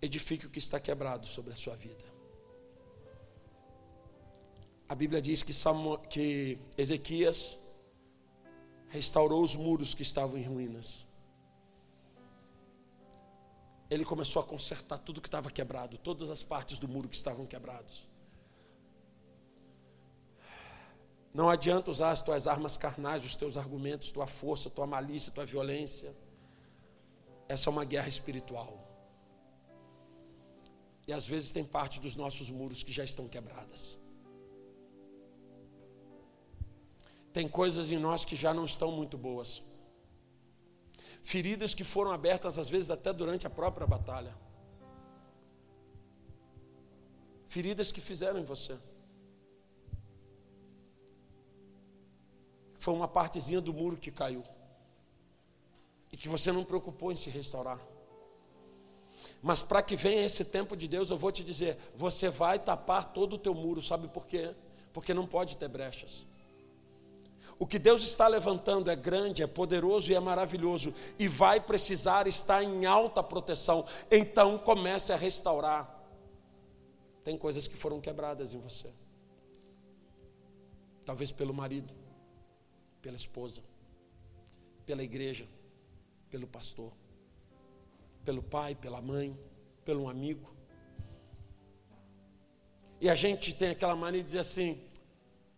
edifique 0.00 0.46
o 0.46 0.50
que 0.50 0.58
está 0.58 0.78
quebrado 0.78 1.26
sobre 1.26 1.52
a 1.52 1.56
sua 1.56 1.74
vida. 1.74 2.13
A 4.88 4.94
Bíblia 4.94 5.20
diz 5.20 5.42
que, 5.42 5.52
que 6.10 6.58
Ezequias 6.76 7.58
restaurou 8.88 9.42
os 9.42 9.56
muros 9.56 9.94
que 9.94 10.02
estavam 10.02 10.38
em 10.38 10.42
ruínas. 10.42 11.06
Ele 13.90 14.04
começou 14.04 14.40
a 14.42 14.44
consertar 14.44 14.98
tudo 14.98 15.20
que 15.20 15.28
estava 15.28 15.50
quebrado, 15.50 15.98
todas 15.98 16.30
as 16.30 16.42
partes 16.42 16.78
do 16.78 16.86
muro 16.86 17.08
que 17.08 17.16
estavam 17.16 17.46
quebrados. 17.46 18.06
Não 21.32 21.50
adianta 21.50 21.90
usar 21.90 22.12
as 22.12 22.20
tuas 22.20 22.46
armas 22.46 22.76
carnais, 22.76 23.24
os 23.24 23.34
teus 23.34 23.56
argumentos, 23.56 24.10
tua 24.10 24.26
força, 24.26 24.70
tua 24.70 24.86
malícia, 24.86 25.32
tua 25.32 25.44
violência. 25.44 26.14
Essa 27.48 27.68
é 27.68 27.72
uma 27.72 27.84
guerra 27.84 28.08
espiritual. 28.08 28.78
E 31.06 31.12
às 31.12 31.26
vezes 31.26 31.52
tem 31.52 31.64
parte 31.64 32.00
dos 32.00 32.14
nossos 32.16 32.50
muros 32.50 32.82
que 32.82 32.92
já 32.92 33.02
estão 33.02 33.26
quebradas. 33.26 33.98
Tem 37.34 37.48
coisas 37.48 37.90
em 37.90 37.98
nós 37.98 38.24
que 38.24 38.36
já 38.36 38.54
não 38.54 38.64
estão 38.64 38.92
muito 38.92 39.18
boas. 39.18 39.60
Feridas 41.20 41.74
que 41.74 41.82
foram 41.82 42.12
abertas 42.12 42.60
às 42.60 42.68
vezes 42.70 42.92
até 42.92 43.12
durante 43.12 43.44
a 43.44 43.50
própria 43.50 43.84
batalha. 43.88 44.32
Feridas 47.48 47.90
que 47.90 48.00
fizeram 48.00 48.38
em 48.38 48.44
você. 48.44 48.78
Foi 52.78 52.94
uma 52.94 53.08
partezinha 53.08 53.60
do 53.60 53.74
muro 53.74 53.96
que 53.96 54.12
caiu 54.12 54.44
e 56.12 56.16
que 56.16 56.28
você 56.28 56.52
não 56.52 56.64
preocupou 56.64 57.10
em 57.10 57.16
se 57.16 57.30
restaurar. 57.30 57.80
Mas 59.42 59.60
para 59.60 59.82
que 59.82 59.96
venha 59.96 60.24
esse 60.24 60.44
tempo 60.44 60.76
de 60.76 60.86
Deus, 60.86 61.10
eu 61.10 61.18
vou 61.18 61.32
te 61.32 61.42
dizer, 61.42 61.78
você 61.96 62.28
vai 62.28 62.60
tapar 62.60 63.12
todo 63.12 63.32
o 63.32 63.38
teu 63.38 63.54
muro, 63.54 63.82
sabe 63.82 64.06
por 64.06 64.24
quê? 64.24 64.54
Porque 64.92 65.12
não 65.12 65.26
pode 65.26 65.56
ter 65.56 65.66
brechas. 65.66 66.24
O 67.58 67.66
que 67.66 67.78
Deus 67.78 68.02
está 68.02 68.26
levantando 68.26 68.90
é 68.90 68.96
grande, 68.96 69.42
é 69.42 69.46
poderoso 69.46 70.10
e 70.10 70.14
é 70.14 70.20
maravilhoso 70.20 70.94
e 71.18 71.28
vai 71.28 71.60
precisar 71.60 72.26
estar 72.26 72.62
em 72.62 72.84
alta 72.86 73.22
proteção. 73.22 73.86
Então 74.10 74.58
comece 74.58 75.12
a 75.12 75.16
restaurar. 75.16 76.02
Tem 77.22 77.38
coisas 77.38 77.66
que 77.68 77.76
foram 77.76 78.00
quebradas 78.00 78.54
em 78.54 78.58
você. 78.58 78.92
Talvez 81.04 81.30
pelo 81.30 81.54
marido, 81.54 81.94
pela 83.00 83.16
esposa, 83.16 83.62
pela 84.84 85.02
igreja 85.02 85.46
pelo 86.34 86.48
pastor, 86.48 86.92
pelo 88.24 88.42
pai, 88.42 88.74
pela 88.74 89.00
mãe, 89.00 89.38
pelo 89.84 90.08
amigo. 90.08 90.52
E 93.00 93.08
a 93.08 93.14
gente 93.14 93.54
tem 93.54 93.70
aquela 93.70 93.94
mania 93.94 94.18
de 94.18 94.26
dizer 94.26 94.40
assim: 94.40 94.82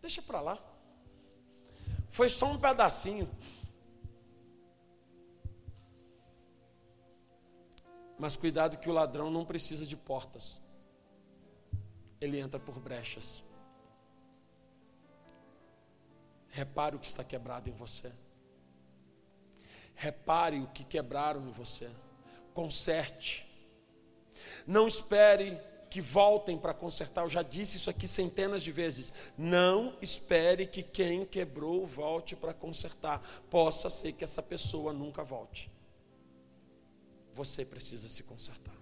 deixa 0.02 0.20
para 0.20 0.42
lá, 0.42 0.62
foi 2.08 2.28
só 2.28 2.50
um 2.50 2.58
pedacinho. 2.58 3.28
Mas 8.18 8.36
cuidado 8.36 8.78
que 8.78 8.88
o 8.88 8.92
ladrão 8.92 9.30
não 9.30 9.44
precisa 9.44 9.84
de 9.84 9.96
portas. 9.96 10.60
Ele 12.20 12.38
entra 12.38 12.58
por 12.58 12.80
brechas. 12.80 13.44
Repare 16.48 16.96
o 16.96 16.98
que 16.98 17.06
está 17.06 17.22
quebrado 17.22 17.68
em 17.68 17.72
você. 17.74 18.10
Repare 19.94 20.60
o 20.60 20.68
que 20.68 20.84
quebraram 20.84 21.46
em 21.46 21.50
você. 21.50 21.90
Conserte. 22.54 23.46
Não 24.66 24.86
espere 24.86 25.60
que 25.96 26.00
voltem 26.02 26.58
para 26.58 26.74
consertar. 26.74 27.22
Eu 27.24 27.30
já 27.30 27.40
disse 27.40 27.78
isso 27.78 27.88
aqui 27.88 28.06
centenas 28.06 28.62
de 28.62 28.70
vezes. 28.70 29.10
Não 29.38 29.96
espere 30.02 30.66
que 30.66 30.82
quem 30.82 31.24
quebrou 31.24 31.86
volte 31.86 32.36
para 32.36 32.52
consertar. 32.52 33.22
Possa 33.48 33.88
ser 33.88 34.12
que 34.12 34.22
essa 34.22 34.42
pessoa 34.42 34.92
nunca 34.92 35.24
volte 35.24 35.70
você 37.32 37.64
precisa 37.64 38.08
se 38.08 38.22
consertar. 38.22 38.74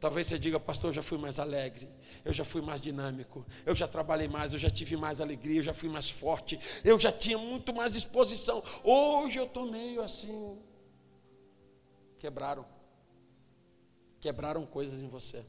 Talvez 0.00 0.28
você 0.28 0.38
diga, 0.38 0.58
pastor, 0.60 0.90
eu 0.90 0.94
já 0.94 1.02
fui 1.02 1.18
mais 1.18 1.38
alegre, 1.40 1.88
eu 2.24 2.32
já 2.32 2.44
fui 2.44 2.60
mais 2.60 2.80
dinâmico, 2.80 3.44
eu 3.66 3.74
já 3.74 3.88
trabalhei 3.88 4.28
mais, 4.28 4.52
eu 4.52 4.58
já 4.58 4.70
tive 4.70 4.96
mais 4.96 5.20
alegria, 5.20 5.58
eu 5.58 5.62
já 5.62 5.74
fui 5.74 5.88
mais 5.88 6.10
forte, 6.10 6.58
eu 6.84 6.98
já 6.98 7.12
tinha 7.12 7.38
muito 7.38 7.74
mais 7.74 7.92
disposição. 7.92 8.62
Hoje 8.84 9.38
eu 9.40 9.46
estou 9.46 9.70
meio 9.70 10.00
assim. 10.00 10.58
Quebraram. 12.18 12.77
Quebraram 14.20 14.66
coisas 14.66 15.02
em 15.02 15.08
você. 15.08 15.44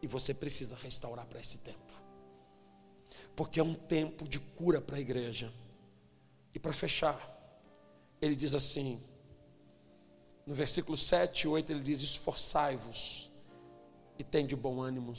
E 0.00 0.06
você 0.06 0.34
precisa 0.34 0.76
restaurar 0.76 1.26
para 1.26 1.40
esse 1.40 1.58
tempo. 1.58 1.92
Porque 3.36 3.60
é 3.60 3.62
um 3.62 3.74
tempo 3.74 4.28
de 4.28 4.38
cura 4.38 4.80
para 4.80 4.96
a 4.96 5.00
igreja. 5.00 5.52
E 6.54 6.58
para 6.58 6.72
fechar, 6.72 7.18
ele 8.20 8.36
diz 8.36 8.54
assim: 8.54 9.02
no 10.46 10.54
versículo 10.54 10.96
7 10.96 11.42
e 11.42 11.48
8 11.48 11.70
ele 11.72 11.82
diz: 11.82 12.00
Esforçai-vos 12.02 13.30
e 14.18 14.24
tem 14.24 14.46
de 14.46 14.56
bom 14.56 14.80
ânimo. 14.80 15.14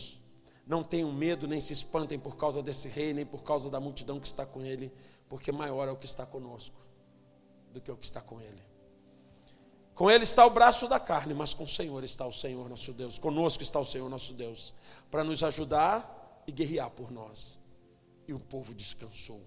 Não 0.65 0.84
tenham 0.84 1.11
medo, 1.11 1.47
nem 1.47 1.59
se 1.59 1.74
espantem 1.74 2.19
por 2.19 2.38
causa 2.38 2.61
desse 2.61 2.88
rei, 2.88 3.13
nem 3.13 3.26
por 3.26 3.43
causa 3.43 3.69
da 3.69 3.80
multidão 3.80 4.19
que 4.19 4.28
está 4.28 4.45
com 4.45 4.61
ele, 4.61 4.93
porque 5.28 5.51
maior 5.51 5.88
é 5.88 5.91
o 5.91 5.97
que 5.97 6.05
está 6.05 6.26
conosco 6.26 6.76
do 7.74 7.82
que 7.82 7.91
o 7.91 7.97
que 7.97 8.05
está 8.05 8.21
com 8.21 8.39
ele. 8.39 8.61
Com 9.96 10.10
ele 10.10 10.24
está 10.24 10.46
o 10.46 10.50
braço 10.50 10.88
da 10.88 11.00
carne, 11.00 11.34
mas 11.34 11.54
com 11.54 11.64
o 11.64 11.70
Senhor 11.70 12.04
está 12.04 12.26
o 12.26 12.32
Senhor 12.32 12.68
nosso 12.68 12.94
Deus. 12.94 13.20
Conosco 13.20 13.62
está 13.62 13.80
o 13.80 13.86
Senhor 13.86 14.10
nosso 14.10 14.34
Deus, 14.34 14.74
para 15.12 15.24
nos 15.24 15.44
ajudar 15.44 16.44
e 16.48 16.52
guerrear 16.52 16.89
por 16.89 17.12
nós. 17.12 17.60
E 18.28 18.34
o 18.34 18.39
povo 18.39 18.74
descansou. 18.74 19.41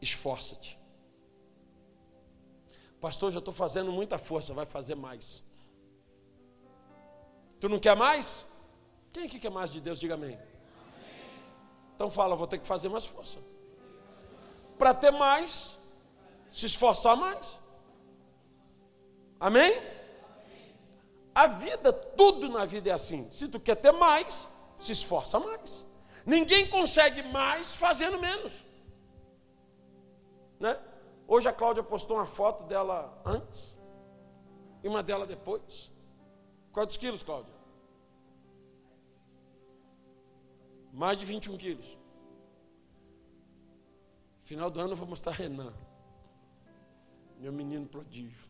Esforça-te 0.00 0.78
Pastor, 3.00 3.30
já 3.30 3.38
estou 3.38 3.54
fazendo 3.54 3.92
muita 3.92 4.18
força, 4.18 4.52
vai 4.52 4.66
fazer 4.66 4.96
mais. 4.96 5.44
Tu 7.60 7.68
não 7.68 7.78
quer 7.78 7.96
mais? 7.96 8.44
Quem 9.12 9.24
aqui 9.24 9.38
quer 9.38 9.50
mais 9.50 9.72
de 9.72 9.80
Deus? 9.80 10.00
Diga 10.00 10.14
amém. 10.14 10.38
Então 11.94 12.10
fala, 12.10 12.34
vou 12.34 12.46
ter 12.46 12.58
que 12.58 12.66
fazer 12.66 12.88
mais 12.88 13.04
força. 13.04 13.38
Para 14.76 14.94
ter 14.94 15.10
mais, 15.12 15.78
se 16.48 16.66
esforçar 16.66 17.16
mais. 17.16 17.60
Amém? 19.40 19.80
A 21.34 21.46
vida, 21.46 21.92
tudo 21.92 22.48
na 22.48 22.64
vida 22.64 22.90
é 22.90 22.92
assim. 22.92 23.30
Se 23.30 23.48
tu 23.48 23.60
quer 23.60 23.76
ter 23.76 23.92
mais, 23.92 24.48
se 24.76 24.92
esforça 24.92 25.38
mais. 25.38 25.86
Ninguém 26.26 26.68
consegue 26.68 27.22
mais 27.22 27.72
fazendo 27.74 28.18
menos. 28.18 28.64
Né? 30.58 30.78
Hoje 31.26 31.48
a 31.48 31.52
Cláudia 31.52 31.82
postou 31.82 32.16
uma 32.16 32.26
foto 32.26 32.64
dela 32.64 33.20
antes 33.24 33.78
e 34.82 34.88
uma 34.88 35.02
dela 35.02 35.26
depois. 35.26 35.90
Quantos 36.72 36.96
quilos, 36.96 37.22
Cláudia? 37.22 37.54
Mais 40.92 41.16
de 41.16 41.24
21 41.24 41.56
quilos. 41.56 41.98
Final 44.42 44.70
do 44.70 44.80
ano 44.80 44.92
eu 44.92 44.96
vou 44.96 45.06
mostrar 45.06 45.32
Renan, 45.32 45.74
meu 47.38 47.52
menino 47.52 47.86
prodígio. 47.86 48.47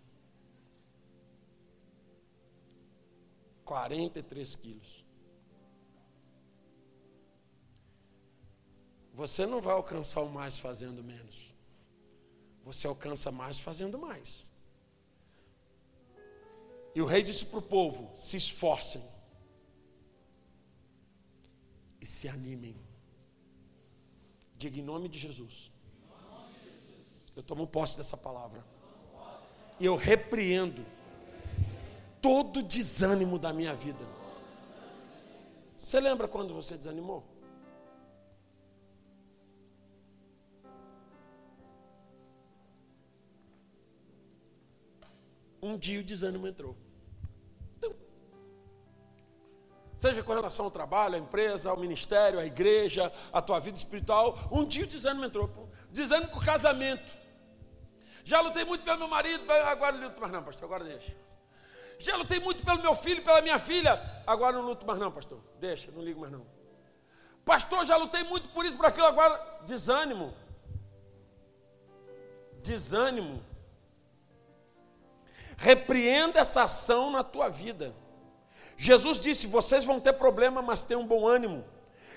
43 3.68 4.56
quilos. 4.56 5.04
Você 9.12 9.44
não 9.44 9.60
vai 9.60 9.74
alcançar 9.74 10.22
o 10.22 10.30
mais 10.30 10.56
fazendo 10.56 11.04
menos. 11.04 11.54
Você 12.64 12.86
alcança 12.86 13.30
mais 13.30 13.58
fazendo 13.58 13.98
mais. 13.98 14.50
E 16.94 17.02
o 17.02 17.04
rei 17.04 17.22
disse 17.22 17.44
para 17.44 17.58
o 17.58 17.62
povo: 17.62 18.10
se 18.16 18.38
esforcem 18.38 19.02
e 22.00 22.06
se 22.06 22.26
animem. 22.26 22.76
Diga 24.56 24.78
em 24.78 24.82
nome 24.82 25.10
de 25.10 25.18
Jesus. 25.18 25.70
Eu 27.36 27.42
tomo 27.42 27.66
posse 27.66 27.98
dessa 27.98 28.16
palavra. 28.16 28.64
E 29.78 29.84
eu 29.84 29.94
repreendo 29.94 30.86
todo 32.20 32.62
desânimo 32.62 33.38
da 33.38 33.52
minha 33.52 33.74
vida. 33.74 34.04
Você 35.76 36.00
lembra 36.00 36.26
quando 36.26 36.52
você 36.54 36.76
desanimou? 36.76 37.24
um 45.62 45.76
dia 45.76 46.00
o 46.00 46.04
desânimo 46.04 46.46
entrou. 46.46 46.76
Então, 47.76 47.94
seja 49.94 50.22
com 50.22 50.32
relação 50.32 50.64
ao 50.64 50.70
trabalho, 50.70 51.16
à 51.16 51.18
empresa, 51.18 51.70
ao 51.70 51.76
ministério, 51.76 52.38
à 52.38 52.44
igreja, 52.44 53.12
à 53.32 53.42
tua 53.42 53.58
vida 53.60 53.76
espiritual, 53.76 54.38
um 54.50 54.64
dia 54.64 54.84
o 54.84 54.88
desânimo 54.88 55.24
entrou. 55.24 55.68
Desânimo 55.90 56.30
com 56.30 56.38
o 56.38 56.44
casamento. 56.44 57.16
Já 58.24 58.40
lutei 58.40 58.64
muito 58.64 58.84
pelo 58.84 58.98
meu 58.98 59.08
marido, 59.08 59.50
agora 59.50 59.96
luto 59.96 60.20
mais 60.20 60.32
não, 60.32 60.42
pastor, 60.42 60.64
agora 60.66 60.84
deixa. 60.84 61.14
Já 61.98 62.16
lutei 62.16 62.38
muito 62.40 62.64
pelo 62.64 62.80
meu 62.80 62.94
filho, 62.94 63.22
pela 63.22 63.42
minha 63.42 63.58
filha, 63.58 64.00
agora 64.26 64.56
não 64.56 64.62
luto 64.62 64.86
mais 64.86 64.98
não, 64.98 65.10
pastor. 65.10 65.40
Deixa, 65.58 65.90
não 65.90 66.02
ligo 66.02 66.20
mais 66.20 66.32
não. 66.32 66.46
Pastor, 67.44 67.84
já 67.84 67.96
lutei 67.96 68.22
muito 68.24 68.48
por 68.50 68.64
isso, 68.64 68.76
por 68.76 68.86
aquilo, 68.86 69.06
agora 69.06 69.60
desânimo. 69.64 70.34
Desânimo. 72.62 73.42
Repreenda 75.56 76.40
essa 76.40 76.62
ação 76.62 77.10
na 77.10 77.24
tua 77.24 77.48
vida. 77.48 77.94
Jesus 78.76 79.18
disse: 79.18 79.46
vocês 79.48 79.84
vão 79.84 79.98
ter 79.98 80.12
problema, 80.12 80.62
mas 80.62 80.82
tenham 80.82 81.06
bom 81.06 81.26
ânimo. 81.26 81.64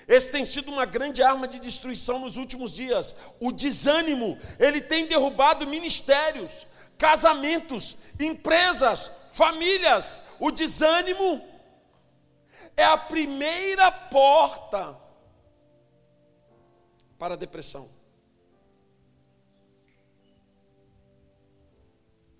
Esse 0.06 0.30
tem 0.30 0.44
sido 0.44 0.70
uma 0.70 0.84
grande 0.84 1.22
arma 1.22 1.48
de 1.48 1.58
destruição 1.58 2.18
nos 2.18 2.36
últimos 2.36 2.74
dias. 2.74 3.14
O 3.40 3.52
desânimo, 3.52 4.38
ele 4.58 4.80
tem 4.80 5.06
derrubado 5.06 5.66
ministérios, 5.66 6.66
casamentos, 7.02 7.96
empresas, 8.20 9.10
famílias. 9.30 10.20
O 10.38 10.52
desânimo 10.52 11.44
é 12.76 12.84
a 12.84 12.96
primeira 12.96 13.90
porta 13.90 14.96
para 17.18 17.34
a 17.34 17.36
depressão. 17.36 17.90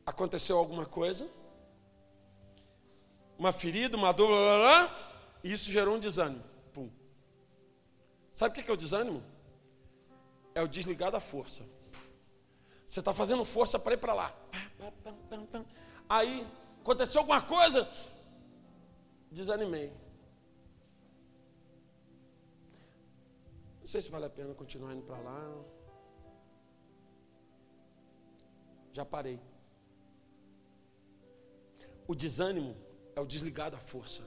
aconteceu 0.04 0.58
alguma 0.58 0.84
coisa, 0.84 1.28
uma 3.38 3.52
ferida, 3.52 3.96
uma 3.96 4.12
dor, 4.12 4.28
blá, 4.28 4.38
blá, 4.38 4.58
blá, 4.58 5.38
e 5.42 5.52
isso 5.52 5.70
gerou 5.70 5.96
um 5.96 6.00
desânimo. 6.00 6.44
Pum. 6.72 6.90
Sabe 8.32 8.50
o 8.50 8.62
que 8.62 8.70
é 8.70 8.74
o 8.74 8.76
desânimo? 8.76 9.22
É 10.54 10.62
o 10.62 10.68
desligar 10.68 11.10
da 11.10 11.20
força. 11.20 11.64
Você 12.92 13.00
está 13.00 13.14
fazendo 13.14 13.42
força 13.42 13.78
para 13.78 13.94
ir 13.94 13.96
para 13.96 14.12
lá. 14.12 14.36
Aí 16.06 16.46
aconteceu 16.82 17.22
alguma 17.22 17.40
coisa, 17.40 17.88
desanimei. 19.30 19.90
Não 23.80 23.86
sei 23.86 24.02
se 24.02 24.10
vale 24.10 24.26
a 24.26 24.28
pena 24.28 24.52
continuar 24.52 24.92
indo 24.92 25.04
para 25.04 25.16
lá. 25.16 25.64
Já 28.92 29.06
parei. 29.06 29.40
O 32.06 32.14
desânimo 32.14 32.76
é 33.16 33.22
o 33.22 33.26
desligar 33.26 33.70
da 33.70 33.78
força. 33.78 34.22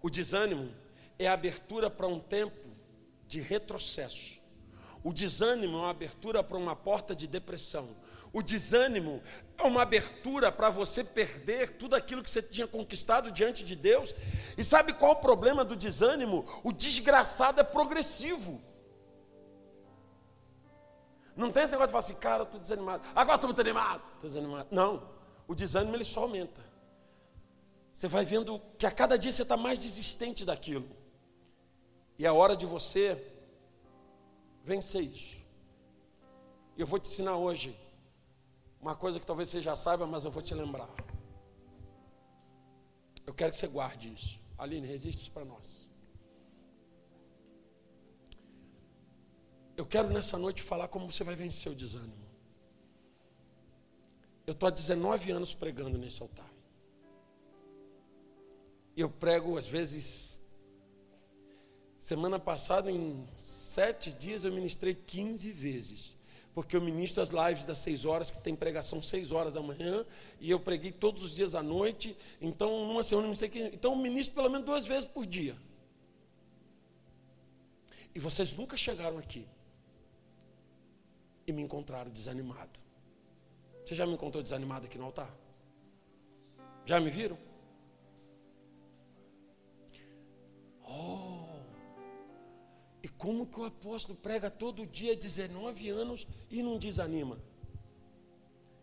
O 0.00 0.08
desânimo 0.08 0.72
é 1.18 1.26
a 1.26 1.32
abertura 1.32 1.90
para 1.90 2.06
um 2.06 2.20
tempo 2.20 2.68
de 3.26 3.40
retrocesso, 3.40 4.37
O 5.08 5.12
desânimo 5.14 5.78
é 5.78 5.80
uma 5.80 5.90
abertura 5.90 6.44
para 6.44 6.58
uma 6.58 6.76
porta 6.76 7.16
de 7.16 7.26
depressão. 7.26 7.96
O 8.30 8.42
desânimo 8.42 9.22
é 9.56 9.62
uma 9.62 9.80
abertura 9.80 10.52
para 10.52 10.68
você 10.68 11.02
perder 11.02 11.78
tudo 11.78 11.96
aquilo 11.96 12.22
que 12.22 12.28
você 12.28 12.42
tinha 12.42 12.66
conquistado 12.66 13.32
diante 13.32 13.64
de 13.64 13.74
Deus. 13.74 14.14
E 14.58 14.62
sabe 14.62 14.92
qual 14.92 15.12
o 15.12 15.16
problema 15.16 15.64
do 15.64 15.74
desânimo? 15.74 16.44
O 16.62 16.74
desgraçado 16.74 17.58
é 17.58 17.64
progressivo. 17.64 18.60
Não 21.34 21.50
tem 21.50 21.62
esse 21.62 21.72
negócio 21.72 21.88
de 21.88 21.92
falar 21.92 22.04
assim, 22.04 22.14
cara, 22.16 22.40
eu 22.42 22.44
estou 22.44 22.60
desanimado. 22.60 23.02
Agora 23.14 23.36
estou 23.36 23.48
muito 23.48 23.62
animado. 23.62 24.02
Estou 24.16 24.28
desanimado. 24.28 24.68
Não. 24.70 25.08
O 25.46 25.54
desânimo 25.54 25.96
ele 25.96 26.04
só 26.04 26.20
aumenta. 26.20 26.62
Você 27.94 28.08
vai 28.08 28.26
vendo 28.26 28.60
que 28.76 28.84
a 28.84 28.90
cada 28.90 29.16
dia 29.16 29.32
você 29.32 29.40
está 29.40 29.56
mais 29.56 29.78
desistente 29.78 30.44
daquilo. 30.44 30.90
E 32.18 32.26
é 32.26 32.30
hora 32.30 32.54
de 32.54 32.66
você 32.66 33.37
vencer 34.68 35.02
isso. 35.02 35.44
E 36.76 36.80
eu 36.80 36.86
vou 36.86 36.98
te 37.00 37.08
ensinar 37.08 37.36
hoje 37.36 37.76
uma 38.80 38.94
coisa 38.94 39.18
que 39.18 39.26
talvez 39.26 39.48
você 39.48 39.60
já 39.60 39.74
saiba, 39.74 40.06
mas 40.06 40.24
eu 40.24 40.30
vou 40.30 40.42
te 40.42 40.54
lembrar. 40.54 40.88
Eu 43.26 43.34
quero 43.34 43.50
que 43.50 43.58
você 43.58 43.66
guarde 43.66 44.12
isso. 44.12 44.40
Aline, 44.56 44.86
resiste 44.86 45.22
isso 45.22 45.32
para 45.32 45.44
nós. 45.44 45.88
Eu 49.76 49.86
quero 49.86 50.08
nessa 50.08 50.36
noite 50.38 50.62
falar 50.62 50.88
como 50.88 51.10
você 51.10 51.22
vai 51.24 51.34
vencer 51.34 51.70
o 51.70 51.74
desânimo. 51.74 52.26
Eu 54.46 54.52
estou 54.52 54.66
há 54.66 54.70
19 54.70 55.30
anos 55.30 55.54
pregando 55.54 55.98
nesse 55.98 56.22
altar. 56.22 56.50
E 58.96 59.00
eu 59.00 59.10
prego, 59.10 59.56
às 59.56 59.68
vezes, 59.68 60.40
semana 61.98 62.38
passada, 62.38 62.90
em 62.90 63.26
sete 63.36 64.12
dias, 64.12 64.44
eu 64.44 64.52
ministrei 64.52 64.94
15 64.94 65.50
vezes 65.52 66.18
porque 66.58 66.74
eu 66.74 66.80
ministro 66.80 67.22
as 67.22 67.30
lives 67.30 67.64
das 67.64 67.78
seis 67.78 68.04
horas, 68.04 68.32
que 68.32 68.38
tem 68.40 68.52
pregação 68.56 69.00
seis 69.00 69.30
horas 69.30 69.52
da 69.52 69.62
manhã, 69.62 70.04
e 70.40 70.50
eu 70.50 70.58
preguei 70.58 70.90
todos 70.90 71.22
os 71.22 71.36
dias 71.36 71.54
à 71.54 71.62
noite, 71.62 72.16
então 72.40 72.84
numa 72.84 73.04
semana 73.04 73.28
não 73.28 73.34
sei 73.36 73.48
que. 73.48 73.60
Então 73.60 73.92
eu 73.92 73.96
ministro 73.96 74.34
pelo 74.34 74.50
menos 74.50 74.66
duas 74.66 74.84
vezes 74.84 75.04
por 75.04 75.24
dia. 75.24 75.56
E 78.12 78.18
vocês 78.18 78.52
nunca 78.56 78.76
chegaram 78.76 79.18
aqui 79.18 79.46
e 81.46 81.52
me 81.52 81.62
encontraram 81.62 82.10
desanimado. 82.10 82.76
Você 83.84 83.94
já 83.94 84.04
me 84.04 84.14
encontrou 84.14 84.42
desanimado 84.42 84.86
aqui 84.86 84.98
no 84.98 85.04
altar? 85.04 85.32
Já 86.84 86.98
me 86.98 87.08
viram? 87.08 87.38
Oh! 90.82 91.27
Como 93.18 93.46
que 93.46 93.58
o 93.58 93.64
apóstolo 93.64 94.16
prega 94.16 94.48
todo 94.48 94.86
dia 94.86 95.16
19 95.16 95.90
anos 95.90 96.26
e 96.48 96.62
não 96.62 96.78
desanima? 96.78 97.36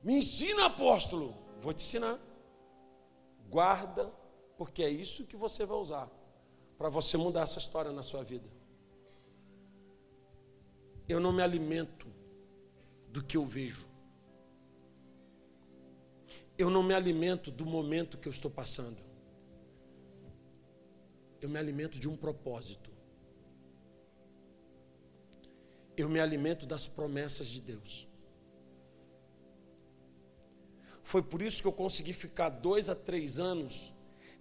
Me 0.03 0.17
ensina, 0.17 0.65
apóstolo. 0.65 1.33
Vou 1.61 1.73
te 1.73 1.83
ensinar. 1.83 2.19
Guarda, 3.49 4.13
porque 4.57 4.83
é 4.83 4.89
isso 4.89 5.25
que 5.25 5.37
você 5.37 5.65
vai 5.65 5.77
usar 5.77 6.11
para 6.77 6.89
você 6.89 7.15
mudar 7.15 7.43
essa 7.43 7.59
história 7.59 7.93
na 7.93 8.03
sua 8.03 8.23
vida. 8.23 8.47
Eu 11.07 11.21
não 11.21 11.31
me 11.31 11.41
alimento 11.41 12.07
do 13.07 13.23
que 13.23 13.37
eu 13.37 13.45
vejo. 13.45 13.87
Eu 16.57 16.69
não 16.69 16.83
me 16.83 16.93
alimento 16.93 17.51
do 17.51 17.65
momento 17.65 18.17
que 18.17 18.27
eu 18.27 18.31
estou 18.31 18.51
passando. 18.51 19.01
Eu 21.39 21.47
me 21.47 21.57
alimento 21.57 21.97
de 21.99 22.09
um 22.09 22.17
propósito 22.17 22.94
eu 25.97 26.09
me 26.09 26.19
alimento 26.19 26.65
das 26.65 26.87
promessas 26.87 27.47
de 27.47 27.61
Deus. 27.61 28.07
Foi 31.03 31.21
por 31.21 31.41
isso 31.41 31.61
que 31.61 31.67
eu 31.67 31.73
consegui 31.73 32.13
ficar 32.13 32.49
dois 32.49 32.89
a 32.89 32.95
três 32.95 33.39
anos 33.39 33.93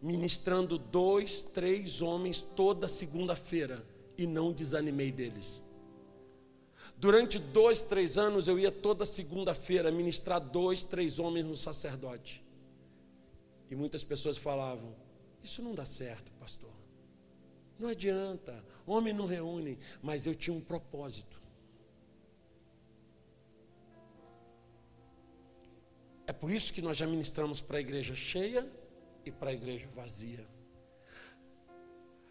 ministrando 0.04 0.76
dois, 0.76 1.40
três 1.40 2.02
homens 2.02 2.42
toda 2.42 2.86
segunda-feira 2.86 3.82
e 4.18 4.26
não 4.26 4.52
desanimei 4.52 5.10
deles. 5.10 5.62
Durante 6.96 7.38
dois, 7.38 7.80
três 7.80 8.18
anos 8.18 8.46
eu 8.46 8.58
ia 8.58 8.70
toda 8.70 9.06
segunda-feira 9.06 9.90
ministrar 9.90 10.40
dois, 10.40 10.84
três 10.84 11.18
homens 11.18 11.46
no 11.46 11.56
sacerdote. 11.56 12.44
E 13.70 13.74
muitas 13.74 14.04
pessoas 14.04 14.36
falavam: 14.36 14.94
Isso 15.42 15.62
não 15.62 15.74
dá 15.74 15.86
certo, 15.86 16.30
pastor. 16.32 16.70
Não 17.78 17.88
adianta, 17.88 18.62
homem 18.86 19.14
não 19.14 19.26
reúne. 19.26 19.78
Mas 20.02 20.26
eu 20.26 20.34
tinha 20.34 20.54
um 20.54 20.60
propósito. 20.60 21.42
É 26.26 26.32
por 26.32 26.50
isso 26.50 26.72
que 26.72 26.80
nós 26.80 26.96
já 26.96 27.06
ministramos 27.06 27.60
para 27.60 27.78
a 27.78 27.80
igreja 27.80 28.14
cheia 28.14 28.70
e 29.24 29.30
para 29.30 29.50
a 29.50 29.52
igreja 29.52 29.88
vazia. 29.94 30.46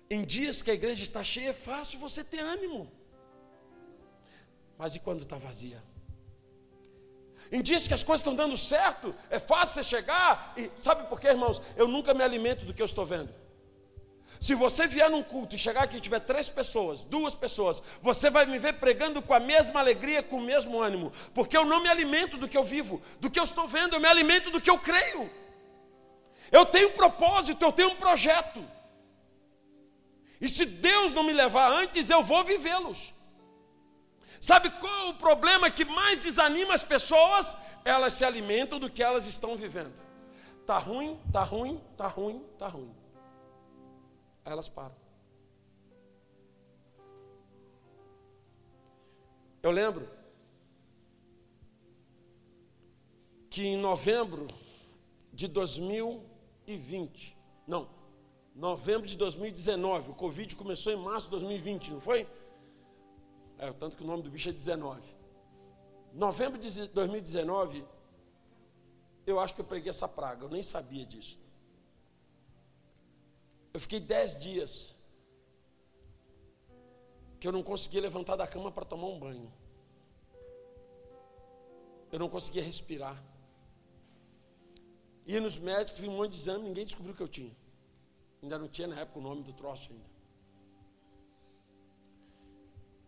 Em 0.09 0.23
dias 0.23 0.61
que 0.61 0.71
a 0.71 0.73
igreja 0.73 1.03
está 1.03 1.23
cheia, 1.23 1.49
é 1.49 1.53
fácil 1.53 1.99
você 1.99 2.23
ter 2.23 2.39
ânimo. 2.39 2.91
Mas 4.77 4.95
e 4.95 4.99
quando 4.99 5.21
está 5.21 5.37
vazia? 5.37 5.81
Em 7.51 7.61
dias 7.61 7.87
que 7.87 7.93
as 7.93 8.03
coisas 8.03 8.21
estão 8.21 8.35
dando 8.35 8.57
certo, 8.57 9.13
é 9.29 9.39
fácil 9.39 9.75
você 9.75 9.83
chegar 9.83 10.53
e 10.57 10.71
sabe 10.79 11.07
por 11.07 11.19
quê, 11.19 11.27
irmãos? 11.27 11.61
Eu 11.75 11.87
nunca 11.87 12.13
me 12.13 12.23
alimento 12.23 12.65
do 12.65 12.73
que 12.73 12.81
eu 12.81 12.85
estou 12.85 13.05
vendo. 13.05 13.33
Se 14.43 14.53
você 14.55 14.87
vier 14.87 15.09
num 15.09 15.23
culto 15.23 15.55
e 15.55 15.57
chegar 15.57 15.83
aqui 15.83 15.95
e 15.95 16.01
tiver 16.01 16.19
três 16.19 16.49
pessoas, 16.49 17.01
duas 17.01 17.33
pessoas, 17.33 17.81
você 18.01 18.29
vai 18.29 18.45
me 18.45 18.59
ver 18.59 18.73
pregando 18.73 19.21
com 19.21 19.33
a 19.33 19.39
mesma 19.39 19.79
alegria, 19.79 20.21
com 20.21 20.35
o 20.35 20.41
mesmo 20.41 20.81
ânimo, 20.81 21.13
porque 21.33 21.55
eu 21.55 21.63
não 21.63 21.81
me 21.81 21.87
alimento 21.87 22.37
do 22.37 22.45
que 22.45 22.57
eu 22.57 22.63
vivo, 22.65 23.01
do 23.21 23.31
que 23.31 23.39
eu 23.39 23.45
estou 23.45 23.69
vendo, 23.69 23.93
eu 23.93 24.01
me 24.01 24.05
alimento 24.05 24.51
do 24.51 24.59
que 24.59 24.69
eu 24.69 24.77
creio. 24.77 25.31
Eu 26.51 26.65
tenho 26.65 26.89
um 26.89 26.91
propósito, 26.91 27.63
eu 27.63 27.71
tenho 27.71 27.91
um 27.91 27.95
projeto. 27.95 28.61
E 30.41 30.49
se 30.49 30.65
Deus 30.65 31.13
não 31.13 31.23
me 31.23 31.31
levar 31.31 31.71
antes, 31.71 32.09
eu 32.09 32.21
vou 32.21 32.43
vivê-los. 32.43 33.13
Sabe 34.41 34.69
qual 34.71 34.93
é 34.93 35.09
o 35.11 35.13
problema 35.13 35.71
que 35.71 35.85
mais 35.85 36.19
desanima 36.19 36.73
as 36.73 36.83
pessoas? 36.83 37.55
Elas 37.85 38.11
se 38.11 38.25
alimentam 38.25 38.77
do 38.77 38.89
que 38.89 39.01
elas 39.01 39.25
estão 39.25 39.55
vivendo. 39.55 39.93
Tá 40.65 40.77
ruim, 40.77 41.17
tá 41.31 41.43
ruim, 41.43 41.81
tá 41.95 42.07
ruim, 42.09 42.43
tá 42.59 42.67
ruim. 42.67 43.02
Aí 44.45 44.51
elas 44.51 44.69
param. 44.69 44.95
Eu 49.61 49.71
lembro 49.71 50.09
que 53.49 53.65
em 53.65 53.77
novembro 53.77 54.47
de 55.31 55.47
2020, 55.47 57.37
não, 57.65 57.87
novembro 58.53 59.07
de 59.07 59.15
2019, 59.15 60.11
o 60.11 60.13
Covid 60.13 60.55
começou 60.55 60.91
em 60.91 60.97
março 60.97 61.25
de 61.27 61.31
2020, 61.31 61.91
não 61.91 61.99
foi? 61.99 62.27
É, 63.57 63.71
tanto 63.71 63.95
que 63.95 64.03
o 64.03 64.07
nome 64.07 64.23
do 64.23 64.29
bicho 64.29 64.49
é 64.49 64.51
19. 64.51 65.01
Novembro 66.13 66.59
de 66.59 66.87
2019, 66.89 67.85
eu 69.25 69.39
acho 69.39 69.55
que 69.55 69.61
eu 69.61 69.65
preguei 69.65 69.89
essa 69.89 70.07
praga, 70.07 70.45
eu 70.45 70.49
nem 70.49 70.61
sabia 70.61 71.05
disso. 71.05 71.39
Eu 73.73 73.79
fiquei 73.79 73.99
dez 73.99 74.39
dias 74.39 74.95
que 77.39 77.47
eu 77.47 77.51
não 77.51 77.63
conseguia 77.63 77.99
levantar 77.99 78.35
da 78.35 78.47
cama 78.47 78.71
para 78.71 78.85
tomar 78.85 79.07
um 79.07 79.19
banho. 79.19 79.51
Eu 82.11 82.19
não 82.19 82.29
conseguia 82.29 82.61
respirar. 82.63 83.21
Ia 85.25 85.41
nos 85.41 85.57
médicos, 85.57 85.99
fiz 85.99 86.07
um 86.07 86.17
monte 86.17 86.33
de 86.33 86.37
exame, 86.37 86.63
ninguém 86.63 86.85
descobriu 86.85 87.13
o 87.13 87.17
que 87.17 87.23
eu 87.23 87.27
tinha. 87.27 87.55
Ainda 88.43 88.59
não 88.59 88.67
tinha 88.67 88.87
na 88.87 88.99
época 88.99 89.17
o 89.19 89.21
nome 89.21 89.41
do 89.41 89.53
troço 89.53 89.91
ainda. 89.91 90.05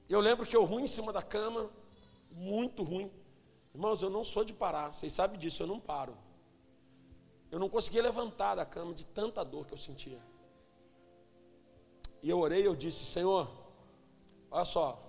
Eu 0.09 0.19
lembro 0.19 0.47
que 0.47 0.55
eu 0.55 0.63
ruim 0.63 0.83
em 0.83 0.87
cima 0.87 1.13
da 1.13 1.21
cama, 1.21 1.69
muito 2.31 2.81
ruim. 2.81 3.11
Irmãos, 3.73 4.01
eu 4.01 4.09
não 4.09 4.23
sou 4.23 4.43
de 4.43 4.53
parar, 4.53 4.93
vocês 4.93 5.13
sabem 5.13 5.37
disso, 5.37 5.61
eu 5.61 5.67
não 5.67 5.79
paro. 5.79 6.17
Eu 7.51 7.59
não 7.59 7.69
conseguia 7.69 8.01
levantar 8.01 8.55
da 8.55 8.65
cama 8.65 8.93
de 8.93 9.05
tanta 9.05 9.43
dor 9.43 9.67
que 9.67 9.73
eu 9.73 9.77
sentia. 9.77 10.19
E 12.25 12.29
eu 12.31 12.39
orei 12.39 12.63
e 12.63 12.65
eu 12.65 12.75
disse: 12.75 13.05
Senhor, 13.05 13.47
olha 14.49 14.65
só, 14.65 14.99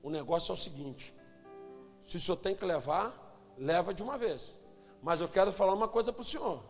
o 0.00 0.08
negócio 0.08 0.52
é 0.52 0.54
o 0.54 0.56
seguinte: 0.56 1.12
se 2.00 2.16
o 2.18 2.20
senhor 2.20 2.36
tem 2.36 2.54
que 2.54 2.64
levar, 2.64 3.12
leva 3.58 3.92
de 3.92 4.00
uma 4.00 4.16
vez. 4.16 4.54
Mas 5.02 5.20
eu 5.20 5.28
quero 5.28 5.50
falar 5.50 5.74
uma 5.74 5.88
coisa 5.88 6.12
para 6.12 6.22
o 6.22 6.24
senhor. 6.24 6.62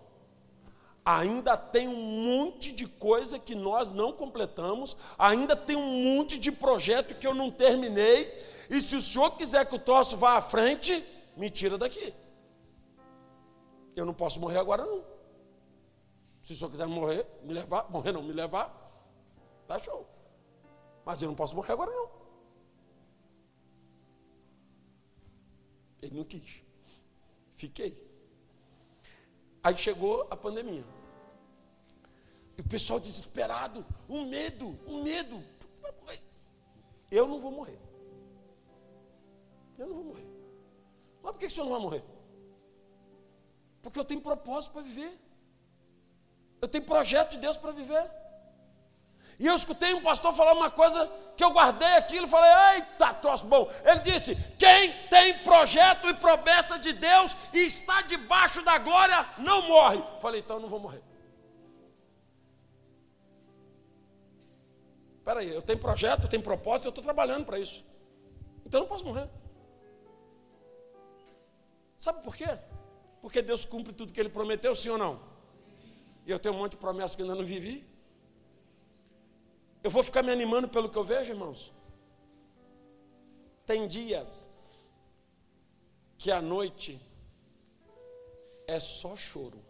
Ainda 1.04 1.58
tem 1.58 1.86
um 1.86 1.94
monte 1.94 2.72
de 2.72 2.86
coisa 2.86 3.38
que 3.38 3.54
nós 3.54 3.92
não 3.92 4.14
completamos, 4.14 4.96
ainda 5.18 5.54
tem 5.54 5.76
um 5.76 6.16
monte 6.16 6.38
de 6.38 6.50
projeto 6.50 7.14
que 7.14 7.26
eu 7.26 7.34
não 7.34 7.50
terminei, 7.50 8.42
e 8.70 8.80
se 8.80 8.96
o 8.96 9.02
senhor 9.02 9.32
quiser 9.32 9.66
que 9.66 9.74
o 9.74 9.78
troço 9.78 10.16
vá 10.16 10.38
à 10.38 10.40
frente, 10.40 11.04
me 11.36 11.50
tira 11.50 11.76
daqui. 11.76 12.14
Eu 13.94 14.06
não 14.06 14.14
posso 14.14 14.40
morrer 14.40 14.56
agora 14.56 14.86
não. 14.86 15.04
Se 16.40 16.54
o 16.54 16.56
senhor 16.56 16.70
quiser 16.70 16.86
morrer, 16.86 17.26
me 17.42 17.52
levar, 17.52 17.90
morrer 17.90 18.12
não, 18.12 18.22
me 18.22 18.32
levar, 18.32 18.83
Tá 19.66 19.78
show. 19.78 20.06
Mas 21.04 21.22
eu 21.22 21.28
não 21.28 21.34
posso 21.34 21.54
morrer 21.54 21.72
agora 21.72 21.90
não. 21.90 22.24
não 26.14 26.24
quis. 26.24 26.62
Fiquei. 27.54 28.08
Aí 29.62 29.76
chegou 29.76 30.26
a 30.30 30.36
pandemia. 30.36 30.84
E 32.56 32.60
o 32.60 32.64
pessoal 32.64 33.00
desesperado, 33.00 33.84
um 34.08 34.26
medo, 34.26 34.78
um 34.86 35.02
medo. 35.02 35.42
Eu 37.10 37.26
não 37.26 37.38
vou 37.38 37.50
morrer. 37.50 37.78
Eu 39.78 39.86
não 39.88 39.94
vou 39.94 40.04
morrer. 40.04 40.26
Mas 41.22 41.32
por 41.32 41.38
que 41.38 41.46
o 41.46 41.50
senhor 41.50 41.64
não 41.64 41.72
vai 41.72 41.82
morrer? 41.82 42.04
Porque 43.82 43.98
eu 43.98 44.04
tenho 44.04 44.20
propósito 44.20 44.72
para 44.72 44.82
viver. 44.82 45.18
Eu 46.60 46.68
tenho 46.68 46.84
projeto 46.84 47.32
de 47.32 47.38
Deus 47.38 47.56
para 47.56 47.72
viver. 47.72 48.10
E 49.38 49.46
eu 49.46 49.54
escutei 49.54 49.92
um 49.94 50.02
pastor 50.02 50.34
falar 50.34 50.52
uma 50.52 50.70
coisa 50.70 51.10
que 51.36 51.42
eu 51.42 51.50
guardei 51.50 51.92
aquilo 51.94 52.26
e 52.26 52.30
falei, 52.30 52.76
eita, 52.76 53.12
troço 53.14 53.46
bom. 53.46 53.68
Ele 53.84 54.00
disse: 54.00 54.36
quem 54.58 54.92
tem 55.08 55.38
projeto 55.38 56.08
e 56.08 56.14
promessa 56.14 56.78
de 56.78 56.92
Deus 56.92 57.34
e 57.52 57.60
está 57.60 58.02
debaixo 58.02 58.62
da 58.62 58.78
glória, 58.78 59.26
não 59.38 59.68
morre. 59.68 60.02
Falei, 60.20 60.40
então 60.40 60.56
eu 60.56 60.62
não 60.62 60.68
vou 60.68 60.80
morrer. 60.80 61.02
Espera 65.18 65.40
aí, 65.40 65.52
eu 65.52 65.62
tenho 65.62 65.78
projeto, 65.78 66.24
eu 66.24 66.28
tenho 66.28 66.42
propósito, 66.42 66.86
eu 66.86 66.90
estou 66.90 67.02
trabalhando 67.02 67.46
para 67.46 67.58
isso. 67.58 67.84
Então 68.66 68.80
eu 68.80 68.82
não 68.82 68.88
posso 68.88 69.04
morrer. 69.04 69.28
Sabe 71.96 72.22
por 72.22 72.36
quê? 72.36 72.58
Porque 73.22 73.40
Deus 73.40 73.64
cumpre 73.64 73.92
tudo 73.92 74.12
que 74.12 74.20
Ele 74.20 74.28
prometeu, 74.28 74.76
sim 74.76 74.90
ou 74.90 74.98
não? 74.98 75.22
E 76.26 76.30
eu 76.30 76.38
tenho 76.38 76.54
um 76.54 76.58
monte 76.58 76.72
de 76.72 76.76
promessas 76.76 77.16
que 77.16 77.22
ainda 77.22 77.34
não 77.34 77.44
vivi. 77.44 77.93
Eu 79.84 79.90
vou 79.90 80.02
ficar 80.02 80.22
me 80.22 80.32
animando 80.32 80.66
pelo 80.66 80.88
que 80.88 80.96
eu 80.96 81.04
vejo, 81.04 81.30
irmãos? 81.30 81.70
Tem 83.66 83.86
dias 83.86 84.50
que 86.16 86.30
a 86.32 86.40
noite 86.40 86.98
é 88.66 88.80
só 88.80 89.14
choro. 89.14 89.62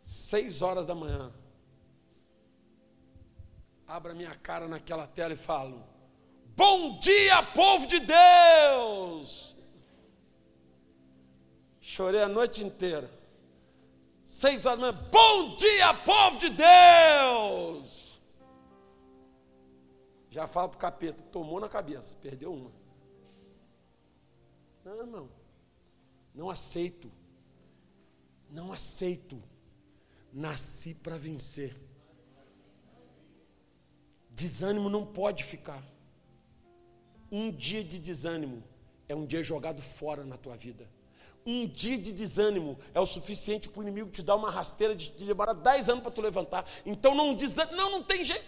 Seis 0.00 0.62
horas 0.62 0.86
da 0.86 0.94
manhã, 0.94 1.32
abra 3.84 4.14
minha 4.14 4.36
cara 4.36 4.68
naquela 4.68 5.08
tela 5.08 5.34
e 5.34 5.36
falo: 5.36 5.84
Bom 6.56 7.00
dia, 7.00 7.42
povo 7.42 7.84
de 7.84 7.98
Deus! 7.98 9.56
Chorei 11.80 12.22
a 12.22 12.28
noite 12.28 12.62
inteira. 12.62 13.17
Seis 14.28 14.66
horas 14.66 14.78
da 14.78 14.92
manhã, 14.92 15.08
bom 15.10 15.56
dia, 15.56 15.94
povo 16.04 16.36
de 16.36 16.50
Deus! 16.50 18.20
Já 20.28 20.46
falo 20.46 20.68
para 20.68 20.76
o 20.76 20.80
capeta, 20.80 21.22
tomou 21.32 21.58
na 21.58 21.66
cabeça, 21.66 22.14
perdeu 22.20 22.52
uma. 22.52 22.70
Não, 24.84 25.00
irmão, 25.00 25.30
não 26.34 26.50
aceito, 26.50 27.10
não 28.50 28.70
aceito 28.70 29.42
Nasci 30.30 30.92
para 30.92 31.16
vencer. 31.16 31.74
Desânimo 34.28 34.90
não 34.90 35.06
pode 35.06 35.42
ficar. 35.42 35.82
Um 37.32 37.50
dia 37.50 37.82
de 37.82 37.98
desânimo 37.98 38.62
é 39.08 39.14
um 39.14 39.24
dia 39.24 39.42
jogado 39.42 39.80
fora 39.80 40.24
na 40.24 40.36
tua 40.36 40.54
vida. 40.54 40.86
Um 41.50 41.66
dia 41.66 41.98
de 41.98 42.12
desânimo 42.12 42.78
é 42.92 43.00
o 43.00 43.06
suficiente 43.06 43.70
para 43.70 43.80
o 43.80 43.82
inimigo 43.82 44.10
te 44.10 44.22
dar 44.22 44.36
uma 44.36 44.50
rasteira 44.50 44.94
de 44.94 45.08
te 45.08 45.24
demorar 45.24 45.54
10 45.54 45.88
anos 45.88 46.02
para 46.02 46.12
tu 46.12 46.20
levantar. 46.20 46.66
Então 46.84 47.14
não 47.14 47.34
desânimo, 47.34 47.74
não, 47.74 47.90
não 47.90 48.02
tem 48.02 48.22
jeito. 48.22 48.44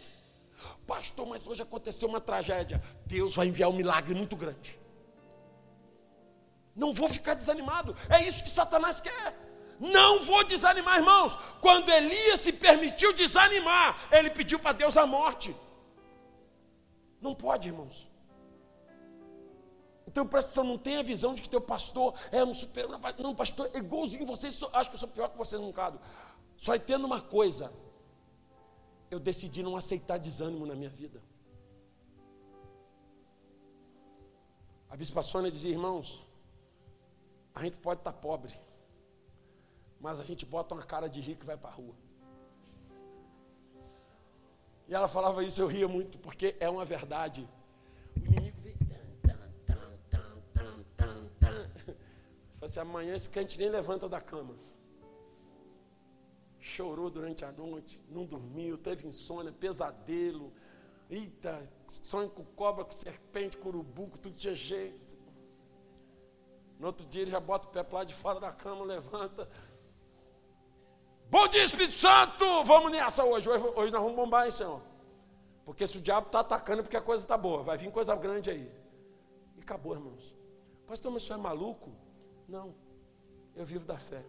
Pastor, 0.87 1.27
mas 1.27 1.47
hoje 1.47 1.63
aconteceu 1.63 2.07
uma 2.11 2.21
tragédia. 2.21 2.83
Deus 3.07 3.35
vai 3.35 3.47
enviar 3.47 3.71
um 3.71 3.73
milagre 3.73 4.15
muito 4.15 4.37
grande. 4.37 4.79
Não 6.77 6.93
vou 6.93 7.09
ficar 7.09 7.33
desanimado. 7.33 7.97
É 8.07 8.21
isso 8.23 8.45
que 8.45 8.51
Satanás 8.51 9.01
quer. 9.01 9.35
Não 9.81 10.23
vou 10.23 10.45
desanimar, 10.45 10.99
irmãos. 10.99 11.39
Quando 11.59 11.89
Elias 11.89 12.41
se 12.41 12.53
permitiu 12.53 13.15
desanimar, 13.15 13.99
ele 14.13 14.29
pediu 14.29 14.59
para 14.59 14.73
Deus 14.73 14.99
a 14.99 15.07
morte. 15.07 15.57
Não 17.19 17.35
pode, 17.35 17.69
irmãos. 17.69 18.10
Então 20.11 20.27
presta 20.27 20.51
atenção, 20.51 20.65
não 20.65 20.77
tenha 20.77 21.01
a 21.01 21.03
visão 21.03 21.33
de 21.35 21.41
que 21.41 21.49
teu 21.49 21.61
pastor 21.61 22.15
é 22.31 22.45
um 22.45 22.53
super. 22.53 22.87
Não, 23.19 23.35
pastor, 23.35 23.71
é 23.73 23.79
igualzinho 23.79 24.27
vocês, 24.27 24.61
acho 24.73 24.91
que 24.91 24.97
eu 24.97 24.99
sou 24.99 25.09
pior 25.09 25.29
que 25.29 25.39
vocês 25.39 25.61
num 25.61 25.73
caso. 25.73 25.99
Só 26.57 26.75
entendo 26.75 27.05
uma 27.05 27.21
coisa. 27.21 27.73
Eu 29.11 29.19
decidi 29.19 29.63
não 29.63 29.77
aceitar 29.77 30.19
desânimo 30.19 30.67
na 30.67 30.75
minha 30.75 30.91
vida. 30.91 31.23
A 34.89 34.97
bispa 34.97 35.23
Sônia 35.23 35.51
dizia, 35.51 35.71
irmãos, 35.71 36.27
a 37.55 37.63
gente 37.63 37.79
pode 37.79 38.01
estar 38.01 38.13
pobre 38.13 38.53
mas 40.01 40.19
a 40.19 40.25
gente 40.25 40.47
bota 40.47 40.75
uma 40.75 40.83
cara 40.83 41.09
de 41.09 41.21
rico 41.21 41.45
e 41.45 41.47
vai 41.47 41.57
para 41.59 41.69
a 41.69 41.73
rua. 41.75 41.95
E 44.89 44.95
ela 44.95 45.07
falava 45.07 45.45
isso, 45.45 45.61
eu 45.61 45.67
ria 45.67 45.87
muito, 45.87 46.19
porque 46.19 46.57
é 46.59 46.69
uma 46.69 46.85
verdade. 46.85 47.47
O 48.17 48.27
inimigo 48.27 48.57
vem. 48.63 48.75
Falei 52.59 52.60
assim, 52.71 52.81
amanhã 52.81 53.15
esse 53.15 53.29
crente 53.29 53.59
nem 53.59 53.69
levanta 53.69 54.09
da 54.09 54.21
cama. 54.21 54.55
Chorou 56.61 57.11
durante 57.11 57.45
a 57.45 57.51
noite, 57.51 58.01
não 58.09 58.25
dormiu, 58.25 58.79
teve 58.79 59.07
insônia, 59.07 59.53
pesadelo. 59.53 60.53
Eita, 61.09 61.63
sonho 62.03 62.31
com 62.31 62.45
cobra, 62.45 62.85
com 62.85 62.93
serpente, 62.93 63.57
com 63.57 63.69
urubu, 63.69 64.09
com 64.09 64.19
tudo 64.19 64.37
tinha 64.37 64.55
jeito. 64.55 65.17
No 66.79 66.87
outro 66.87 67.05
dia 67.07 67.23
ele 67.23 67.31
já 67.31 67.41
bota 67.41 67.67
o 67.67 67.71
pé 67.71 67.83
para 67.83 67.99
lá 67.99 68.05
de 68.05 68.15
fora 68.15 68.39
da 68.39 68.53
cama, 68.53 68.85
levanta, 68.85 69.49
Bom 71.31 71.47
dia, 71.47 71.65
Espírito 71.65 71.93
Santo! 71.93 72.65
Vamos 72.65 72.91
nessa 72.91 73.25
hoje. 73.25 73.49
Hoje, 73.49 73.65
hoje 73.77 73.93
nós 73.93 74.03
vamos 74.03 74.17
bombar, 74.17 74.47
hein, 74.47 74.51
Senhor? 74.51 74.83
Porque 75.65 75.87
se 75.87 75.99
o 75.99 76.01
diabo 76.01 76.27
está 76.27 76.41
atacando, 76.41 76.81
é 76.81 76.83
porque 76.83 76.97
a 76.97 77.01
coisa 77.01 77.23
está 77.23 77.39
boa. 77.39 77.63
Vai 77.63 77.79
vir 77.79 77.89
coisa 77.93 78.17
grande 78.17 78.51
aí. 78.51 78.69
E 79.57 79.61
acabou, 79.61 79.95
irmãos. 79.95 80.35
Pastor, 80.89 81.13
mas 81.13 81.23
o 81.23 81.27
senhor 81.27 81.39
é 81.39 81.43
maluco? 81.43 81.93
Não. 82.51 82.75
Eu 83.55 83.65
vivo 83.65 83.85
da 83.85 83.97
fé. 83.97 84.25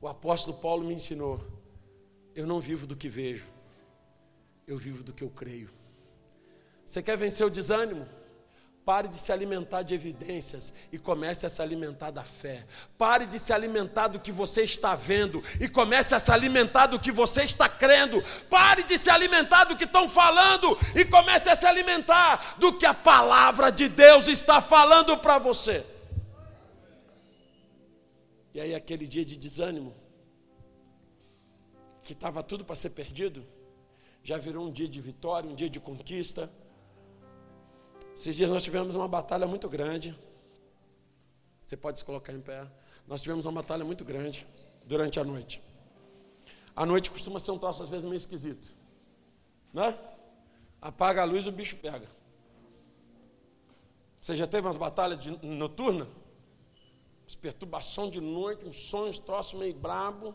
O 0.00 0.06
apóstolo 0.06 0.56
Paulo 0.56 0.84
me 0.84 0.94
ensinou. 0.94 1.44
Eu 2.36 2.46
não 2.46 2.60
vivo 2.60 2.86
do 2.86 2.94
que 2.94 3.08
vejo. 3.08 3.46
Eu 4.64 4.78
vivo 4.78 5.02
do 5.02 5.12
que 5.12 5.24
eu 5.24 5.30
creio. 5.30 5.68
Você 6.84 7.02
quer 7.02 7.16
vencer 7.16 7.44
o 7.44 7.50
desânimo? 7.50 8.06
Pare 8.84 9.08
de 9.08 9.16
se 9.16 9.32
alimentar 9.32 9.82
de 9.82 9.92
evidências 9.92 10.72
e 10.92 10.98
comece 10.98 11.44
a 11.44 11.48
se 11.48 11.60
alimentar 11.60 12.12
da 12.12 12.22
fé. 12.22 12.64
Pare 12.96 13.26
de 13.26 13.40
se 13.40 13.52
alimentar 13.52 14.06
do 14.06 14.20
que 14.20 14.30
você 14.30 14.62
está 14.62 14.94
vendo 14.94 15.42
e 15.60 15.68
comece 15.68 16.14
a 16.14 16.20
se 16.20 16.30
alimentar 16.30 16.86
do 16.86 17.00
que 17.00 17.10
você 17.10 17.42
está 17.42 17.68
crendo. 17.68 18.22
Pare 18.48 18.84
de 18.84 18.96
se 18.96 19.10
alimentar 19.10 19.64
do 19.64 19.76
que 19.76 19.82
estão 19.82 20.08
falando 20.08 20.78
e 20.94 21.04
comece 21.04 21.48
a 21.48 21.56
se 21.56 21.66
alimentar 21.66 22.54
do 22.58 22.78
que 22.78 22.86
a 22.86 22.94
palavra 22.94 23.72
de 23.72 23.88
Deus 23.88 24.28
está 24.28 24.60
falando 24.60 25.18
para 25.18 25.40
você. 25.40 25.95
E 28.56 28.60
aí, 28.60 28.74
aquele 28.74 29.06
dia 29.06 29.24
de 29.24 29.36
desânimo, 29.36 29.94
que 32.02 32.14
estava 32.14 32.42
tudo 32.42 32.64
para 32.64 32.74
ser 32.82 32.90
perdido, 32.90 33.40
já 34.22 34.36
virou 34.38 34.66
um 34.66 34.72
dia 34.72 34.88
de 34.88 35.00
vitória, 35.00 35.48
um 35.48 35.54
dia 35.54 35.70
de 35.70 35.78
conquista 35.78 36.50
esses 38.16 38.34
dias 38.34 38.48
nós 38.48 38.64
tivemos 38.64 38.96
uma 38.96 39.06
batalha 39.06 39.46
muito 39.46 39.68
grande. 39.68 40.18
Você 41.60 41.76
pode 41.76 41.98
se 41.98 42.04
colocar 42.04 42.32
em 42.32 42.40
pé. 42.40 42.66
Nós 43.06 43.20
tivemos 43.20 43.44
uma 43.44 43.52
batalha 43.52 43.84
muito 43.84 44.06
grande 44.06 44.46
durante 44.86 45.20
a 45.20 45.24
noite. 45.24 45.62
A 46.74 46.86
noite 46.86 47.10
costuma 47.10 47.38
ser 47.38 47.50
um 47.50 47.58
troço 47.58 47.82
às 47.82 47.90
vezes 47.90 48.04
meio 48.04 48.16
esquisito. 48.16 48.74
Né? 49.70 49.96
Apaga 50.80 51.20
a 51.20 51.24
luz 51.26 51.46
o 51.46 51.52
bicho 51.52 51.76
pega. 51.76 52.08
Você 54.18 54.34
já 54.34 54.46
teve 54.46 54.66
umas 54.66 54.76
batalhas 54.76 55.18
de, 55.18 55.30
noturnas? 57.26 57.34
Perturbação 57.34 58.08
de 58.08 58.20
noite, 58.20 58.66
uns 58.66 58.76
sonhos, 58.76 59.18
troços 59.18 59.58
meio 59.58 59.74
brabo. 59.74 60.34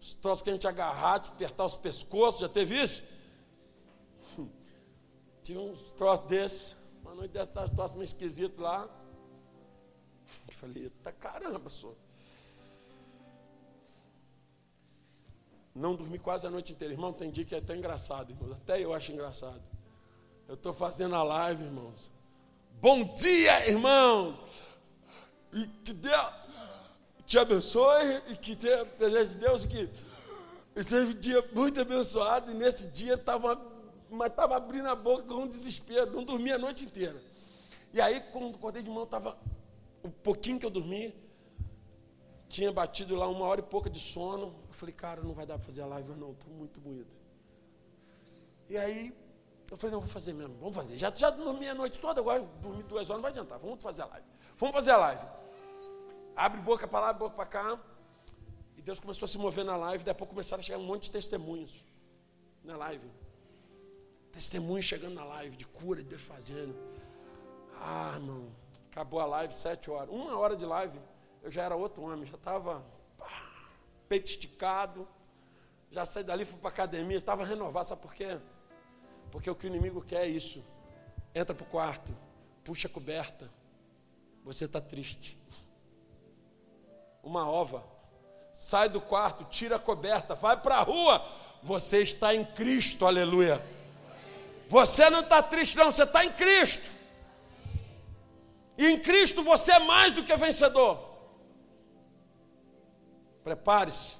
Os 0.00 0.14
troços 0.14 0.42
que 0.42 0.50
a 0.50 0.52
gente 0.52 0.66
agarrar, 0.66 1.16
apertar 1.16 1.66
os 1.66 1.76
pescoços, 1.76 2.40
já 2.40 2.48
teve 2.48 2.80
isso? 2.80 3.02
Tinha 5.42 5.60
uns 5.60 5.90
troços 5.92 6.26
desses 6.26 6.78
noite 7.18 7.32
dessa 7.32 7.50
tá, 7.50 7.88
meio 7.94 8.04
esquisito 8.04 8.60
lá. 8.60 8.88
Eu 10.46 10.54
falei, 10.54 10.84
eita 10.84 11.12
caramba, 11.12 11.68
senhor. 11.68 11.96
Não 15.74 15.94
dormi 15.94 16.18
quase 16.18 16.46
a 16.46 16.50
noite 16.50 16.72
inteira. 16.72 16.94
Irmão, 16.94 17.12
tem 17.12 17.30
dia 17.30 17.44
que 17.44 17.54
é 17.54 17.58
até 17.58 17.76
engraçado, 17.76 18.30
irmãos. 18.30 18.52
Até 18.52 18.82
eu 18.82 18.94
acho 18.94 19.12
engraçado. 19.12 19.62
Eu 20.46 20.54
estou 20.54 20.72
fazendo 20.72 21.14
a 21.14 21.22
live, 21.22 21.64
irmãos. 21.64 22.10
Bom 22.80 23.14
dia, 23.14 23.68
irmãos. 23.68 24.36
E 25.52 25.66
que 25.84 25.92
Deus 25.92 26.32
te 27.26 27.38
abençoe 27.38 28.22
e 28.28 28.36
que 28.36 28.56
tenha 28.56 28.82
a 28.82 28.86
presença 28.86 29.32
de 29.32 29.38
Deus 29.38 29.66
que 29.66 29.90
seja 30.82 31.10
um 31.10 31.14
dia 31.14 31.44
muito 31.52 31.80
abençoado. 31.80 32.50
E 32.50 32.54
nesse 32.54 32.88
dia 32.88 33.14
estava 33.14 33.56
mas 34.10 34.30
estava 34.30 34.56
abrindo 34.56 34.88
a 34.88 34.94
boca 34.94 35.22
com 35.24 35.42
um 35.42 35.46
desespero, 35.46 36.12
não 36.12 36.24
dormia 36.24 36.54
a 36.54 36.58
noite 36.58 36.84
inteira. 36.84 37.20
E 37.92 38.00
aí, 38.00 38.20
quando 38.32 38.54
acordei 38.54 38.82
de 38.82 38.90
manhã, 38.90 39.04
estava 39.04 39.38
o 40.02 40.10
pouquinho 40.10 40.58
que 40.58 40.66
eu 40.66 40.70
dormi, 40.70 41.14
tinha 42.48 42.72
batido 42.72 43.14
lá 43.14 43.28
uma 43.28 43.44
hora 43.44 43.60
e 43.60 43.62
pouca 43.62 43.90
de 43.90 44.00
sono. 44.00 44.54
Eu 44.66 44.72
falei, 44.72 44.94
cara, 44.94 45.22
não 45.22 45.34
vai 45.34 45.46
dar 45.46 45.58
para 45.58 45.64
fazer 45.64 45.82
a 45.82 45.86
live, 45.86 46.12
não, 46.14 46.32
estou 46.32 46.52
muito 46.52 46.80
moído. 46.80 47.10
E 48.68 48.76
aí, 48.76 49.14
eu 49.70 49.76
falei, 49.76 49.92
não, 49.92 50.00
vou 50.00 50.08
fazer 50.08 50.32
mesmo, 50.32 50.56
vamos 50.58 50.74
fazer. 50.74 50.98
Já, 50.98 51.10
já 51.14 51.30
dormi 51.30 51.68
a 51.68 51.74
noite 51.74 52.00
toda, 52.00 52.20
agora 52.20 52.42
dormi 52.62 52.82
duas 52.82 53.08
horas, 53.08 53.16
não 53.16 53.22
vai 53.22 53.30
adiantar, 53.30 53.58
vamos 53.58 53.82
fazer 53.82 54.02
a 54.02 54.06
live. 54.06 54.26
Vamos 54.58 54.74
fazer 54.74 54.90
a 54.90 54.96
live. 54.96 55.24
Abre 56.34 56.60
boca 56.60 56.88
para 56.88 57.06
lá, 57.06 57.12
boca 57.12 57.36
para 57.36 57.46
cá. 57.46 57.78
E 58.76 58.82
Deus 58.82 58.98
começou 58.98 59.24
a 59.24 59.28
se 59.28 59.38
mover 59.38 59.64
na 59.64 59.76
live, 59.76 60.02
daí 60.02 60.10
a 60.10 60.14
pouco 60.14 60.34
começaram 60.34 60.60
a 60.60 60.64
chegar 60.64 60.78
um 60.78 60.84
monte 60.84 61.04
de 61.04 61.12
testemunhos 61.12 61.84
na 62.64 62.76
live. 62.76 63.08
Testemunhos 64.32 64.84
chegando 64.84 65.14
na 65.14 65.24
live, 65.24 65.56
de 65.56 65.64
cura, 65.64 66.02
de 66.02 66.08
Deus 66.08 66.22
fazendo. 66.22 66.74
Ah, 67.80 68.12
irmão, 68.16 68.50
acabou 68.90 69.20
a 69.20 69.26
live, 69.26 69.54
sete 69.54 69.90
horas. 69.92 70.12
Uma 70.12 70.36
hora 70.36 70.56
de 70.56 70.66
live, 70.66 70.98
eu 71.40 71.52
já 71.52 71.62
era 71.62 71.76
outro 71.76 72.02
homem, 72.02 72.26
já 72.26 72.36
estava 72.36 72.84
peito 74.08 74.26
esticado, 74.26 75.06
já 75.90 76.04
saí 76.04 76.24
dali, 76.24 76.44
fui 76.44 76.58
para 76.58 76.70
a 76.70 76.72
academia, 76.72 77.16
estava 77.16 77.44
renovado, 77.44 77.86
sabe 77.86 78.02
por 78.02 78.12
quê? 78.12 78.40
Porque 79.30 79.48
o 79.48 79.54
que 79.54 79.66
o 79.66 79.68
inimigo 79.68 80.02
quer 80.02 80.24
é 80.24 80.28
isso. 80.28 80.64
Entra 81.32 81.54
para 81.54 81.64
o 81.64 81.68
quarto, 81.68 82.12
puxa 82.64 82.88
a 82.88 82.90
coberta, 82.90 83.52
você 84.44 84.64
está 84.64 84.80
triste. 84.80 85.38
Uma 87.22 87.48
ova, 87.50 87.84
sai 88.52 88.88
do 88.88 89.00
quarto, 89.00 89.44
tira 89.44 89.76
a 89.76 89.78
coberta, 89.78 90.34
vai 90.34 90.60
para 90.60 90.76
a 90.76 90.82
rua, 90.82 91.24
você 91.62 92.02
está 92.02 92.34
em 92.34 92.44
Cristo, 92.44 93.06
aleluia. 93.06 93.64
Você 94.68 95.08
não 95.08 95.20
está 95.20 95.42
triste, 95.42 95.76
não, 95.76 95.90
você 95.90 96.02
está 96.02 96.24
em 96.24 96.32
Cristo. 96.32 96.88
E 98.76 98.86
em 98.86 99.00
Cristo 99.00 99.42
você 99.42 99.72
é 99.72 99.78
mais 99.78 100.12
do 100.12 100.22
que 100.22 100.36
vencedor. 100.36 101.06
Prepare-se, 103.42 104.16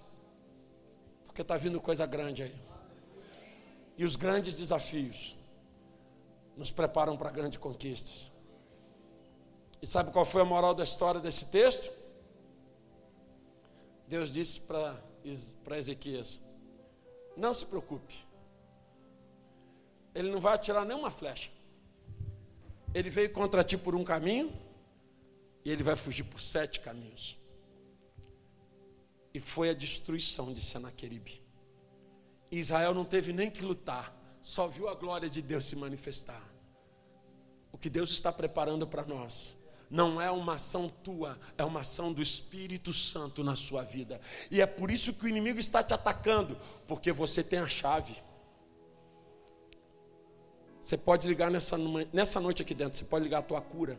porque 1.25 1.43
está 1.43 1.57
vindo 1.57 1.81
coisa 1.81 2.07
grande 2.07 2.43
aí. 2.43 2.69
E 3.97 4.05
os 4.05 4.17
grandes 4.17 4.55
desafios 4.55 5.37
nos 6.57 6.73
preparam 6.73 7.17
para 7.17 7.31
grandes 7.31 7.59
conquistas. 7.59 8.33
E 9.81 9.87
sabe 9.87 10.11
qual 10.11 10.25
foi 10.25 10.43
a 10.43 10.45
moral 10.45 10.75
da 10.75 10.83
história 10.83 11.21
desse 11.21 11.47
texto? 11.47 11.91
Deus 14.07 14.33
disse 14.33 14.61
para 14.61 15.77
Ezequias: 15.77 16.41
Não 17.37 17.55
se 17.55 17.65
preocupe, 17.65 18.27
ele 20.15 20.31
não 20.31 20.41
vai 20.41 20.55
atirar 20.55 20.85
nenhuma 20.85 21.11
flecha. 21.11 21.51
Ele 22.95 23.11
veio 23.11 23.31
contra 23.33 23.63
ti 23.63 23.77
por 23.77 23.95
um 23.95 24.03
caminho 24.03 24.53
e 25.65 25.71
ele 25.71 25.83
vai 25.83 25.95
fugir 25.95 26.25
por 26.25 26.41
sete 26.41 26.81
caminhos. 26.81 27.39
E 29.33 29.39
foi 29.39 29.69
a 29.69 29.75
destruição 29.75 30.53
de 30.53 30.63
Senaqueribe. 30.63 31.43
Israel 32.51 32.95
não 32.95 33.05
teve 33.05 33.31
nem 33.31 33.51
que 33.51 33.63
lutar, 33.63 34.17
só 34.41 34.67
viu 34.67 34.89
a 34.89 34.95
glória 34.95 35.29
de 35.29 35.43
Deus 35.43 35.67
se 35.67 35.77
manifestar. 35.77 36.43
O 37.71 37.77
que 37.77 37.91
Deus 37.91 38.11
está 38.11 38.33
preparando 38.33 38.87
para 38.87 39.05
nós 39.05 39.58
não 39.91 40.21
é 40.21 40.31
uma 40.31 40.55
ação 40.55 40.89
tua, 41.03 41.39
é 41.57 41.65
uma 41.65 41.81
ação 41.81 42.13
do 42.13 42.21
Espírito 42.21 42.93
Santo 42.93 43.43
na 43.43 43.57
sua 43.57 43.83
vida. 43.83 44.21
E 44.51 44.61
é 44.61 44.67
por 44.67 44.91
isso 44.91 45.15
que 45.15 45.25
o 45.25 45.29
inimigo 45.29 45.59
está 45.59 45.83
te 45.83 45.95
atacando, 45.95 46.59
porque 46.87 47.11
você 47.11 47.43
tem 47.43 47.59
a 47.59 47.69
chave. 47.69 48.17
Você 50.81 50.97
pode 50.97 51.27
ligar 51.27 51.51
nessa, 51.51 51.77
nessa 52.13 52.41
noite 52.41 52.63
aqui 52.63 52.75
dentro, 52.75 52.99
você 52.99 53.05
pode 53.05 53.25
ligar 53.25 53.39
a 53.39 53.43
tua 53.43 53.61
cura. 53.61 53.99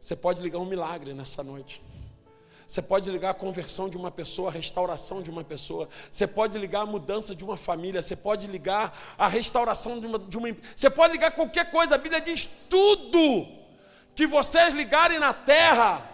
Você 0.00 0.14
pode 0.14 0.42
ligar 0.42 0.58
um 0.58 0.66
milagre 0.66 1.14
nessa 1.14 1.42
noite. 1.42 1.82
Você 2.66 2.82
pode 2.82 3.08
ligar 3.10 3.30
a 3.30 3.34
conversão 3.34 3.88
de 3.88 3.96
uma 3.96 4.10
pessoa, 4.10 4.50
a 4.50 4.52
restauração 4.52 5.22
de 5.22 5.30
uma 5.30 5.44
pessoa. 5.44 5.88
Você 6.10 6.26
pode 6.26 6.58
ligar 6.58 6.80
a 6.80 6.86
mudança 6.86 7.34
de 7.34 7.44
uma 7.44 7.56
família. 7.56 8.02
Você 8.02 8.16
pode 8.16 8.48
ligar 8.48 9.14
a 9.16 9.28
restauração 9.28 10.00
de 10.00 10.06
uma, 10.06 10.18
de 10.18 10.36
uma. 10.36 10.48
Você 10.74 10.90
pode 10.90 11.12
ligar 11.12 11.30
qualquer 11.30 11.70
coisa. 11.70 11.94
A 11.94 11.98
Bíblia 11.98 12.20
diz 12.20 12.44
tudo 12.68 13.65
que 14.16 14.26
vocês 14.26 14.72
ligarem 14.72 15.18
na 15.18 15.34
terra 15.34 16.10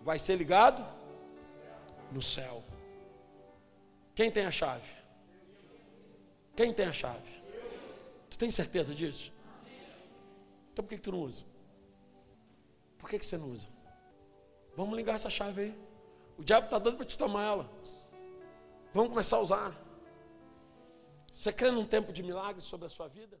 vai 0.00 0.20
ser 0.20 0.36
ligado 0.36 0.86
no 2.12 2.22
céu. 2.22 2.62
Quem 4.14 4.30
tem 4.30 4.46
a 4.46 4.52
chave? 4.52 4.88
Quem 6.54 6.72
tem 6.72 6.86
a 6.86 6.92
chave? 6.92 7.42
Tu 8.30 8.38
tem 8.38 8.52
certeza 8.52 8.94
disso? 8.94 9.32
Então 10.72 10.84
por 10.84 10.90
que, 10.90 10.96
que 10.96 11.02
tu 11.02 11.10
não 11.10 11.22
usa? 11.22 11.44
Por 12.98 13.10
que, 13.10 13.18
que 13.18 13.26
você 13.26 13.36
não 13.36 13.50
usa? 13.50 13.66
Vamos 14.76 14.96
ligar 14.96 15.16
essa 15.16 15.28
chave 15.28 15.60
aí. 15.62 15.78
O 16.38 16.44
diabo 16.44 16.66
está 16.66 16.78
dando 16.78 16.98
para 16.98 17.06
te 17.06 17.18
tomar 17.18 17.44
ela. 17.44 17.70
Vamos 18.92 19.10
começar 19.10 19.36
a 19.36 19.40
usar. 19.40 19.84
Você 21.32 21.52
crê 21.52 21.72
num 21.72 21.84
tempo 21.84 22.12
de 22.12 22.22
milagres 22.22 22.62
sobre 22.62 22.86
a 22.86 22.88
sua 22.88 23.08
vida? 23.08 23.40